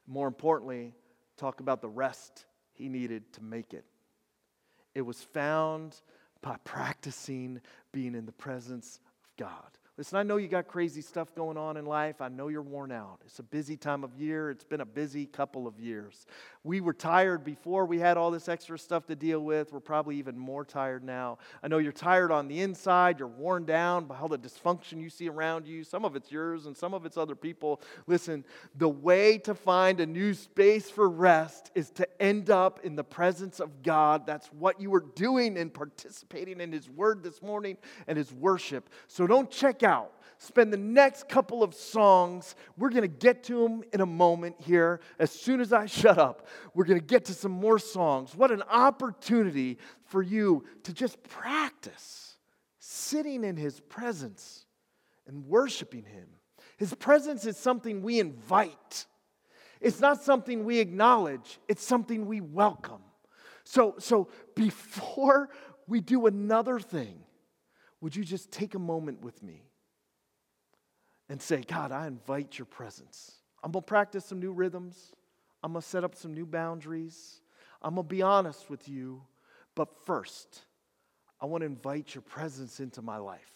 More 0.06 0.28
importantly, 0.28 0.94
talk 1.38 1.60
about 1.60 1.82
the 1.82 1.90
rest 1.90 2.46
He 2.74 2.90
needed 2.90 3.32
to 3.34 3.44
make 3.44 3.74
it. 3.74 3.86
It 4.98 5.06
was 5.06 5.22
found 5.22 5.96
by 6.42 6.58
practicing 6.64 7.62
being 7.92 8.16
in 8.16 8.26
the 8.26 8.32
presence 8.32 9.00
of 9.24 9.38
God. 9.38 9.78
Listen, 9.98 10.20
I 10.20 10.24
know 10.24 10.38
you 10.38 10.48
got 10.48 10.68
crazy 10.68 11.02
stuff 11.02 11.34
going 11.34 11.58
on 11.58 11.76
in 11.76 11.84
life. 11.88 12.22
I 12.22 12.28
know 12.28 12.50
you're 12.50 12.62
worn 12.62 12.92
out. 12.92 13.22
It's 13.26 13.40
a 13.40 13.44
busy 13.44 13.76
time 13.76 14.04
of 14.04 14.14
year. 14.14 14.52
It's 14.52 14.64
been 14.64 14.82
a 14.82 14.86
busy 14.86 15.26
couple 15.26 15.66
of 15.66 15.80
years. 15.80 16.28
We 16.64 16.82
were 16.82 16.94
tired 16.94 17.44
before 17.44 17.88
we 17.88 17.98
had 17.98 18.16
all 18.16 18.30
this 18.30 18.48
extra 18.48 18.78
stuff 18.78 19.08
to 19.08 19.16
deal 19.16 19.40
with. 19.40 19.74
We're 19.74 19.80
probably 19.80 20.18
even 20.18 20.38
more 20.38 20.64
tired 20.64 21.04
now. 21.04 21.40
I 21.64 21.68
know 21.68 21.80
you're 21.80 21.92
tired 21.92 22.32
on 22.32 22.48
the 22.48 22.62
inside. 22.62 23.18
You're 23.18 23.28
worn 23.28 23.66
down 23.66 24.06
by 24.06 24.20
all 24.20 24.28
the 24.28 24.38
dysfunction 24.38 25.02
you 25.02 25.10
see 25.10 25.30
around 25.30 25.66
you. 25.66 25.84
Some 25.84 26.06
of 26.06 26.16
it's 26.16 26.32
yours 26.32 26.68
and 26.68 26.78
some 26.78 26.94
of 26.94 27.08
it's 27.08 27.18
other 27.18 27.36
people. 27.36 27.82
Listen, 28.06 28.46
the 28.76 28.90
way 28.90 29.40
to 29.40 29.56
find 29.56 30.00
a 30.00 30.06
new 30.06 30.36
space 30.36 30.92
for 30.92 31.10
rest 31.10 31.72
is 31.74 31.90
to 31.92 32.08
end 32.22 32.52
up 32.52 32.82
in 32.84 32.96
the 32.96 33.04
presence 33.04 33.60
of 33.60 33.82
God. 33.82 34.28
That's 34.28 34.46
what 34.54 34.80
you 34.80 34.92
were 34.92 35.06
doing 35.16 35.58
in 35.58 35.72
participating 35.72 36.62
in 36.62 36.72
His 36.72 36.88
Word 36.88 37.24
this 37.24 37.42
morning 37.42 37.78
and 38.06 38.16
His 38.16 38.32
worship. 38.32 38.92
So 39.08 39.26
don't 39.26 39.50
check 39.50 39.82
out. 39.82 39.87
Spend 40.40 40.72
the 40.72 40.78
next 40.78 41.28
couple 41.28 41.64
of 41.64 41.74
songs. 41.74 42.56
We're 42.78 42.90
going 42.90 43.02
to 43.02 43.08
get 43.08 43.44
to 43.46 43.64
them 43.64 43.84
in 43.92 44.02
a 44.02 44.06
moment 44.06 44.56
here. 44.60 45.00
As 45.18 45.32
soon 45.32 45.62
as 45.62 45.74
I 45.74 45.86
shut 45.88 46.18
up, 46.18 46.48
we're 46.74 46.86
going 46.86 47.00
to 47.00 47.06
get 47.06 47.26
to 47.26 47.34
some 47.34 47.52
more 47.52 47.80
songs. 47.80 48.36
What 48.36 48.52
an 48.52 48.62
opportunity 48.64 49.80
for 50.06 50.22
you 50.22 50.66
to 50.84 50.94
just 50.94 51.22
practice 51.24 52.38
sitting 52.80 53.44
in 53.44 53.58
His 53.58 53.80
presence 53.80 54.66
and 55.26 55.48
worshiping 55.48 56.04
Him. 56.04 56.28
His 56.78 56.94
presence 56.94 57.46
is 57.46 57.58
something 57.58 58.04
we 58.04 58.20
invite. 58.20 59.08
It's 59.82 60.00
not 60.00 60.24
something 60.24 60.66
we 60.66 60.80
acknowledge, 60.80 61.60
it's 61.68 61.84
something 61.84 62.28
we 62.28 62.42
welcome. 62.42 63.02
So, 63.64 63.96
so 64.00 64.30
before 64.56 65.50
we 65.88 66.00
do 66.00 66.28
another 66.28 66.80
thing, 66.80 67.20
would 68.02 68.16
you 68.16 68.24
just 68.24 68.52
take 68.52 68.76
a 68.76 68.80
moment 68.80 69.22
with 69.22 69.42
me 69.42 69.67
and 71.30 71.42
say, 71.42 71.62
God, 71.62 71.92
I 71.92 72.08
invite 72.08 72.58
your 72.58 72.66
presence. 72.66 73.34
I'm 73.64 73.72
going 73.72 73.84
to 73.84 73.88
practice 73.88 74.26
some 74.26 74.40
new 74.40 74.52
rhythms. 74.52 75.12
I'm 75.64 75.74
going 75.74 75.82
to 75.82 75.88
set 75.88 76.04
up 76.04 76.16
some 76.16 76.34
new 76.34 76.46
boundaries. 76.46 77.42
I'm 77.82 77.96
going 77.96 78.08
to 78.08 78.16
be 78.16 78.22
honest 78.22 78.70
with 78.70 78.88
you. 78.88 79.22
But 79.76 79.90
first, 80.06 80.62
I 81.42 81.46
want 81.46 81.62
to 81.62 81.66
invite 81.66 82.16
your 82.16 82.22
presence 82.22 82.80
into 82.80 83.02
my 83.02 83.18
life. 83.18 83.52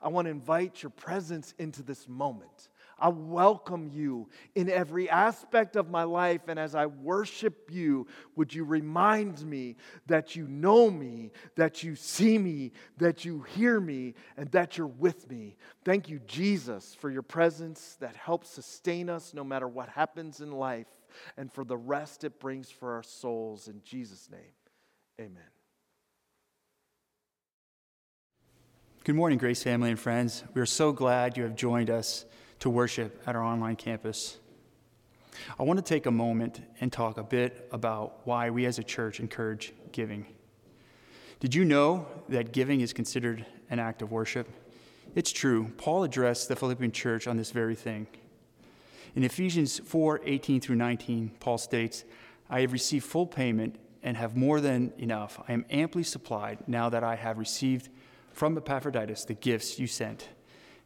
I 0.00 0.08
want 0.08 0.26
to 0.26 0.30
invite 0.30 0.82
your 0.82 0.90
presence 0.90 1.54
into 1.58 1.82
this 1.82 2.08
moment. 2.08 2.68
I 2.98 3.08
welcome 3.08 3.90
you 3.92 4.28
in 4.54 4.68
every 4.68 5.08
aspect 5.08 5.76
of 5.76 5.90
my 5.90 6.02
life. 6.02 6.48
And 6.48 6.58
as 6.58 6.74
I 6.74 6.86
worship 6.86 7.70
you, 7.70 8.06
would 8.36 8.52
you 8.52 8.64
remind 8.64 9.44
me 9.44 9.76
that 10.06 10.34
you 10.34 10.48
know 10.48 10.90
me, 10.90 11.30
that 11.54 11.82
you 11.82 11.94
see 11.94 12.38
me, 12.38 12.72
that 12.96 13.24
you 13.24 13.42
hear 13.42 13.80
me, 13.80 14.14
and 14.36 14.50
that 14.52 14.76
you're 14.76 14.86
with 14.86 15.30
me? 15.30 15.56
Thank 15.84 16.08
you, 16.08 16.20
Jesus, 16.26 16.94
for 16.94 17.10
your 17.10 17.22
presence 17.22 17.96
that 18.00 18.16
helps 18.16 18.50
sustain 18.50 19.08
us 19.08 19.32
no 19.32 19.44
matter 19.44 19.68
what 19.68 19.88
happens 19.88 20.40
in 20.40 20.52
life, 20.52 20.88
and 21.36 21.52
for 21.52 21.64
the 21.64 21.76
rest 21.76 22.24
it 22.24 22.40
brings 22.40 22.70
for 22.70 22.94
our 22.94 23.02
souls. 23.02 23.68
In 23.68 23.80
Jesus' 23.84 24.28
name, 24.30 24.40
amen. 25.20 25.42
Good 29.04 29.14
morning, 29.14 29.38
Grace 29.38 29.62
family 29.62 29.90
and 29.90 29.98
friends. 29.98 30.44
We 30.52 30.60
are 30.60 30.66
so 30.66 30.92
glad 30.92 31.36
you 31.38 31.44
have 31.44 31.56
joined 31.56 31.88
us 31.88 32.26
to 32.60 32.70
worship 32.70 33.22
at 33.26 33.36
our 33.36 33.42
online 33.42 33.76
campus. 33.76 34.38
I 35.58 35.62
want 35.62 35.78
to 35.78 35.84
take 35.84 36.06
a 36.06 36.10
moment 36.10 36.60
and 36.80 36.92
talk 36.92 37.18
a 37.18 37.22
bit 37.22 37.68
about 37.72 38.26
why 38.26 38.50
we 38.50 38.66
as 38.66 38.78
a 38.78 38.84
church 38.84 39.20
encourage 39.20 39.72
giving. 39.92 40.26
Did 41.40 41.54
you 41.54 41.64
know 41.64 42.06
that 42.28 42.52
giving 42.52 42.80
is 42.80 42.92
considered 42.92 43.46
an 43.70 43.78
act 43.78 44.02
of 44.02 44.10
worship? 44.10 44.48
It's 45.14 45.30
true. 45.30 45.72
Paul 45.76 46.04
addressed 46.04 46.48
the 46.48 46.56
Philippian 46.56 46.92
church 46.92 47.26
on 47.26 47.36
this 47.36 47.50
very 47.50 47.74
thing. 47.74 48.08
In 49.14 49.24
Ephesians 49.24 49.78
4 49.78 50.20
18 50.24 50.60
through 50.60 50.76
19, 50.76 51.32
Paul 51.40 51.58
states, 51.58 52.04
I 52.50 52.60
have 52.62 52.72
received 52.72 53.04
full 53.04 53.26
payment 53.26 53.76
and 54.02 54.16
have 54.16 54.36
more 54.36 54.60
than 54.60 54.92
enough. 54.98 55.40
I 55.48 55.52
am 55.52 55.64
amply 55.70 56.02
supplied 56.02 56.58
now 56.66 56.88
that 56.88 57.04
I 57.04 57.14
have 57.14 57.38
received 57.38 57.88
from 58.32 58.56
Epaphroditus 58.56 59.24
the 59.24 59.34
gifts 59.34 59.78
you 59.78 59.86
sent. 59.86 60.28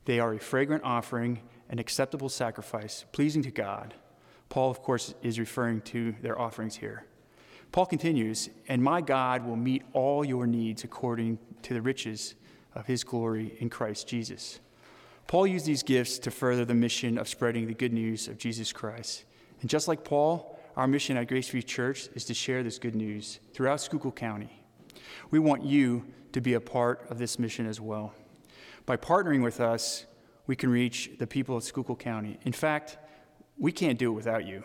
They 0.05 0.19
are 0.19 0.35
a 0.35 0.39
fragrant 0.39 0.85
offering 0.85 1.41
an 1.73 1.79
acceptable 1.79 2.29
sacrifice, 2.29 3.07
pleasing 3.13 3.43
to 3.43 3.51
God. 3.51 3.95
Paul, 4.51 4.71
of 4.71 4.83
course, 4.83 5.15
is 5.23 5.41
referring 5.41 5.81
to 5.81 6.15
their 6.21 6.39
offerings 6.39 6.77
here. 6.77 7.07
Paul 7.73 7.87
continues, 7.87 8.51
and 8.69 8.83
my 8.83 9.01
God 9.01 9.47
will 9.47 9.57
meet 9.57 9.83
all 9.95 10.23
your 10.23 10.47
needs 10.47 10.85
according 10.85 11.39
to 11.63 11.73
the 11.73 11.81
riches 11.81 12.35
of 12.75 12.87
his 12.87 13.03
glory 13.03 13.57
in 13.59 13.71
Christ 13.71 14.07
Jesus. 14.07 14.61
Paul 15.27 15.47
used 15.47 15.65
these 15.65 15.83
gifts 15.83 16.19
to 16.21 16.31
further 16.31 16.67
the 16.67 16.75
mission 16.75 17.17
of 17.17 17.27
spreading 17.27 17.67
the 17.67 17.73
good 17.73 17.95
news 17.95 18.29
of 18.29 18.37
Jesus 18.37 18.71
Christ. 18.71 19.25
And 19.63 19.71
just 19.71 19.89
like 19.89 20.05
Paul, 20.05 20.59
our 20.77 20.87
mission 20.87 21.17
at 21.17 21.29
Grace 21.29 21.49
Free 21.49 21.63
Church 21.63 22.09
is 22.15 22.27
to 22.27 22.35
share 22.35 22.63
this 22.63 22.79
good 22.79 22.95
news 22.95 23.41
throughout 23.55 23.81
Schuylkill 23.81 24.13
County. 24.13 24.63
We 25.31 25.39
want 25.39 25.65
you 25.65 26.05
to 26.33 26.43
be 26.43 26.53
a 26.53 26.61
part 26.61 27.07
of 27.09 27.19
this 27.19 27.39
mission 27.39 27.67
as 27.67 27.81
well. 27.81 28.13
By 28.85 28.99
partnering 28.99 29.43
with 29.43 29.59
us, 29.59 30.05
we 30.47 30.57
can 30.57 30.71
reach 30.71 31.11
the 31.19 31.27
people 31.27 31.57
of 31.57 31.65
Schuylkill 31.65 31.97
County. 31.97 32.39
In 32.43 32.53
fact, 32.53 32.99
we 33.59 33.73
can't 33.73 33.99
do 33.99 34.11
it 34.11 34.15
without 34.15 34.47
you. 34.47 34.65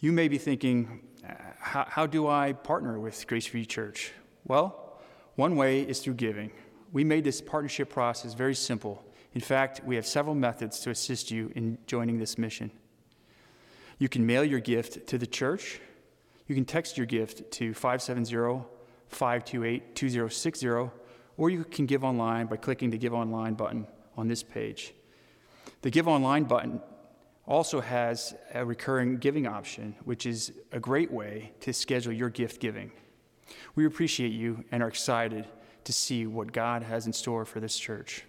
You 0.00 0.12
may 0.12 0.28
be 0.28 0.38
thinking, 0.38 1.00
uh, 1.26 1.34
how, 1.58 1.86
how 1.88 2.06
do 2.06 2.28
I 2.28 2.52
partner 2.52 2.98
with 2.98 3.26
Grace 3.26 3.46
Free 3.46 3.64
Church? 3.64 4.12
Well, 4.44 5.00
one 5.36 5.56
way 5.56 5.82
is 5.82 6.00
through 6.00 6.14
giving. 6.14 6.50
We 6.92 7.04
made 7.04 7.24
this 7.24 7.40
partnership 7.40 7.90
process 7.90 8.34
very 8.34 8.54
simple. 8.54 9.04
In 9.34 9.40
fact, 9.40 9.80
we 9.84 9.96
have 9.96 10.06
several 10.06 10.34
methods 10.34 10.80
to 10.80 10.90
assist 10.90 11.30
you 11.30 11.50
in 11.54 11.78
joining 11.86 12.18
this 12.18 12.38
mission. 12.38 12.70
You 13.98 14.08
can 14.08 14.26
mail 14.26 14.44
your 14.44 14.60
gift 14.60 15.06
to 15.08 15.18
the 15.18 15.26
church. 15.26 15.80
You 16.46 16.54
can 16.54 16.64
text 16.64 16.96
your 16.96 17.06
gift 17.06 17.50
to 17.52 17.72
570 17.72 18.64
528 19.08 19.94
2060, 19.94 20.68
or 21.36 21.50
you 21.50 21.64
can 21.64 21.86
give 21.86 22.04
online 22.04 22.46
by 22.46 22.56
clicking 22.56 22.90
the 22.90 22.98
Give 22.98 23.14
Online 23.14 23.54
button 23.54 23.86
on 24.16 24.28
this 24.28 24.42
page. 24.42 24.94
The 25.82 25.90
Give 25.90 26.08
Online 26.08 26.44
button 26.44 26.80
also 27.46 27.80
has 27.80 28.34
a 28.54 28.64
recurring 28.64 29.18
giving 29.18 29.46
option, 29.46 29.94
which 30.04 30.26
is 30.26 30.52
a 30.72 30.80
great 30.80 31.10
way 31.10 31.52
to 31.60 31.72
schedule 31.72 32.12
your 32.12 32.30
gift 32.30 32.60
giving. 32.60 32.90
We 33.74 33.86
appreciate 33.86 34.32
you 34.32 34.64
and 34.72 34.82
are 34.82 34.88
excited 34.88 35.46
to 35.84 35.92
see 35.92 36.26
what 36.26 36.52
God 36.52 36.82
has 36.82 37.06
in 37.06 37.12
store 37.12 37.44
for 37.44 37.60
this 37.60 37.78
church. 37.78 38.24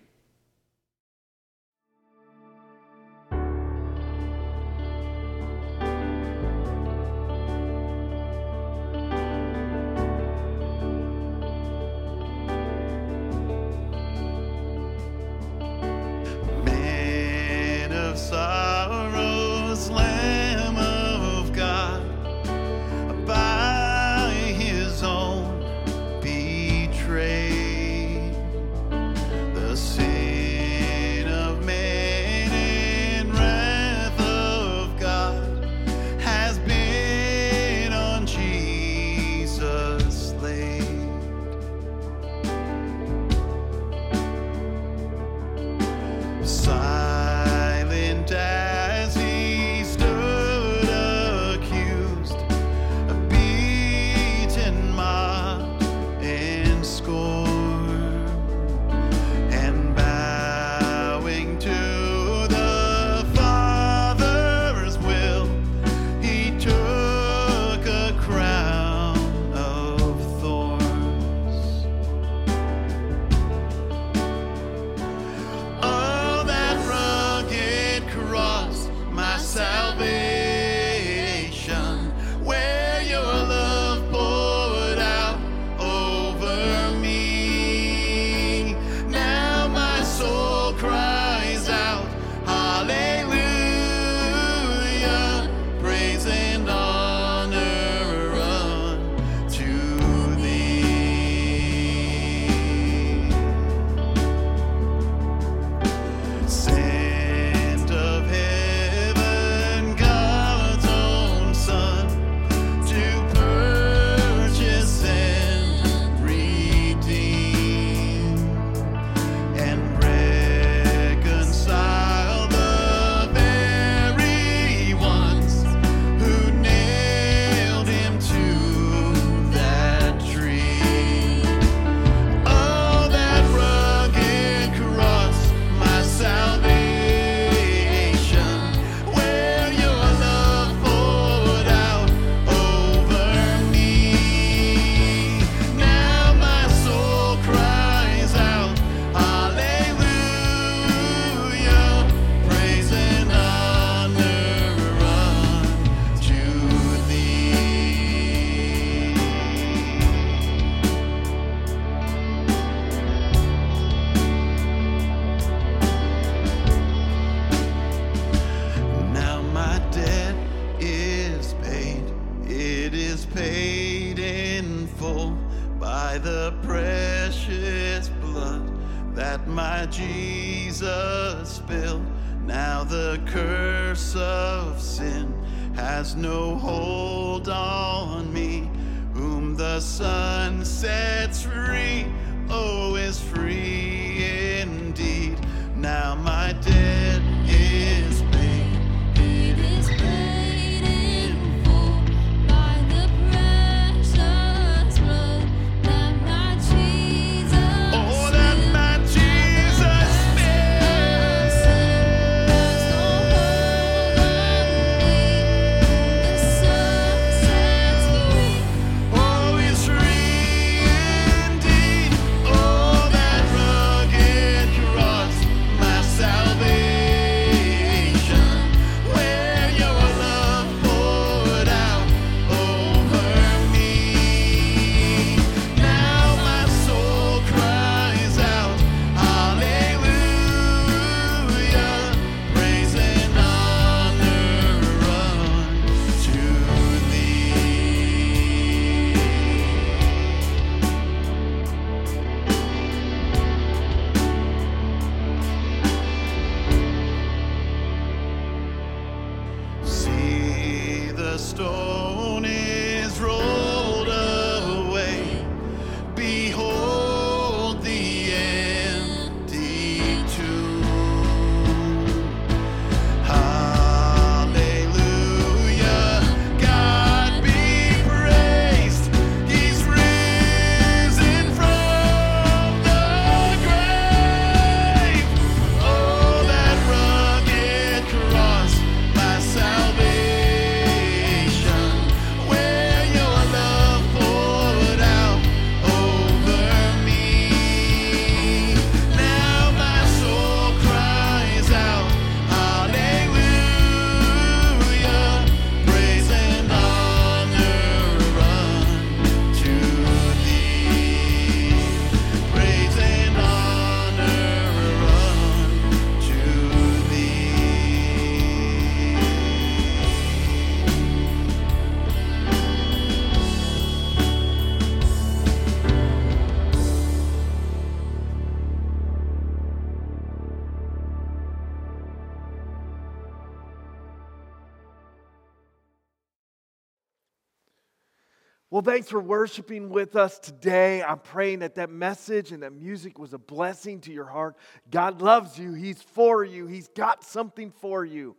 Thanks 338.85 339.09
for 339.09 339.19
worshiping 339.19 339.89
with 339.89 340.15
us 340.15 340.37
today. 340.37 341.01
I'm 341.01 341.17
praying 341.17 341.59
that 341.59 341.73
that 341.73 341.89
message 341.89 342.51
and 342.51 342.61
that 342.61 342.71
music 342.71 343.17
was 343.17 343.33
a 343.33 343.39
blessing 343.39 343.99
to 344.01 344.13
your 344.13 344.25
heart. 344.25 344.55
God 344.91 345.23
loves 345.23 345.57
you, 345.57 345.73
He's 345.73 346.03
for 346.03 346.43
you, 346.43 346.67
He's 346.67 346.87
got 346.89 347.23
something 347.23 347.71
for 347.71 348.05
you. 348.05 348.35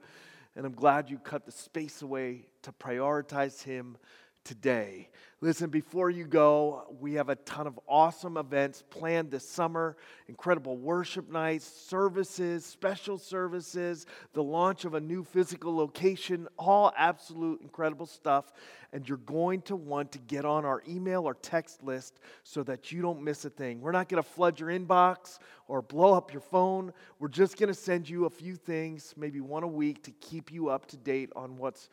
And 0.54 0.64
I'm 0.64 0.72
glad 0.72 1.10
you 1.10 1.18
cut 1.18 1.46
the 1.46 1.52
space 1.52 2.00
away 2.00 2.46
to 2.62 2.70
prioritize 2.70 3.60
Him 3.60 3.98
today. 4.44 5.08
Listen, 5.46 5.70
before 5.70 6.10
you 6.10 6.24
go, 6.24 6.92
we 6.98 7.14
have 7.14 7.28
a 7.28 7.36
ton 7.36 7.68
of 7.68 7.78
awesome 7.86 8.36
events 8.36 8.82
planned 8.90 9.30
this 9.30 9.48
summer 9.48 9.96
incredible 10.26 10.76
worship 10.76 11.30
nights, 11.30 11.64
services, 11.64 12.66
special 12.66 13.16
services, 13.16 14.06
the 14.32 14.42
launch 14.42 14.84
of 14.84 14.94
a 14.94 15.00
new 15.00 15.22
physical 15.22 15.76
location, 15.76 16.48
all 16.58 16.92
absolute 16.96 17.60
incredible 17.60 18.06
stuff. 18.06 18.52
And 18.92 19.08
you're 19.08 19.18
going 19.18 19.62
to 19.62 19.76
want 19.76 20.10
to 20.12 20.18
get 20.18 20.44
on 20.44 20.64
our 20.64 20.82
email 20.88 21.22
or 21.22 21.34
text 21.34 21.80
list 21.84 22.18
so 22.42 22.64
that 22.64 22.90
you 22.90 23.00
don't 23.00 23.22
miss 23.22 23.44
a 23.44 23.50
thing. 23.50 23.80
We're 23.80 23.92
not 23.92 24.08
going 24.08 24.20
to 24.20 24.28
flood 24.28 24.58
your 24.58 24.70
inbox 24.70 25.38
or 25.68 25.80
blow 25.80 26.14
up 26.14 26.32
your 26.32 26.42
phone. 26.42 26.92
We're 27.20 27.28
just 27.28 27.56
going 27.56 27.68
to 27.68 27.74
send 27.74 28.08
you 28.08 28.24
a 28.24 28.30
few 28.30 28.56
things, 28.56 29.14
maybe 29.16 29.40
one 29.40 29.62
a 29.62 29.68
week, 29.68 30.02
to 30.02 30.10
keep 30.10 30.50
you 30.50 30.70
up 30.70 30.86
to 30.86 30.96
date 30.96 31.30
on 31.36 31.56
what's 31.56 31.88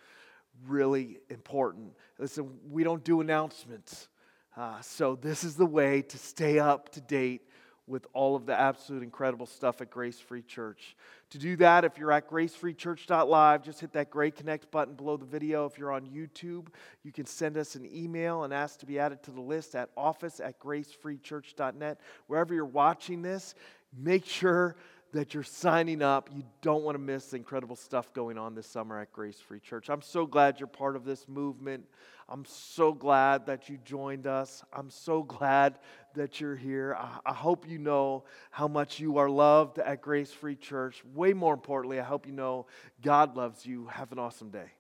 really 0.68 1.20
important. 1.30 1.94
Listen, 2.20 2.50
we 2.70 2.84
don't 2.84 3.04
do 3.04 3.22
announcements. 3.22 4.08
Uh, 4.56 4.80
so, 4.82 5.16
this 5.16 5.44
is 5.44 5.56
the 5.56 5.66
way 5.66 6.02
to 6.04 6.18
stay 6.18 6.60
up 6.60 6.90
to 6.90 7.02
date 7.02 7.42
with 7.86 8.08
all 8.14 8.36
of 8.36 8.46
the 8.46 8.58
absolute 8.58 9.04
incredible 9.04 9.46
stuff 9.46 9.82
at 9.82 9.90
Grace 9.90 10.20
Free 10.20 10.42
Church. 10.42 10.96
To 11.32 11.38
do 11.38 11.56
that, 11.58 11.84
if 11.84 11.98
you're 11.98 12.12
at 12.12 12.30
gracefreechurch.live, 12.30 13.64
just 13.64 13.82
hit 13.82 13.92
that 13.94 14.10
gray 14.10 14.32
connect 14.32 14.72
button 14.72 14.94
below 14.94 15.18
the 15.18 15.26
video. 15.26 15.66
If 15.66 15.78
you're 15.78 15.92
on 15.92 16.06
YouTube, 16.06 16.68
you 17.04 17.12
can 17.12 17.26
send 17.26 17.58
us 17.58 17.76
an 17.76 17.86
email 17.94 18.44
and 18.44 18.54
ask 18.54 18.80
to 18.80 18.86
be 18.86 19.00
added 19.00 19.22
to 19.24 19.32
the 19.32 19.42
list 19.42 19.76
at 19.76 19.90
office 19.98 20.40
at 20.40 20.60
gracefreechurch.net. 20.60 22.00
Wherever 22.28 22.54
you're 22.54 22.66
watching 22.66 23.22
this, 23.22 23.56
make 23.98 24.26
sure 24.26 24.76
that 25.14 25.34
you're 25.34 25.44
signing 25.44 26.02
up. 26.02 26.30
You 26.34 26.44
don't 26.62 26.84
want 26.84 26.96
to 26.96 27.00
miss 27.00 27.28
the 27.28 27.38
incredible 27.38 27.76
stuff 27.76 28.12
going 28.14 28.38
on 28.38 28.56
this 28.56 28.68
summer 28.68 29.00
at 29.00 29.12
Grace 29.14 29.40
Free 29.40 29.60
Church. 29.60 29.90
I'm 29.90 30.02
so 30.02 30.26
glad 30.26 30.60
you're 30.60 30.68
part 30.68 30.96
of 30.96 31.06
this 31.06 31.28
movement. 31.28 31.86
I'm 32.28 32.46
so 32.46 32.94
glad 32.94 33.46
that 33.46 33.70
you 33.70 33.78
joined 33.86 34.26
us. 34.26 34.64
I'm 34.74 34.90
so 34.90 35.22
glad 35.22 35.78
that 36.16 36.42
you're 36.42 36.56
here. 36.56 36.96
I, 37.00 37.20
I 37.28 37.34
hope 37.34 37.68
you 37.70 37.78
know 37.78 38.24
how 38.50 38.68
much 38.68 39.00
you 39.00 39.18
are 39.18 39.30
loved 39.30 39.78
at 39.78 40.02
Grace 40.02 40.32
Free 40.32 40.56
Church. 40.56 41.04
Way 41.14 41.34
more 41.34 41.54
importantly, 41.54 42.00
I 42.00 42.04
hope 42.04 42.26
you 42.26 42.34
know 42.34 42.66
God 43.02 43.38
loves 43.38 43.66
you. 43.66 43.88
Have 43.88 44.12
an 44.12 44.20
awesome 44.20 44.50
day. 44.50 44.72